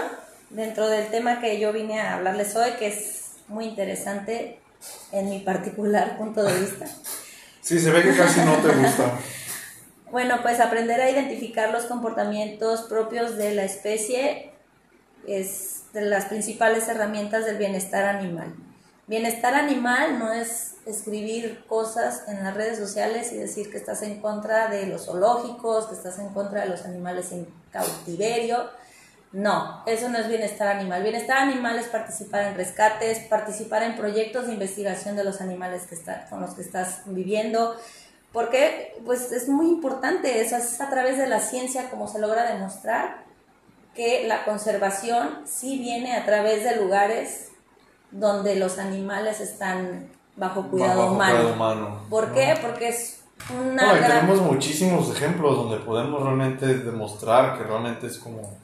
dentro 0.49 0.87
del 0.87 1.07
tema 1.07 1.39
que 1.39 1.59
yo 1.59 1.73
vine 1.73 1.99
a 1.99 2.15
hablarles 2.15 2.55
hoy, 2.55 2.71
que 2.79 2.87
es 2.87 3.33
muy 3.47 3.65
interesante 3.65 4.59
en 5.11 5.29
mi 5.29 5.39
particular 5.39 6.17
punto 6.17 6.43
de 6.43 6.59
vista, 6.59 6.87
Sí, 7.61 7.79
se 7.79 7.91
ve 7.91 8.01
que 8.01 8.15
casi 8.15 8.41
no 8.41 8.55
te 8.57 8.69
gusta. 8.69 9.19
bueno, 10.11 10.39
pues 10.41 10.59
aprender 10.59 10.99
a 11.01 11.09
identificar 11.09 11.71
los 11.71 11.85
comportamientos 11.85 12.81
propios 12.81 13.37
de 13.37 13.55
la 13.55 13.63
especie 13.63 14.51
es 15.27 15.83
de 15.93 16.01
las 16.01 16.25
principales 16.25 16.87
herramientas 16.87 17.45
del 17.45 17.57
bienestar 17.57 18.05
animal. 18.05 18.53
Bienestar 19.07 19.55
animal 19.55 20.19
no 20.19 20.31
es 20.31 20.75
escribir 20.85 21.65
cosas 21.67 22.23
en 22.27 22.43
las 22.43 22.53
redes 22.53 22.77
sociales 22.77 23.31
y 23.33 23.37
decir 23.37 23.69
que 23.69 23.77
estás 23.77 24.03
en 24.03 24.21
contra 24.21 24.69
de 24.69 24.87
los 24.87 25.05
zoológicos, 25.05 25.87
que 25.87 25.95
estás 25.95 26.19
en 26.19 26.29
contra 26.29 26.61
de 26.61 26.69
los 26.69 26.85
animales 26.85 27.31
en 27.31 27.47
cautiverio. 27.71 28.69
No, 29.33 29.83
eso 29.85 30.09
no 30.09 30.17
es 30.17 30.27
bienestar 30.27 30.67
animal. 30.67 31.03
Bienestar 31.03 31.37
animal 31.37 31.79
es 31.79 31.87
participar 31.87 32.43
en 32.43 32.55
rescates, 32.55 33.19
participar 33.27 33.83
en 33.83 33.95
proyectos 33.95 34.47
de 34.47 34.53
investigación 34.53 35.15
de 35.15 35.23
los 35.23 35.39
animales 35.39 35.83
que 35.87 35.97
con 36.29 36.41
los 36.41 36.53
que 36.53 36.61
estás 36.61 37.01
viviendo, 37.05 37.77
Porque 38.33 38.95
pues 39.05 39.31
es 39.31 39.49
muy 39.49 39.67
importante, 39.67 40.39
eso 40.41 40.55
es 40.55 40.79
a 40.79 40.89
través 40.89 41.17
de 41.17 41.27
la 41.27 41.39
ciencia 41.39 41.89
como 41.89 42.07
se 42.07 42.19
logra 42.19 42.51
demostrar 42.53 43.23
que 43.95 44.25
la 44.27 44.45
conservación 44.45 45.41
sí 45.45 45.77
viene 45.79 46.15
a 46.15 46.25
través 46.25 46.63
de 46.63 46.77
lugares 46.77 47.49
donde 48.11 48.55
los 48.55 48.77
animales 48.79 49.41
están 49.41 50.07
bajo 50.37 50.67
cuidado, 50.69 51.01
Bajo 51.01 51.13
humano. 51.15 51.35
cuidado 51.35 51.53
humano, 51.55 51.99
¿Por 52.09 52.29
¿no? 52.29 52.33
qué? 52.33 52.57
Porque 52.61 52.87
es 52.89 53.21
una 53.49 53.87
No, 53.87 53.95
y 53.95 53.99
gran- 53.99 54.21
tenemos 54.21 54.41
muchísimos 54.41 55.13
ejemplos 55.13 55.57
donde 55.57 55.77
podemos 55.77 56.23
realmente 56.23 56.65
demostrar 56.67 57.57
que 57.57 57.63
realmente 57.65 58.07
es 58.07 58.17
como 58.17 58.57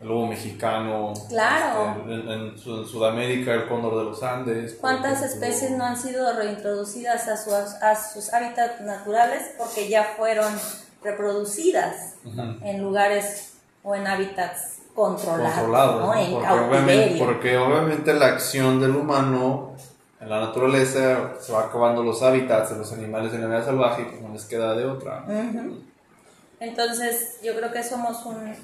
el 0.00 0.08
lobo 0.08 0.26
mexicano. 0.26 1.12
Claro. 1.28 1.96
este, 2.00 2.14
en, 2.14 2.28
en 2.30 2.58
Sud- 2.58 2.86
Sudamérica, 2.88 3.52
el 3.54 3.68
cóndor 3.68 3.98
de 3.98 4.04
los 4.04 4.22
Andes. 4.22 4.76
¿Cuántas 4.80 5.22
especies 5.22 5.72
no 5.72 5.84
han 5.84 5.96
sido 5.96 6.32
reintroducidas 6.36 7.28
a 7.28 7.36
sus, 7.36 7.52
a 7.52 7.94
sus 7.94 8.32
hábitats 8.32 8.80
naturales 8.80 9.52
porque 9.58 9.88
ya 9.88 10.14
fueron 10.16 10.52
reproducidas 11.02 12.14
Ujú. 12.24 12.40
en 12.62 12.82
lugares 12.82 13.54
o 13.82 13.94
en 13.94 14.06
hábitats 14.06 14.78
controlados, 14.94 15.52
controlados, 15.54 16.00
¿no? 16.00 16.06
porque, 16.34 16.48
obviamente, 16.50 17.18
porque 17.24 17.56
obviamente 17.58 18.12
la 18.14 18.26
acción 18.26 18.80
del 18.80 18.96
humano 18.96 19.72
en 20.20 20.28
la 20.28 20.40
naturaleza 20.40 21.32
se 21.40 21.52
va 21.52 21.66
acabando 21.66 22.02
los 22.02 22.22
hábitats 22.22 22.70
de 22.70 22.76
los 22.78 22.92
animales 22.92 23.32
en 23.32 23.40
la 23.42 23.46
vida 23.46 23.64
salvaje 23.64 24.02
y 24.02 24.04
pues 24.06 24.20
no 24.20 24.28
les 24.34 24.44
queda 24.44 24.74
de 24.74 24.84
otra. 24.84 25.24
Entonces, 26.58 27.38
yo 27.42 27.54
creo 27.56 27.72
que 27.72 27.82
somos 27.82 28.24
un, 28.26 28.54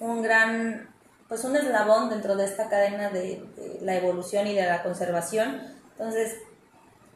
un 0.00 0.22
gran, 0.22 0.88
pues 1.28 1.44
un 1.44 1.56
eslabón 1.56 2.10
dentro 2.10 2.36
de 2.36 2.44
esta 2.44 2.68
cadena 2.68 3.10
de, 3.10 3.42
de 3.56 3.78
la 3.82 3.96
evolución 3.96 4.46
y 4.46 4.54
de 4.54 4.66
la 4.66 4.82
conservación. 4.82 5.60
Entonces, 5.92 6.36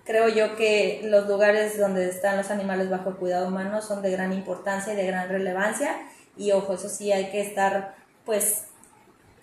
creo 0.04 0.28
yo 0.28 0.56
que 0.56 1.02
los 1.04 1.26
lugares 1.28 1.78
donde 1.78 2.08
están 2.08 2.36
los 2.36 2.50
animales 2.50 2.90
bajo 2.90 3.16
cuidado 3.16 3.48
humano 3.48 3.80
son 3.82 4.02
de 4.02 4.10
gran 4.10 4.32
importancia 4.32 4.92
y 4.92 4.96
de 4.96 5.06
gran 5.06 5.28
relevancia. 5.28 5.96
Y 6.36 6.52
ojo, 6.52 6.74
eso 6.74 6.88
sí, 6.88 7.12
hay 7.12 7.30
que 7.30 7.40
estar, 7.40 7.94
pues, 8.24 8.64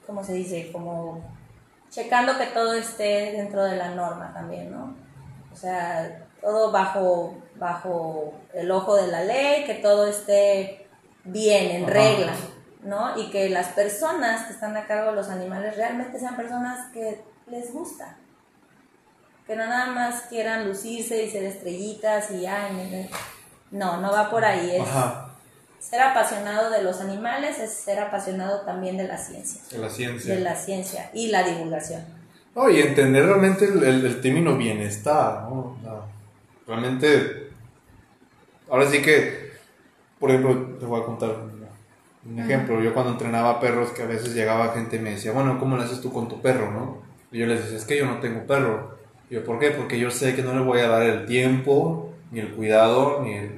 ¿cómo 0.06 0.24
se 0.24 0.34
dice? 0.34 0.72
Como 0.72 1.24
checando 1.90 2.38
que 2.38 2.48
todo 2.48 2.74
esté 2.74 3.32
dentro 3.34 3.64
de 3.64 3.76
la 3.76 3.90
norma 3.90 4.32
también, 4.34 4.72
¿no? 4.72 4.96
O 5.52 5.56
sea, 5.56 6.28
todo 6.42 6.72
bajo, 6.72 7.38
bajo 7.56 8.34
el 8.54 8.70
ojo 8.72 8.96
de 8.96 9.08
la 9.08 9.24
ley, 9.24 9.66
que 9.66 9.76
todo 9.76 10.08
esté 10.08 10.88
bien, 11.24 11.72
en 11.72 11.84
Ajá. 11.84 11.94
regla, 11.94 12.34
¿no? 12.84 13.18
Y 13.20 13.30
que 13.30 13.50
las 13.50 13.68
personas 13.70 14.46
que 14.48 14.54
están 14.54 14.76
a 14.78 14.86
cargo 14.86 15.12
de 15.12 15.16
los 15.18 15.30
animales 15.30 15.76
realmente 15.76 16.20
sean 16.20 16.36
personas 16.36 16.92
que 16.94 17.22
les 17.48 17.74
gusta. 17.74 18.18
Que 19.48 19.56
no 19.56 19.66
nada 19.66 19.88
más 19.88 20.24
quieran 20.24 20.68
lucirse 20.68 21.24
y 21.24 21.30
ser 21.30 21.44
estrellitas 21.44 22.32
y 22.32 22.46
ay, 22.46 23.10
no, 23.72 24.00
no 24.00 24.12
va 24.12 24.30
por 24.30 24.46
ahí. 24.46 24.76
Es 24.76 24.82
Ajá, 24.82 25.30
ser 25.80 26.02
apasionado 26.02 26.70
de 26.70 26.84
los 26.84 27.00
animales, 27.00 27.58
es 27.60 27.72
ser 27.72 28.00
apasionado 28.00 28.62
también 28.62 28.98
de 28.98 29.08
la 29.08 29.18
ciencia, 29.18 29.62
de 29.72 29.78
la 29.78 29.90
ciencia. 29.90 30.36
de 30.36 30.42
la 30.42 30.56
ciencia 30.56 31.10
y 31.14 31.28
la 31.30 31.44
divulgación. 31.44 32.04
No, 32.56 32.70
y 32.70 32.82
entender 32.82 33.26
realmente 33.26 33.66
el, 33.66 33.84
el, 33.84 34.06
el 34.06 34.22
término 34.22 34.58
bienestar, 34.58 35.44
¿no? 35.44 35.52
O 35.52 35.78
sea, 35.82 36.02
realmente, 36.68 37.52
ahora 38.70 38.90
sí 38.90 39.02
que, 39.02 39.54
por 40.20 40.30
ejemplo, 40.32 40.78
te 40.78 40.86
voy 40.86 41.02
a 41.02 41.06
contar 41.06 41.36
un, 42.30 42.40
ejemplo. 42.40 42.82
Yo 42.82 42.94
cuando 42.94 43.14
entrenaba 43.14 43.60
perros, 43.60 43.90
que 43.92 44.04
a 44.04 44.08
veces 44.08 44.34
llegaba 44.34 44.74
gente 44.74 44.98
y 44.98 45.00
me 45.00 45.12
decía, 45.12 45.32
bueno, 45.32 45.60
¿cómo 45.60 45.76
lo 45.78 45.84
haces 45.84 46.02
tú 46.02 46.12
con 46.12 46.28
tu 46.28 46.42
perro, 46.42 46.72
no? 46.72 47.02
Y 47.32 47.40
yo 47.40 47.46
les 47.46 47.62
decía, 47.62 47.78
es 47.78 47.86
que 47.86 47.98
yo 47.98 48.06
no 48.06 48.20
tengo 48.20 48.46
perro. 48.46 48.98
Y 49.30 49.36
yo, 49.36 49.44
¿por 49.44 49.60
qué? 49.60 49.72
Porque 49.72 50.00
yo 50.00 50.10
sé 50.12 50.36
que 50.36 50.42
no 50.42 50.54
le 50.54 50.62
voy 50.62 50.80
a 50.80 50.88
dar 50.88 51.04
el 51.04 51.26
tiempo, 51.26 52.14
ni 52.32 52.40
el 52.40 52.52
cuidado, 52.52 53.22
ni 53.24 53.34
el- 53.34 53.58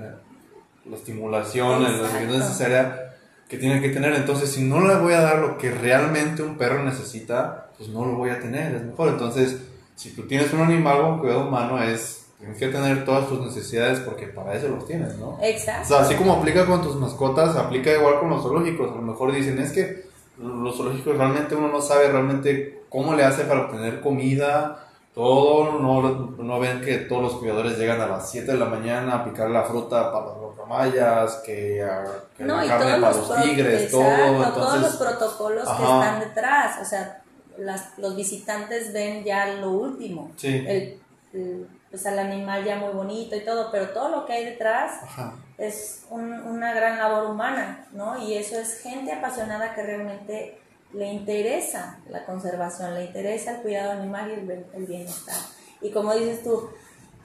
la 0.89 0.95
estimulación, 0.97 1.83
la 1.83 1.89
Exacto. 1.91 2.17
ayuda 2.17 2.37
necesaria 2.39 3.13
que 3.47 3.57
tiene 3.57 3.81
que 3.81 3.89
tener. 3.89 4.13
Entonces, 4.13 4.49
si 4.51 4.63
no 4.63 4.85
le 4.87 4.95
voy 4.95 5.13
a 5.13 5.21
dar 5.21 5.39
lo 5.39 5.57
que 5.57 5.71
realmente 5.71 6.41
un 6.41 6.57
perro 6.57 6.83
necesita, 6.83 7.69
pues 7.77 7.89
no 7.89 8.05
lo 8.05 8.15
voy 8.15 8.29
a 8.29 8.39
tener, 8.39 8.75
es 8.75 8.83
mejor. 8.83 9.09
Entonces, 9.09 9.61
si 9.95 10.11
tú 10.15 10.23
tienes 10.23 10.51
un 10.53 10.61
animal 10.61 11.01
con 11.01 11.19
cuidado 11.19 11.47
humano, 11.47 11.81
es, 11.81 12.20
tienes 12.41 12.57
que 12.57 12.67
tener 12.67 13.05
todas 13.05 13.27
tus 13.29 13.39
necesidades 13.39 13.99
porque 14.01 14.27
para 14.27 14.53
eso 14.55 14.67
los 14.67 14.85
tienes, 14.85 15.15
¿no? 15.17 15.29
O 15.29 15.39
Exacto. 15.41 15.87
sea, 15.87 15.99
así 16.01 16.15
como 16.15 16.33
aplica 16.33 16.65
con 16.65 16.81
tus 16.81 16.95
mascotas, 16.95 17.55
aplica 17.55 17.91
igual 17.93 18.19
con 18.19 18.29
los 18.31 18.41
zoológicos. 18.41 18.91
A 18.91 18.95
lo 18.95 19.01
mejor 19.03 19.31
dicen, 19.31 19.57
es 19.59 19.71
que 19.71 20.05
los 20.39 20.75
zoológicos 20.75 21.15
realmente 21.17 21.55
uno 21.55 21.67
no 21.69 21.81
sabe 21.81 22.09
realmente 22.11 22.81
cómo 22.89 23.13
le 23.13 23.23
hace 23.23 23.43
para 23.45 23.61
obtener 23.67 24.01
comida, 24.01 24.87
todo, 25.13 25.79
no, 25.79 26.31
no 26.37 26.59
ven 26.59 26.81
que 26.81 26.97
todos 26.99 27.21
los 27.21 27.33
cuidadores 27.35 27.77
llegan 27.77 27.99
a 28.01 28.07
las 28.07 28.31
7 28.31 28.53
de 28.53 28.57
la 28.57 28.65
mañana 28.65 29.15
a 29.15 29.23
picar 29.25 29.49
la 29.49 29.63
fruta 29.63 30.11
para 30.11 30.25
los 30.25 30.37
rocamayas, 30.37 31.35
que, 31.45 31.81
a- 31.83 32.05
que 32.37 32.43
No, 32.45 32.55
la 32.61 32.65
carne 32.67 32.99
para 33.01 33.15
los, 33.17 33.27
los 33.29 33.41
tigres, 33.43 33.83
exacto, 33.83 33.97
todo. 33.97 34.51
todos 34.53 34.79
los 34.79 34.85
Entonces, 34.87 34.95
protocolos 34.95 35.65
que 35.69 35.83
están 35.83 36.19
detrás, 36.21 36.79
o 36.81 36.85
sea, 36.85 37.21
las, 37.57 37.97
los 37.97 38.15
visitantes 38.15 38.93
ven 38.93 39.23
ya 39.25 39.53
lo 39.55 39.69
último, 39.71 40.31
Sí. 40.37 40.63
el, 40.67 40.99
el- 41.33 41.67
pues 41.91 42.05
al 42.07 42.17
animal 42.17 42.63
ya 42.63 42.77
muy 42.77 42.93
bonito 42.93 43.35
y 43.35 43.41
todo, 43.41 43.69
pero 43.71 43.89
todo 43.89 44.09
lo 44.09 44.25
que 44.25 44.33
hay 44.33 44.45
detrás 44.45 45.03
ajá. 45.03 45.35
es 45.57 46.05
un- 46.09 46.33
una 46.41 46.73
gran 46.73 46.97
labor 46.97 47.29
humana, 47.29 47.85
¿no? 47.91 48.17
Y 48.25 48.33
eso 48.35 48.57
es 48.57 48.79
gente 48.79 49.11
apasionada 49.11 49.75
que 49.75 49.83
realmente 49.83 50.57
le 50.93 51.07
interesa 51.11 51.99
la 52.09 52.25
conservación, 52.25 52.93
le 52.95 53.05
interesa 53.05 53.51
el 53.57 53.61
cuidado 53.61 53.91
animal 53.91 54.29
y 54.29 54.33
el, 54.33 54.65
el 54.73 54.85
bienestar. 54.85 55.35
Y 55.81 55.91
como 55.91 56.13
dices 56.15 56.43
tú, 56.43 56.69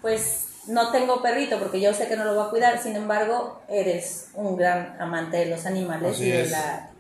pues 0.03 0.47
no 0.67 0.91
tengo 0.91 1.23
perrito 1.23 1.59
porque 1.61 1.81
yo 1.81 1.95
sé 1.95 2.09
que 2.09 2.17
no 2.17 2.25
lo 2.25 2.35
voy 2.35 2.47
a 2.47 2.51
cuidar, 2.51 2.79
sin 2.83 2.97
embargo, 2.97 3.62
eres 3.69 4.31
un 4.35 4.57
gran 4.57 5.01
amante 5.01 5.37
de 5.37 5.47
los 5.47 5.64
animales 5.64 6.17
Así 6.17 6.25
y 6.27 6.31
de, 6.33 6.43
es. 6.43 6.51
la, 6.51 6.91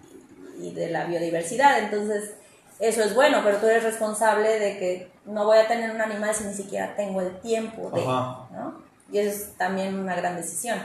y 0.60 0.72
de 0.72 0.88
la 0.90 1.04
biodiversidad, 1.04 1.78
entonces 1.80 2.30
eso 2.78 3.02
es 3.02 3.14
bueno, 3.14 3.40
pero 3.44 3.58
tú 3.58 3.66
eres 3.66 3.82
responsable 3.84 4.58
de 4.58 4.78
que 4.78 5.12
no 5.24 5.44
voy 5.44 5.58
a 5.58 5.66
tener 5.68 5.90
un 5.90 6.00
animal 6.00 6.34
si 6.34 6.44
ni 6.44 6.54
siquiera 6.54 6.94
tengo 6.96 7.20
el 7.20 7.38
tiempo 7.40 7.90
de, 7.94 8.02
Ajá. 8.02 8.46
¿no? 8.52 8.80
Y 9.10 9.18
eso 9.18 9.30
es 9.36 9.52
también 9.56 9.98
una 9.98 10.14
gran 10.16 10.36
decisión, 10.36 10.78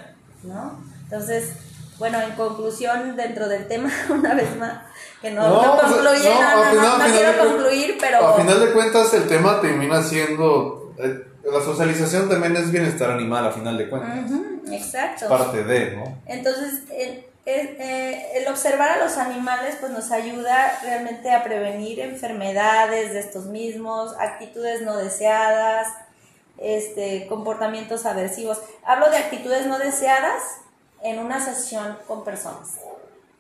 ¿no? 0.44 0.80
Entonces, 1.04 1.52
bueno, 1.98 2.20
en 2.22 2.32
conclusión, 2.32 3.16
dentro 3.16 3.48
del 3.48 3.68
tema, 3.68 3.90
una 4.10 4.34
vez 4.34 4.56
más, 4.58 4.84
que 5.22 5.32
no, 5.32 5.42
no, 5.48 5.62
No, 5.76 5.82
concluye, 5.82 6.30
no, 6.34 6.66
no, 6.66 6.72
final- 6.72 7.12
quiero 7.12 7.32
de 7.32 7.38
concluir, 7.38 7.98
pero... 8.00 8.28
A 8.28 8.34
final 8.42 8.60
de 8.60 8.72
cuentas, 8.72 9.14
el 9.14 9.28
tema 9.28 9.60
termina 9.62 10.02
siendo. 10.02 10.94
eh, 10.98 11.28
la 11.44 11.60
socialización 11.60 12.30
también 12.30 12.56
es 12.56 12.72
bienestar 12.72 13.10
animal, 13.12 13.48
a 13.48 13.52
final 13.52 13.76
de 13.78 13.90
cuentas. 13.90 14.30
Ujú, 14.32 14.62
exacto. 14.72 15.28
Parte 15.28 15.64
de, 15.64 15.96
¿no? 15.98 16.18
Entonces, 16.28 16.84
eh, 16.92 17.31
el 17.46 18.48
observar 18.48 18.90
a 18.92 19.04
los 19.04 19.18
animales 19.18 19.78
pues 19.80 19.92
nos 19.92 20.12
ayuda 20.12 20.80
realmente 20.84 21.32
a 21.32 21.44
prevenir 21.44 22.00
enfermedades 22.00 23.14
de 23.14 23.20
estos 23.20 23.46
mismos, 23.46 24.16
actitudes 24.20 24.82
no 24.84 24.98
deseadas, 24.98 25.88
este, 26.60 27.26
comportamientos 27.28 28.06
aversivos. 28.06 28.62
Hablo 28.86 29.10
de 29.10 29.18
actitudes 29.18 29.66
no 29.66 29.80
deseadas 29.80 30.44
en 31.02 31.18
una 31.20 31.44
sesión 31.44 31.98
con 32.08 32.24
personas. 32.24 32.74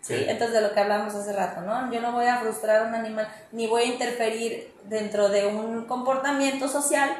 ¿sí? 0.02 0.16
Sí. 0.16 0.26
Entonces, 0.28 0.56
de 0.56 0.62
lo 0.68 0.74
que 0.74 0.80
hablamos 0.80 1.14
hace 1.14 1.32
rato, 1.32 1.62
¿no? 1.62 1.91
Yo 1.91 2.02
no 2.02 2.12
voy 2.14 2.26
a 2.26 2.38
frustrar 2.39 2.82
a 2.84 2.88
un 2.88 2.95
animal, 2.95 3.28
ni 3.52 3.68
voy 3.68 3.84
a 3.84 3.86
interferir 3.86 4.74
dentro 4.86 5.30
de 5.30 5.45
un 5.45 5.86
comportamiento 5.86 6.68
social, 6.68 7.12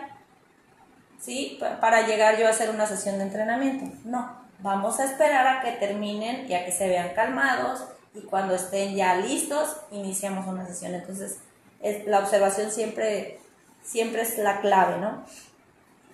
¿sí? 1.20 1.58
Pa- 1.60 1.80
Para 1.80 2.08
llegar 2.08 2.38
yo 2.38 2.48
a 2.48 2.50
hacer 2.50 2.72
una 2.72 2.88
sesión 2.88 3.20
de 3.20 3.26
entrenamiento. 3.26 3.86
No, 4.04 4.41
vamos 4.62 5.00
a 5.00 5.06
esperar 5.06 5.48
a 5.48 5.62
que 5.62 5.72
terminen 5.74 6.50
y 6.50 6.54
a 6.54 6.66
que 6.66 6.72
se 6.72 6.88
vean 6.88 7.10
calmados 7.16 7.86
y 8.14 8.22
cuando 8.22 8.56
estén 8.56 8.96
ya 8.96 9.16
listos, 9.16 9.78
iniciamos 9.92 10.48
una 10.48 10.68
sesión. 10.68 10.94
Entonces, 10.94 11.38
es, 11.82 12.06
la 12.08 12.20
observación 12.20 12.72
siempre, 12.72 13.40
siempre 13.84 14.22
es 14.22 14.38
la 14.38 14.62
clave, 14.62 15.00
¿no? 15.00 15.24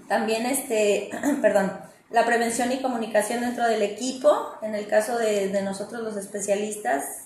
También, 0.08 0.46
este, 0.46 1.10
perdón, 1.42 1.74
la 2.10 2.26
prevención 2.26 2.72
y 2.72 2.82
comunicación 2.82 3.42
dentro 3.42 3.66
del 3.68 3.82
equipo, 3.82 4.54
en 4.62 4.76
el 4.76 4.88
caso 4.88 5.18
de, 5.18 5.50
de 5.50 5.62
nosotros 5.62 6.02
los 6.02 6.16
especialistas, 6.16 7.26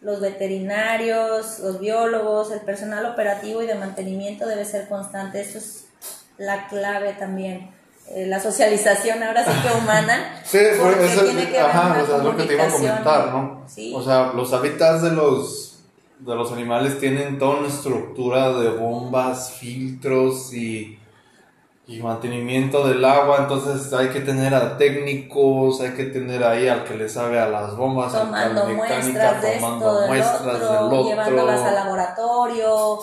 los 0.00 0.20
veterinarios, 0.20 1.60
los 1.60 1.78
biólogos, 1.78 2.50
el 2.50 2.60
personal 2.60 3.06
operativo 3.06 3.62
y 3.62 3.66
de 3.66 3.74
mantenimiento 3.74 4.46
debe 4.46 4.64
ser 4.64 4.88
constante. 4.88 5.40
Esto 5.40 5.58
es 5.58 5.86
la 6.38 6.68
clave 6.68 7.12
también. 7.12 7.75
Eh, 8.08 8.26
la 8.26 8.40
socialización 8.40 9.22
ahora 9.22 9.44
sí 9.44 9.50
que 9.62 9.74
humana. 9.76 10.32
Sí, 10.44 10.58
porque 10.80 11.06
eso, 11.06 11.24
tiene 11.24 11.48
que 11.48 11.58
ajá, 11.58 11.86
una 11.86 12.02
o 12.02 12.06
sea, 12.06 12.16
es 12.18 12.22
lo 12.22 12.36
que 12.36 12.44
te 12.44 12.54
iba 12.54 12.64
a 12.64 12.70
comentar, 12.70 13.32
¿no? 13.32 13.64
Sí. 13.66 13.92
O 13.94 14.02
sea, 14.02 14.32
los 14.32 14.52
hábitats 14.52 15.02
de 15.02 15.10
los, 15.10 15.80
de 16.20 16.34
los 16.36 16.52
animales 16.52 17.00
tienen 17.00 17.38
toda 17.38 17.58
una 17.58 17.68
estructura 17.68 18.52
de 18.52 18.68
bombas, 18.70 19.50
filtros 19.52 20.54
y, 20.54 20.98
y 21.88 22.00
mantenimiento 22.00 22.86
del 22.86 23.04
agua, 23.04 23.38
entonces 23.40 23.92
hay 23.92 24.08
que 24.08 24.20
tener 24.20 24.54
a 24.54 24.76
técnicos, 24.76 25.80
hay 25.80 25.90
que 25.92 26.04
tener 26.04 26.42
ahí 26.42 26.66
al 26.66 26.82
que 26.82 26.94
le 26.94 27.08
sabe 27.08 27.38
a 27.38 27.48
las 27.48 27.76
bombas, 27.76 28.12
al 28.12 28.26
tomando 28.26 28.66
mecánica, 28.66 28.96
muestras 28.96 29.42
de 29.42 29.56
tomando 29.56 29.86
esto, 29.86 30.00
del 30.00 30.08
muestras 30.08 30.54
otro, 30.56 30.72
del 30.72 30.84
otro. 30.84 31.04
llevándolas 31.04 31.60
al 31.62 31.74
laboratorio, 31.76 32.98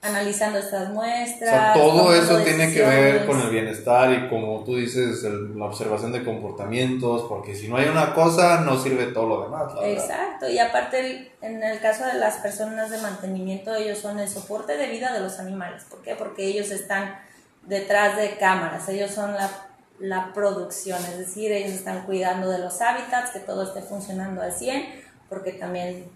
analizando 0.00 0.58
estas 0.58 0.90
O 0.90 0.92
muestras. 0.92 1.50
sea, 1.50 1.72
todo 1.74 2.14
eso 2.14 2.38
tiene 2.42 2.72
que 2.72 2.82
ver 2.82 3.26
con 3.26 3.40
el 3.40 3.50
bienestar 3.50 4.12
y 4.12 4.28
como 4.28 4.62
tú 4.64 4.76
dices, 4.76 5.24
el- 5.24 5.58
la 5.58 5.64
observación 5.64 6.12
de 6.12 6.24
comportamientos, 6.24 7.24
porque 7.28 7.54
si 7.54 7.68
no 7.68 7.76
hay 7.76 7.88
una 7.88 8.14
cosa, 8.14 8.60
no 8.60 8.78
sirve 8.80 9.06
todo 9.06 9.26
lo 9.28 9.42
demás. 9.44 9.74
la 9.74 9.80
verdad. 9.80 10.04
Exacto, 10.04 10.48
y 10.48 10.58
aparte 10.58 11.00
el- 11.00 11.32
en 11.42 11.62
el 11.62 11.80
caso 11.80 12.04
de 12.06 12.14
las 12.14 12.36
personas 12.36 12.90
de 12.90 12.98
mantenimiento, 12.98 13.74
ellos 13.74 13.98
son 13.98 14.18
el 14.20 14.28
soporte 14.28 14.76
de 14.76 14.86
vida 14.88 15.12
de 15.12 15.20
los 15.20 15.38
animales. 15.40 15.84
¿Por 15.90 16.00
qué? 16.02 16.14
Porque 16.14 16.44
ellos 16.46 16.70
están 16.70 17.18
detrás 17.66 18.16
de 18.16 18.36
cámaras, 18.38 18.88
ellos 18.88 19.10
son 19.10 19.34
la, 19.34 19.50
la 19.98 20.32
producción, 20.32 20.98
es 21.04 21.18
decir, 21.18 21.50
ellos 21.50 21.72
están 21.72 22.06
cuidando 22.06 22.48
de 22.50 22.58
los 22.60 22.80
hábitats, 22.80 23.30
que 23.32 23.40
todo 23.40 23.64
esté 23.64 23.82
funcionando 23.82 24.40
al 24.42 24.52
100, 24.52 24.84
porque 25.28 25.52
también, 25.52 26.06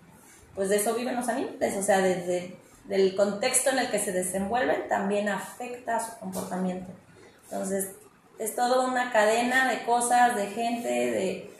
pues 0.55 0.69
de 0.69 0.77
eso 0.77 0.95
viven 0.95 1.17
los 1.17 1.29
animales, 1.29 1.77
o 1.77 1.83
sea, 1.83 1.99
desde 1.99 2.57
del 2.93 3.17
contexto 3.17 3.71
en 3.71 3.79
el 3.79 3.91
que 3.91 3.99
se 3.99 4.13
desenvuelven 4.13 4.87
también 4.87 5.31
afecta 5.31 5.97
a 5.97 6.05
su 6.05 6.19
comportamiento. 6.19 6.93
Entonces, 7.45 7.93
es 8.39 8.55
toda 8.55 8.87
una 8.87 9.11
cadena 9.11 9.71
de 9.71 9.83
cosas, 9.85 10.37
de 10.37 10.49
gente, 10.49 10.89
de, 10.91 11.57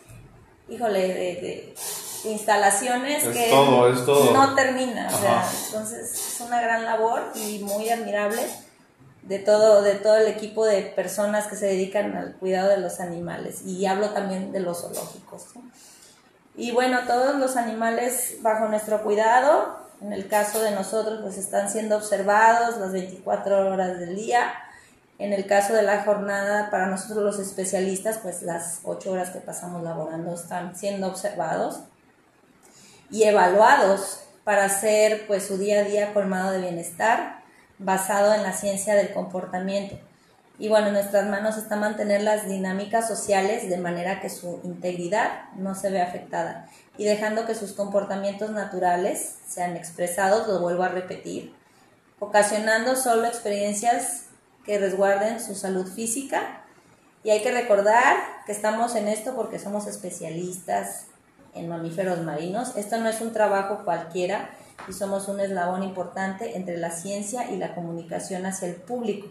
híjole, 0.69 1.01
de, 1.09 1.75
de 2.23 2.31
instalaciones 2.31 3.25
Es 3.25 3.35
que 3.35 3.49
todo, 3.51 3.89
es 3.91 4.05
todo. 4.05 4.35
no 4.35 4.55
termina. 4.55 5.09
O 5.11 5.19
sea, 5.19 5.51
entonces 5.67 6.13
es 6.13 6.41
una 6.43 6.61
gran 6.61 6.85
labor 6.85 7.33
y 7.35 7.61
muy 7.61 7.89
admirable 7.89 8.43
de 9.23 9.39
todo, 9.39 9.81
de 9.81 9.95
todo 9.95 10.17
el 10.17 10.27
equipo 10.29 10.67
de 10.67 10.83
personas 10.83 11.47
que 11.47 11.57
se 11.57 11.65
dedican 11.65 12.15
al 12.15 12.35
cuidado 12.35 12.69
de 12.69 12.77
los 12.77 13.01
animales. 13.01 13.63
Y 13.65 13.87
hablo 13.87 14.11
también 14.11 14.53
de 14.53 14.61
los 14.61 14.83
zoológicos. 14.83 15.47
Y 16.57 16.73
bueno, 16.73 17.01
todos 17.07 17.37
los 17.37 17.57
animales 17.57 18.37
bajo 18.43 18.69
nuestro 18.69 19.03
cuidado, 19.03 19.82
en 20.03 20.13
el 20.13 20.27
caso 20.29 20.61
de 20.61 20.73
nosotros, 20.73 21.21
pues 21.23 21.39
están 21.39 21.71
siendo 21.71 21.97
observados 21.97 22.77
las 22.79 22.93
24 22.93 23.71
horas 23.71 24.01
del 24.01 24.17
día. 24.17 24.53
En 25.19 25.33
el 25.33 25.47
caso 25.47 25.75
de 25.75 25.83
la 25.83 26.03
jornada, 26.03 26.71
para 26.71 26.87
nosotros 26.87 27.23
los 27.23 27.39
especialistas, 27.39 28.19
pues 28.19 28.43
las 28.43 28.81
8 28.83 29.13
horas 29.13 29.31
que 29.31 29.39
pasamos 29.39 29.83
laborando 29.85 30.35
están 30.35 30.75
siendo 30.75 31.07
observados 31.07 31.81
y 33.11 33.25
evaluados 33.25 34.25
para 34.43 34.65
hacer 34.65 35.27
pues 35.29 35.47
su 35.47 35.57
día 35.57 35.81
a 35.81 35.85
día 35.85 36.13
colmado 36.13 36.51
de 36.51 36.61
bienestar 36.61 37.43
basado 37.79 38.35
en 38.35 38.43
la 38.43 38.53
ciencia 38.53 38.95
del 38.97 39.13
comportamiento. 39.13 39.97
Y 40.63 40.69
bueno, 40.69 40.87
en 40.87 40.93
nuestras 40.93 41.29
manos 41.29 41.57
está 41.57 41.75
mantener 41.75 42.23
las 42.23 42.47
dinámicas 42.47 43.09
sociales 43.09 43.69
de 43.69 43.79
manera 43.79 44.21
que 44.21 44.31
su 44.31 44.61
integridad 44.63 45.51
no 45.57 45.75
se 45.75 45.91
vea 45.91 46.05
afectada 46.05 46.69
y 46.97 47.05
dejando 47.05 47.47
que 47.47 47.57
sus 47.57 47.73
comportamientos 47.73 48.51
naturales 48.51 49.39
sean 49.45 49.77
expresados, 49.77 50.47
lo 50.47 50.61
vuelvo 50.61 50.85
a 50.85 50.89
repetir, 50.89 51.53
ocasionando 52.21 52.95
solo 52.95 53.27
experiencias 53.27 54.27
que 54.65 54.79
resguarden 54.79 55.41
su 55.41 55.57
salud 55.57 55.85
física. 55.85 56.63
Y 57.25 57.31
hay 57.31 57.43
que 57.43 57.51
recordar 57.51 58.19
que 58.47 58.53
estamos 58.53 58.95
en 58.95 59.09
esto 59.09 59.35
porque 59.35 59.59
somos 59.59 59.89
especialistas 59.89 61.07
en 61.57 61.69
mamíferos 61.69 62.23
marinos. 62.23 62.77
Esto 62.77 62.99
no 62.99 63.09
es 63.09 63.21
un 63.21 63.33
trabajo 63.33 63.83
cualquiera 63.85 64.51
y 64.89 64.93
somos 64.93 65.27
un 65.27 65.41
eslabón 65.41 65.83
importante 65.83 66.57
entre 66.57 66.77
la 66.77 66.93
ciencia 66.93 67.51
y 67.51 67.57
la 67.57 67.75
comunicación 67.75 68.47
hacia 68.47 68.69
el 68.69 68.77
público, 68.77 69.27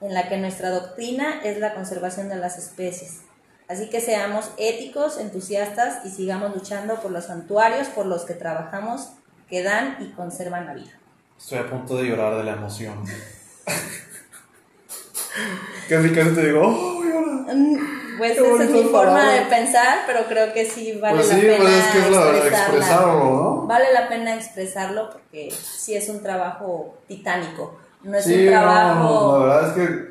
en 0.00 0.14
la 0.14 0.28
que 0.28 0.36
nuestra 0.38 0.70
doctrina 0.70 1.40
es 1.44 1.58
la 1.58 1.74
conservación 1.74 2.28
de 2.28 2.36
las 2.36 2.58
especies. 2.58 3.20
Así 3.68 3.90
que 3.90 4.00
seamos 4.00 4.50
éticos, 4.56 5.18
entusiastas 5.18 6.04
y 6.04 6.10
sigamos 6.10 6.54
luchando 6.54 6.96
por 7.00 7.10
los 7.10 7.26
santuarios 7.26 7.88
por 7.88 8.06
los 8.06 8.24
que 8.24 8.34
trabajamos 8.34 9.10
que 9.48 9.62
dan 9.62 9.96
y 10.00 10.10
conservan 10.12 10.66
la 10.66 10.74
vida. 10.74 10.92
Estoy 11.38 11.58
a 11.58 11.68
punto 11.70 11.96
de 11.96 12.08
llorar 12.08 12.36
de 12.36 12.44
la 12.44 12.52
emoción. 12.52 13.04
casi 15.88 16.10
casi 16.12 16.34
te 16.34 16.46
digo, 16.46 16.62
oh, 16.64 17.02
llora. 17.04 17.54
Mm, 17.54 18.18
Pues 18.18 18.32
Qué 18.38 18.40
esa 18.54 18.64
es 18.64 18.70
mi 18.70 18.82
forma 18.84 19.20
de 19.32 19.40
palabras. 19.42 19.48
pensar, 19.48 19.98
pero 20.06 20.24
creo 20.26 20.52
que 20.52 20.64
sí 20.66 20.92
vale 21.00 21.16
Pues 21.18 21.28
la 21.28 21.34
sí, 21.34 21.40
pena 21.42 21.56
pues 21.58 21.72
es 21.74 21.84
que 21.86 21.98
es 21.98 22.10
la 22.10 22.36
expresarlo, 22.38 23.14
¿no? 23.24 23.66
Vale 23.66 23.92
la 23.92 24.08
pena 24.08 24.34
expresarlo 24.34 25.10
porque 25.10 25.50
sí 25.52 25.94
es 25.94 26.08
un 26.08 26.22
trabajo 26.22 26.98
titánico. 27.06 27.78
No 28.02 28.16
es 28.16 28.24
Sí, 28.24 28.34
un 28.34 28.44
no, 28.46 28.50
trabajo. 28.52 29.02
no, 29.38 29.46
la 29.46 29.54
verdad 29.56 29.68
es 29.68 29.74
que. 29.74 30.08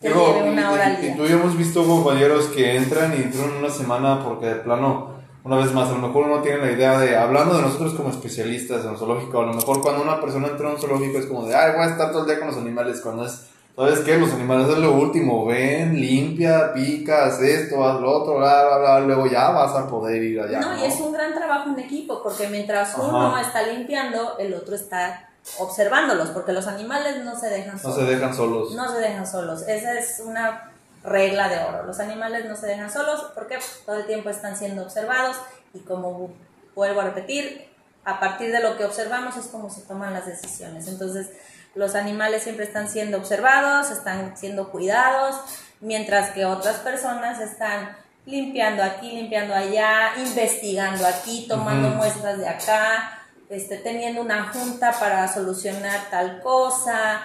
que 0.00 0.08
digo, 0.08 0.38
una 0.46 0.70
hora 0.72 0.98
y, 1.00 1.06
y 1.06 1.16
tú 1.16 1.24
y 1.26 1.32
hemos 1.32 1.56
visto 1.56 1.84
compañeros 1.86 2.46
que 2.48 2.76
entran 2.76 3.14
y 3.14 3.22
duran 3.24 3.56
una 3.58 3.70
semana 3.70 4.22
porque 4.22 4.46
de 4.46 4.54
plano, 4.56 5.14
una 5.44 5.56
vez 5.56 5.72
más, 5.72 5.88
a 5.88 5.92
lo 5.92 5.98
mejor 5.98 6.26
uno 6.26 6.42
tiene 6.42 6.58
la 6.58 6.72
idea 6.72 6.98
de, 6.98 7.16
hablando 7.16 7.56
de 7.56 7.62
nosotros 7.62 7.94
como 7.94 8.10
especialistas 8.10 8.84
en 8.84 8.96
zoológico, 8.96 9.40
a 9.40 9.46
lo 9.46 9.54
mejor 9.54 9.80
cuando 9.80 10.02
una 10.02 10.20
persona 10.20 10.48
entra 10.48 10.68
a 10.68 10.72
un 10.72 10.78
zoológico 10.78 11.18
es 11.18 11.26
como 11.26 11.46
de, 11.46 11.54
ay, 11.54 11.72
voy 11.76 11.86
a 11.86 11.90
estar 11.90 12.10
todo 12.12 12.22
el 12.22 12.26
día 12.28 12.38
con 12.38 12.48
los 12.48 12.56
animales, 12.58 13.00
cuando 13.00 13.24
es, 13.24 13.46
¿sabes 13.74 14.00
qué? 14.00 14.18
Los 14.18 14.32
animales 14.32 14.68
es 14.68 14.78
lo 14.78 14.92
último, 14.92 15.46
ven, 15.46 15.94
limpia, 16.00 16.72
pica, 16.74 17.26
haz 17.26 17.40
esto, 17.40 17.84
haz 17.86 18.00
lo 18.00 18.10
otro, 18.10 18.38
bla, 18.38 18.64
bla, 18.66 18.78
bla, 18.78 19.00
luego 19.00 19.26
ya 19.26 19.50
vas 19.50 19.74
a 19.74 19.86
poder 19.88 20.22
ir 20.22 20.40
allá. 20.40 20.60
no, 20.60 20.78
y 20.78 20.84
es 20.84 21.00
un 21.00 21.12
gran 21.12 21.32
trabajo 21.32 21.70
en 21.70 21.78
equipo 21.78 22.22
porque 22.22 22.48
mientras 22.48 22.94
Ajá. 22.94 23.02
uno 23.02 23.38
está 23.38 23.62
limpiando, 23.62 24.36
el 24.38 24.52
otro 24.52 24.74
está 24.74 25.25
observándolos 25.58 26.30
porque 26.30 26.52
los 26.52 26.66
animales 26.66 27.24
no 27.24 27.38
se 27.38 27.48
dejan 27.48 27.74
No 27.76 27.80
solos. 27.80 27.96
se 27.98 28.04
dejan 28.04 28.34
solos. 28.34 28.72
No 28.72 28.92
se 28.92 28.98
dejan 29.00 29.26
solos. 29.26 29.62
Esa 29.68 29.98
es 29.98 30.20
una 30.24 30.70
regla 31.04 31.48
de 31.48 31.58
oro. 31.58 31.84
Los 31.84 32.00
animales 32.00 32.46
no 32.46 32.56
se 32.56 32.66
dejan 32.66 32.92
solos 32.92 33.26
porque 33.34 33.58
todo 33.84 33.96
el 33.96 34.06
tiempo 34.06 34.28
están 34.30 34.56
siendo 34.56 34.82
observados 34.82 35.36
y 35.72 35.80
como 35.80 36.32
vuelvo 36.74 37.00
a 37.00 37.04
repetir, 37.04 37.68
a 38.04 38.20
partir 38.20 38.52
de 38.52 38.60
lo 38.60 38.76
que 38.76 38.84
observamos 38.84 39.36
es 39.36 39.46
como 39.46 39.70
se 39.70 39.82
toman 39.82 40.12
las 40.12 40.26
decisiones. 40.26 40.86
Entonces, 40.88 41.28
los 41.74 41.94
animales 41.94 42.42
siempre 42.42 42.64
están 42.64 42.88
siendo 42.88 43.18
observados, 43.18 43.90
están 43.90 44.36
siendo 44.36 44.70
cuidados, 44.70 45.36
mientras 45.80 46.30
que 46.30 46.44
otras 46.44 46.76
personas 46.76 47.40
están 47.40 47.96
limpiando 48.24 48.82
aquí, 48.82 49.10
limpiando 49.12 49.54
allá, 49.54 50.12
investigando 50.18 51.06
aquí, 51.06 51.46
tomando 51.48 51.88
muestras 51.90 52.38
de 52.38 52.48
acá, 52.48 53.15
este, 53.50 53.76
teniendo 53.78 54.20
una 54.22 54.52
junta 54.52 54.92
para 54.98 55.26
solucionar 55.32 56.00
tal 56.10 56.40
cosa, 56.42 57.22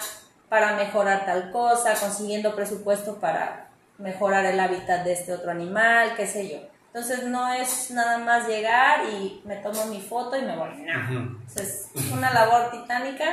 para 0.48 0.74
mejorar 0.76 1.24
tal 1.24 1.50
cosa, 1.50 1.94
consiguiendo 1.94 2.54
presupuesto 2.54 3.16
para 3.16 3.68
mejorar 3.98 4.44
el 4.46 4.58
hábitat 4.60 5.04
de 5.04 5.12
este 5.12 5.32
otro 5.32 5.50
animal, 5.50 6.14
qué 6.16 6.26
sé 6.26 6.48
yo. 6.48 6.58
Entonces 6.94 7.24
no 7.24 7.52
es 7.54 7.90
nada 7.90 8.18
más 8.18 8.46
llegar 8.46 9.00
y 9.08 9.40
me 9.46 9.56
tomo 9.56 9.86
mi 9.86 10.00
foto 10.00 10.36
y 10.36 10.42
me 10.42 10.56
voy. 10.56 10.68
No. 10.84 11.20
Ujú. 11.20 11.36
O 11.46 11.48
sea, 11.48 11.62
es 11.62 11.88
una 12.12 12.32
labor 12.34 12.70
titánica 12.70 13.24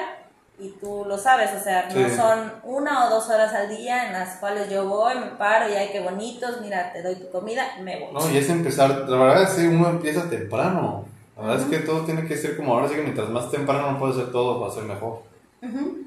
y 0.58 0.70
tú 0.82 1.04
lo 1.06 1.18
sabes, 1.18 1.52
o 1.60 1.64
sea, 1.64 1.88
no 1.94 2.10
Sí. 2.10 2.16
son 2.16 2.54
una 2.64 3.06
o 3.06 3.10
dos 3.10 3.30
horas 3.30 3.54
al 3.54 3.70
día 3.70 4.08
en 4.08 4.14
las 4.14 4.38
cuales 4.38 4.70
yo 4.70 4.88
voy, 4.88 5.16
me 5.16 5.28
paro 5.28 5.70
y 5.70 5.74
ay, 5.76 5.90
qué 5.92 6.00
bonitos, 6.02 6.62
mira, 6.62 6.92
te 6.94 7.02
doy 7.02 7.16
tu 7.16 7.30
comida, 7.32 7.66
me 7.82 8.00
voy. 8.00 8.14
No, 8.14 8.30
y 8.30 8.38
es 8.38 8.50
empezar, 8.50 8.90
la 9.10 9.18
verdad 9.18 9.44
es 9.44 9.50
que 9.52 9.68
uno 9.68 9.90
empieza 9.90 10.30
temprano. 10.30 11.06
La 11.40 11.48
verdad 11.48 11.62
es 11.62 11.70
que 11.70 11.86
todo 11.86 12.02
tiene 12.02 12.26
que 12.26 12.36
ser 12.36 12.58
como 12.58 12.74
ahora 12.74 12.90
sí 12.90 12.96
que 12.96 13.02
mientras 13.02 13.30
más 13.30 13.50
temprano 13.50 13.90
uno 13.90 14.00
puede 14.00 14.14
hacer 14.14 14.32
todo, 14.32 14.60
va 14.60 14.68
a 14.68 14.72
ser 14.72 14.84
mejor. 14.84 15.22
Ujú. 15.62 16.00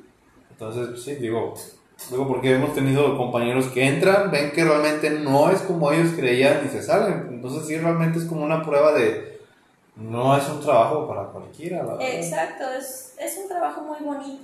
Entonces, 0.51 0.89
pues 0.91 1.03
sí, 1.03 1.14
digo, 1.14 1.55
digo 2.11 2.28
porque 2.28 2.55
hemos 2.55 2.74
tenido 2.74 3.16
compañeros 3.16 3.66
que 3.68 3.87
entran, 3.87 4.30
ven 4.30 4.53
que 4.53 4.62
realmente 4.62 5.09
no 5.11 5.51
es 5.51 5.61
como 5.62 5.91
ellos 5.91 6.12
creían 6.14 6.61
y 6.66 6.68
se 6.68 6.83
salen. 6.83 7.28
Entonces 7.30 7.66
sí, 7.66 7.78
realmente 7.78 8.18
es 8.18 8.26
como 8.26 8.45
una 8.45 8.62
prueba 8.62 8.93
de, 8.93 9.41
no 9.97 10.37
es 10.37 10.47
un 10.49 10.61
trabajo 10.61 11.09
para 11.09 11.24
cualquiera, 11.24 11.83
la. 11.83 11.97
Exacto, 12.07 12.64
es, 12.78 13.14
es 13.18 13.39
un 13.39 13.49
trabajo 13.49 13.80
muy 13.80 14.01
bonito, 14.01 14.43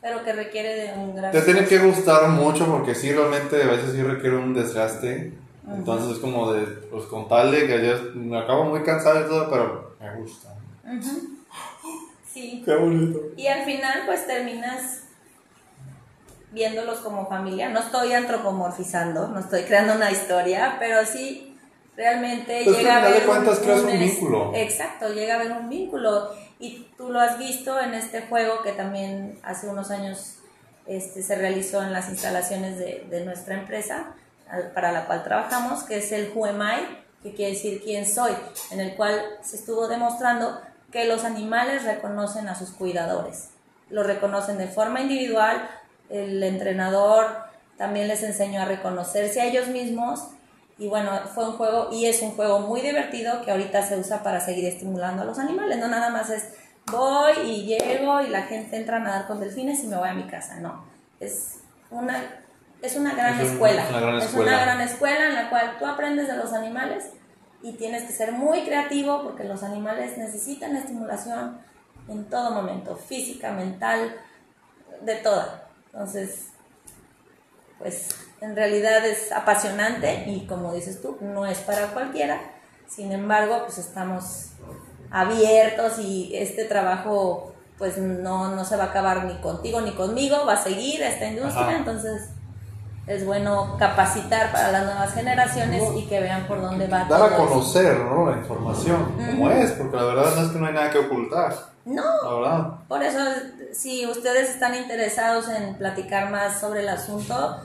pero 0.00 0.24
que 0.24 0.32
requiere 0.32 0.74
de 0.74 0.92
un 0.98 1.14
gran... 1.14 1.32
Te 1.32 1.42
tiene 1.42 1.66
que 1.66 1.78
gustar 1.80 2.28
mucho 2.30 2.66
porque 2.66 2.94
sí, 2.94 3.12
realmente 3.12 3.62
a 3.62 3.66
veces 3.66 3.92
sí 3.92 4.02
requiere 4.02 4.36
un 4.36 4.54
desgaste. 4.54 5.32
Entonces 5.66 6.16
es 6.16 6.18
como 6.18 6.52
de, 6.52 6.66
pues 6.66 7.04
con 7.04 7.26
tal 7.26 7.50
de 7.50 7.66
que 7.66 7.86
yo 7.86 7.94
me 8.14 8.38
acabo 8.38 8.64
muy 8.64 8.82
cansado 8.82 9.20
y 9.20 9.28
todo, 9.28 9.48
pero 9.50 9.83
me 10.04 10.14
gusta. 10.20 10.54
Ujú. 10.84 11.38
Sí. 12.32 12.62
Qué 12.64 12.74
bonito. 12.74 13.20
Y 13.36 13.46
al 13.46 13.64
final 13.64 14.02
pues 14.06 14.26
terminas 14.26 15.00
viéndolos 16.52 16.98
como 17.00 17.26
familia. 17.28 17.68
No 17.68 17.80
estoy 17.80 18.12
antropomorfizando, 18.12 19.28
no 19.28 19.40
estoy 19.40 19.62
creando 19.62 19.94
una 19.94 20.10
historia, 20.10 20.76
pero 20.78 21.04
sí 21.04 21.56
realmente 21.96 22.62
Pues, 22.64 22.78
llega 22.78 22.96
a 22.96 22.98
final 22.98 23.02
de 23.02 23.08
haber 23.16 23.26
cuentas, 23.28 23.58
creas 23.60 23.80
un 23.80 23.98
vínculo. 23.98 24.52
Exacto, 24.54 25.12
llega 25.12 25.34
a 25.34 25.40
haber 25.40 25.52
un 25.52 25.68
vínculo. 25.68 26.30
Y 26.58 26.88
tú 26.96 27.10
lo 27.10 27.20
has 27.20 27.38
visto 27.38 27.80
en 27.80 27.94
este 27.94 28.22
juego 28.22 28.62
que 28.62 28.72
también 28.72 29.38
hace 29.42 29.68
unos 29.68 29.90
años 29.90 30.36
este, 30.86 31.22
se 31.22 31.34
realizó 31.34 31.82
en 31.82 31.92
las 31.92 32.08
instalaciones 32.08 32.78
de, 32.78 33.06
de 33.10 33.24
nuestra 33.24 33.54
empresa 33.54 34.14
para 34.74 34.92
la 34.92 35.06
cual 35.06 35.24
trabajamos, 35.24 35.82
que 35.84 35.98
es 35.98 36.12
el 36.12 36.30
Who 36.34 36.46
Am 36.46 36.60
I, 36.62 37.03
que 37.24 37.34
quiere 37.34 37.52
decir 37.52 37.82
quién 37.82 38.06
soy, 38.06 38.32
en 38.70 38.80
el 38.80 38.94
cual 38.94 39.20
se 39.42 39.56
estuvo 39.56 39.88
demostrando 39.88 40.60
que 40.92 41.06
los 41.06 41.24
animales 41.24 41.84
reconocen 41.84 42.46
a 42.48 42.54
sus 42.54 42.70
cuidadores. 42.70 43.48
Lo 43.88 44.02
reconocen 44.02 44.58
de 44.58 44.68
forma 44.68 45.00
individual, 45.00 45.68
el 46.10 46.42
entrenador 46.42 47.26
también 47.78 48.08
les 48.08 48.22
enseñó 48.22 48.60
a 48.60 48.66
reconocerse 48.66 49.40
a 49.40 49.46
ellos 49.46 49.68
mismos 49.68 50.28
y 50.78 50.86
bueno, 50.86 51.12
fue 51.34 51.48
un 51.48 51.56
juego 51.56 51.88
y 51.90 52.06
es 52.06 52.20
un 52.20 52.32
juego 52.32 52.60
muy 52.60 52.82
divertido 52.82 53.42
que 53.42 53.50
ahorita 53.50 53.82
se 53.86 53.96
usa 53.98 54.22
para 54.22 54.40
seguir 54.40 54.66
estimulando 54.66 55.22
a 55.22 55.24
los 55.24 55.38
animales, 55.38 55.78
no 55.78 55.88
nada 55.88 56.10
más 56.10 56.28
es 56.28 56.44
voy 56.90 57.32
y 57.44 57.64
llego 57.64 58.20
y 58.20 58.28
la 58.28 58.42
gente 58.42 58.76
entra 58.76 58.98
a 58.98 59.00
nadar 59.00 59.26
con 59.26 59.40
delfines 59.40 59.82
y 59.82 59.86
me 59.86 59.96
voy 59.96 60.10
a 60.10 60.14
mi 60.14 60.26
casa. 60.26 60.60
No, 60.60 60.84
es 61.20 61.60
una, 61.90 62.43
es 62.84 62.96
una 62.96 63.14
gran 63.14 63.34
Es 63.40 63.46
un- 63.46 63.52
escuela. 63.54 63.86
una 63.88 64.00
gran 64.00 64.16
es 64.16 64.34
una 64.34 64.60
gran 64.60 64.80
escuela 64.80 65.24
en 65.26 65.34
la 65.34 65.50
cual 65.50 65.76
tú 65.78 65.86
aprendes 65.86 66.28
de 66.28 66.36
los 66.36 66.52
animales 66.52 67.10
y 67.62 67.72
tienes 67.72 68.02
que 68.04 68.12
ser 68.12 68.32
muy 68.32 68.62
creativo 68.64 69.22
porque 69.22 69.44
los 69.44 69.62
animales 69.62 70.18
necesitan 70.18 70.76
estimulación 70.76 71.58
en 72.08 72.24
todo 72.28 72.50
momento, 72.50 72.96
física, 72.96 73.52
mental, 73.52 74.14
de 75.00 75.14
toda. 75.16 75.68
Entonces, 75.86 76.48
pues 77.78 78.08
en 78.40 78.54
realidad 78.54 79.04
es 79.06 79.32
apasionante 79.32 80.24
y 80.26 80.46
como 80.46 80.72
dices 80.74 81.00
tú, 81.00 81.16
no 81.20 81.46
es 81.46 81.58
para 81.60 81.88
cualquiera. 81.88 82.38
Sin 82.88 83.12
embargo, 83.12 83.62
pues 83.64 83.78
estamos 83.78 84.50
abiertos 85.10 85.98
y 85.98 86.32
este 86.36 86.64
trabajo 86.64 87.54
pues 87.78 87.98
no, 87.98 88.54
no 88.54 88.64
se 88.64 88.76
va 88.76 88.84
a 88.84 88.86
acabar 88.88 89.24
ni 89.24 89.34
contigo 89.40 89.80
ni 89.80 89.92
conmigo, 89.92 90.46
va 90.46 90.52
a 90.54 90.62
seguir 90.62 91.02
esta 91.02 91.26
industria, 91.26 91.66
Ajá. 91.68 91.76
entonces 91.78 92.28
es 93.06 93.26
bueno 93.26 93.76
capacitar 93.78 94.50
para 94.50 94.72
las 94.72 94.84
nuevas 94.84 95.12
generaciones 95.12 95.82
y 95.96 96.06
que 96.06 96.20
vean 96.20 96.46
por 96.46 96.60
dónde 96.60 96.86
va 96.86 97.04
Dar 97.04 97.34
a 97.34 97.36
conocer, 97.36 97.98
¿no? 97.98 98.30
La 98.30 98.38
información, 98.38 99.14
como 99.30 99.50
es, 99.50 99.72
porque 99.72 99.96
la 99.96 100.04
verdad 100.04 100.34
no 100.34 100.42
es 100.42 100.48
que 100.48 100.58
no 100.58 100.66
hay 100.66 100.74
nada 100.74 100.90
que 100.90 100.98
ocultar, 100.98 101.54
No, 101.84 102.02
la 102.22 102.34
verdad. 102.34 102.70
Por 102.88 103.02
eso, 103.02 103.20
si 103.72 104.06
ustedes 104.06 104.50
están 104.50 104.74
interesados 104.74 105.48
en 105.48 105.74
platicar 105.74 106.30
más 106.30 106.60
sobre 106.60 106.80
el 106.80 106.88
asunto, 106.88 107.58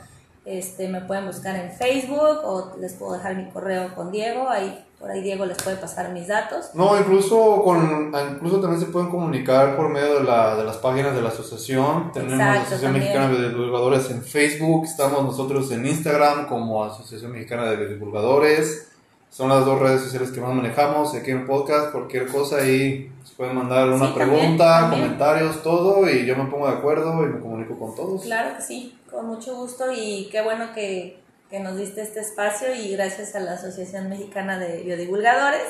este, 0.46 0.88
me 0.90 1.02
pueden 1.02 1.26
buscar 1.28 1.56
en 1.56 1.72
Facebook 1.72 2.40
o 2.44 2.76
les 2.80 2.94
puedo 2.94 3.14
dejar 3.14 3.36
mi 3.36 3.50
correo 3.50 3.96
con 3.96 4.12
Diego. 4.12 4.50
Ahí, 4.50 4.86
por 5.00 5.10
ahí 5.10 5.22
Diego 5.22 5.46
les 5.46 5.62
puede 5.64 5.78
pasar 5.78 6.12
mis 6.12 6.28
datos. 6.28 6.72
No, 6.74 7.00
incluso 7.00 7.62
con 7.64 8.12
incluso 8.36 8.60
también 8.60 8.82
se 8.82 8.88
pueden 8.88 9.10
comunicar 9.10 9.76
por 9.78 9.88
medio 9.90 10.20
de, 10.20 10.24
la, 10.26 10.56
de 10.58 10.64
las 10.66 10.78
páginas 10.78 11.16
de 11.16 11.22
la 11.22 11.30
asociación. 11.30 12.12
Tenemos 12.12 12.38
la 12.38 12.44
Exacto, 12.58 12.62
Asociación 12.76 12.92
también. 12.94 13.14
Mexicana 13.14 13.40
de 13.42 13.50
Divulgadores 13.50 14.12
en 14.12 14.22
Facebook, 14.24 14.86
estamos 14.86 15.24
nosotros 15.24 15.72
en 15.72 15.86
Instagram 15.86 16.48
como 16.48 16.84
Asociación 16.84 17.32
Mexicana 17.32 17.64
de 17.72 17.88
Divulgadores. 17.88 18.88
Son 19.32 19.48
las 19.48 19.64
dos 19.64 19.80
redes 19.80 20.02
sociales 20.02 20.32
que 20.32 20.42
más 20.42 20.54
manejamos. 20.56 21.14
Aquí 21.14 21.30
en 21.32 21.40
el 21.42 21.46
podcast, 21.46 21.92
cualquier 21.92 22.28
cosa 22.28 22.58
ahí 22.58 23.12
se 23.24 23.36
pueden 23.36 23.56
mandar 23.56 23.88
una 23.88 24.08
Sí, 24.08 24.14
también, 24.16 24.30
pregunta, 24.40 24.80
también. 24.82 25.02
comentarios, 25.04 25.62
todo 25.64 26.10
y 26.10 26.26
yo 26.26 26.36
me 26.36 26.46
pongo 26.50 26.66
de 26.68 26.74
acuerdo 26.74 27.24
y 27.24 27.28
me 27.28 27.40
comunico 27.40 27.78
con 27.78 27.96
todos. 27.96 28.24
Claro 28.24 28.56
que 28.58 28.62
sí, 28.64 28.98
con 29.10 29.28
mucho 29.28 29.56
gusto 29.56 29.86
y 29.96 30.28
qué 30.32 30.42
bueno 30.42 30.66
que, 30.74 31.20
que 31.50 31.60
nos 31.60 31.78
diste 31.78 32.02
este 32.02 32.20
espacio 32.20 32.74
y 32.76 32.92
gracias 32.96 33.36
a 33.36 33.40
la 33.40 33.54
Asociación 33.54 34.10
Mexicana 34.10 34.60
de 34.60 34.84
Biodivulgadores 34.84 35.64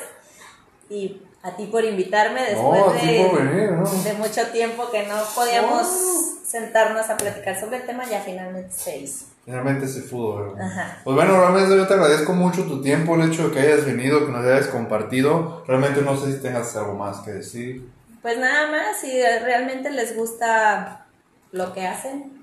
y 0.90 1.22
a 1.42 1.56
ti 1.56 1.66
por 1.66 1.84
invitarme 1.84 2.42
después 2.42 2.80
No, 2.80 2.92
de, 2.92 3.00
venir, 3.44 3.72
¿no? 3.72 3.88
de 3.90 4.12
mucho 4.14 4.46
tiempo 4.48 4.90
que 4.90 5.06
no 5.06 5.16
podíamos 5.34 5.86
Oh. 5.86 6.36
sentarnos 6.46 7.08
a 7.08 7.16
platicar 7.16 7.58
sobre 7.58 7.78
el 7.78 7.86
tema, 7.86 8.04
ya 8.10 8.20
finalmente 8.20 8.72
se 8.72 8.98
hizo. 8.98 9.26
Finalmente 9.44 9.86
se 9.88 10.02
pudo. 10.02 10.54
Pues 11.04 11.16
bueno, 11.16 11.40
realmente 11.40 11.74
yo 11.76 11.86
te 11.86 11.94
agradezco 11.94 12.32
mucho 12.34 12.64
tu 12.64 12.82
tiempo, 12.82 13.14
el 13.14 13.30
hecho 13.32 13.48
de 13.48 13.54
que 13.54 13.60
hayas 13.60 13.86
venido, 13.86 14.26
que 14.26 14.32
nos 14.32 14.44
hayas 14.44 14.66
compartido. 14.66 15.64
Realmente 15.66 16.02
no 16.02 16.16
sé 16.16 16.32
si 16.32 16.42
tengas 16.42 16.76
algo 16.76 16.94
más 16.94 17.18
que 17.20 17.30
decir. 17.32 17.88
Pues 18.20 18.36
nada 18.38 18.70
más, 18.70 19.00
si 19.00 19.10
realmente 19.22 19.90
les 19.90 20.14
gusta 20.16 21.06
lo 21.52 21.72
que 21.72 21.86
hacen, 21.86 22.39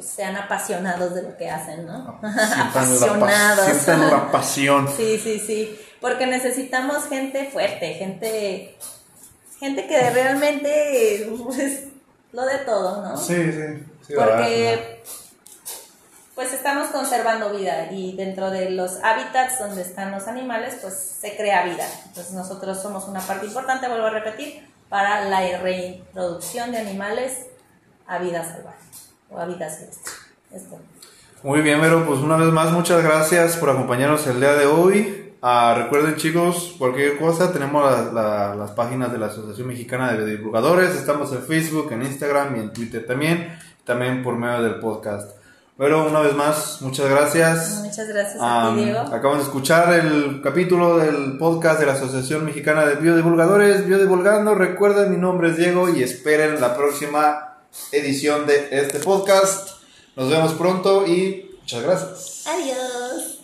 pues 0.00 0.12
sean 0.12 0.34
apasionados 0.34 1.14
de 1.14 1.22
lo 1.24 1.36
que 1.36 1.50
hacen, 1.50 1.84
¿no? 1.84 2.18
apasionados. 2.22 3.66
Sientan 3.66 4.10
la 4.10 4.32
pasión. 4.32 4.88
Sí, 4.96 5.20
sí, 5.22 5.38
sí, 5.38 5.78
porque 6.00 6.26
necesitamos 6.26 7.06
gente 7.06 7.50
fuerte, 7.52 7.92
gente, 7.94 8.78
gente 9.58 9.86
que 9.86 10.10
realmente 10.10 11.30
pues, 11.44 11.88
lo 12.32 12.46
de 12.46 12.58
todo, 12.60 13.02
¿no? 13.02 13.16
Sí, 13.18 13.52
sí. 13.52 13.84
sí 14.06 14.14
porque 14.16 15.02
pues 16.34 16.54
estamos 16.54 16.88
conservando 16.88 17.52
vida 17.52 17.92
y 17.92 18.16
dentro 18.16 18.50
de 18.50 18.70
los 18.70 19.00
hábitats 19.02 19.58
donde 19.58 19.82
están 19.82 20.12
los 20.12 20.26
animales 20.28 20.78
pues 20.80 20.94
se 20.94 21.36
crea 21.36 21.64
vida. 21.64 21.86
Entonces 22.06 22.32
nosotros 22.32 22.80
somos 22.80 23.06
una 23.06 23.20
parte 23.20 23.44
importante, 23.44 23.86
vuelvo 23.86 24.06
a 24.06 24.10
repetir, 24.10 24.66
para 24.88 25.26
la 25.26 25.58
reintroducción 25.58 26.72
de 26.72 26.78
animales 26.78 27.48
a 28.06 28.16
vida 28.16 28.42
salvaje 28.42 28.89
o 29.30 29.44
silvestre. 29.46 29.86
Esto. 30.52 30.78
Muy 31.42 31.60
bien, 31.62 31.80
Vero, 31.80 32.04
pues 32.06 32.20
una 32.20 32.36
vez 32.36 32.48
más 32.52 32.70
muchas 32.72 33.02
gracias 33.02 33.56
por 33.56 33.70
acompañarnos 33.70 34.26
el 34.26 34.40
día 34.40 34.54
de 34.54 34.66
hoy. 34.66 35.34
Ah, 35.42 35.74
recuerden 35.76 36.16
chicos, 36.16 36.74
cualquier 36.78 37.16
cosa, 37.18 37.50
tenemos 37.50 37.82
la- 37.90 38.12
la- 38.12 38.54
las 38.54 38.72
páginas 38.72 39.10
de 39.10 39.16
la 39.18 39.26
Asociación 39.26 39.68
Mexicana 39.68 40.12
de 40.12 40.26
Divulgadores, 40.36 40.90
estamos 40.94 41.32
en 41.32 41.42
Facebook, 41.42 41.90
en 41.92 42.02
Instagram 42.02 42.56
y 42.56 42.60
en 42.60 42.72
Twitter 42.74 43.06
también, 43.06 43.58
también 43.86 44.22
por 44.22 44.36
medio 44.36 44.62
del 44.62 44.74
podcast. 44.80 45.30
Vero, 45.78 46.06
una 46.06 46.20
vez 46.20 46.34
más, 46.36 46.82
muchas 46.82 47.08
gracias. 47.08 47.80
Muchas 47.82 48.06
gracias 48.06 48.36
a 48.38 48.72
ti, 48.76 48.84
Diego. 48.84 48.98
acaban 49.00 49.38
de 49.38 49.44
escuchar 49.44 49.94
el 49.94 50.42
capítulo 50.44 50.98
del 50.98 51.38
podcast 51.38 51.80
de 51.80 51.86
la 51.86 51.92
Asociación 51.92 52.44
Mexicana 52.44 52.84
de 52.84 52.96
Biodivulgadores, 52.96 53.86
Biodivulgando. 53.86 54.54
Recuerden, 54.54 55.10
mi 55.10 55.16
nombre 55.16 55.48
es 55.48 55.56
Diego 55.56 55.88
y 55.88 56.02
esperen 56.02 56.60
la 56.60 56.76
próxima 56.76 57.49
edición 57.92 58.46
de 58.46 58.68
este 58.70 59.00
podcast. 59.00 59.70
Nos 60.16 60.30
vemos 60.30 60.52
pronto 60.54 61.06
y 61.06 61.50
muchas 61.60 61.82
gracias. 61.82 62.46
Adiós. 62.46 63.39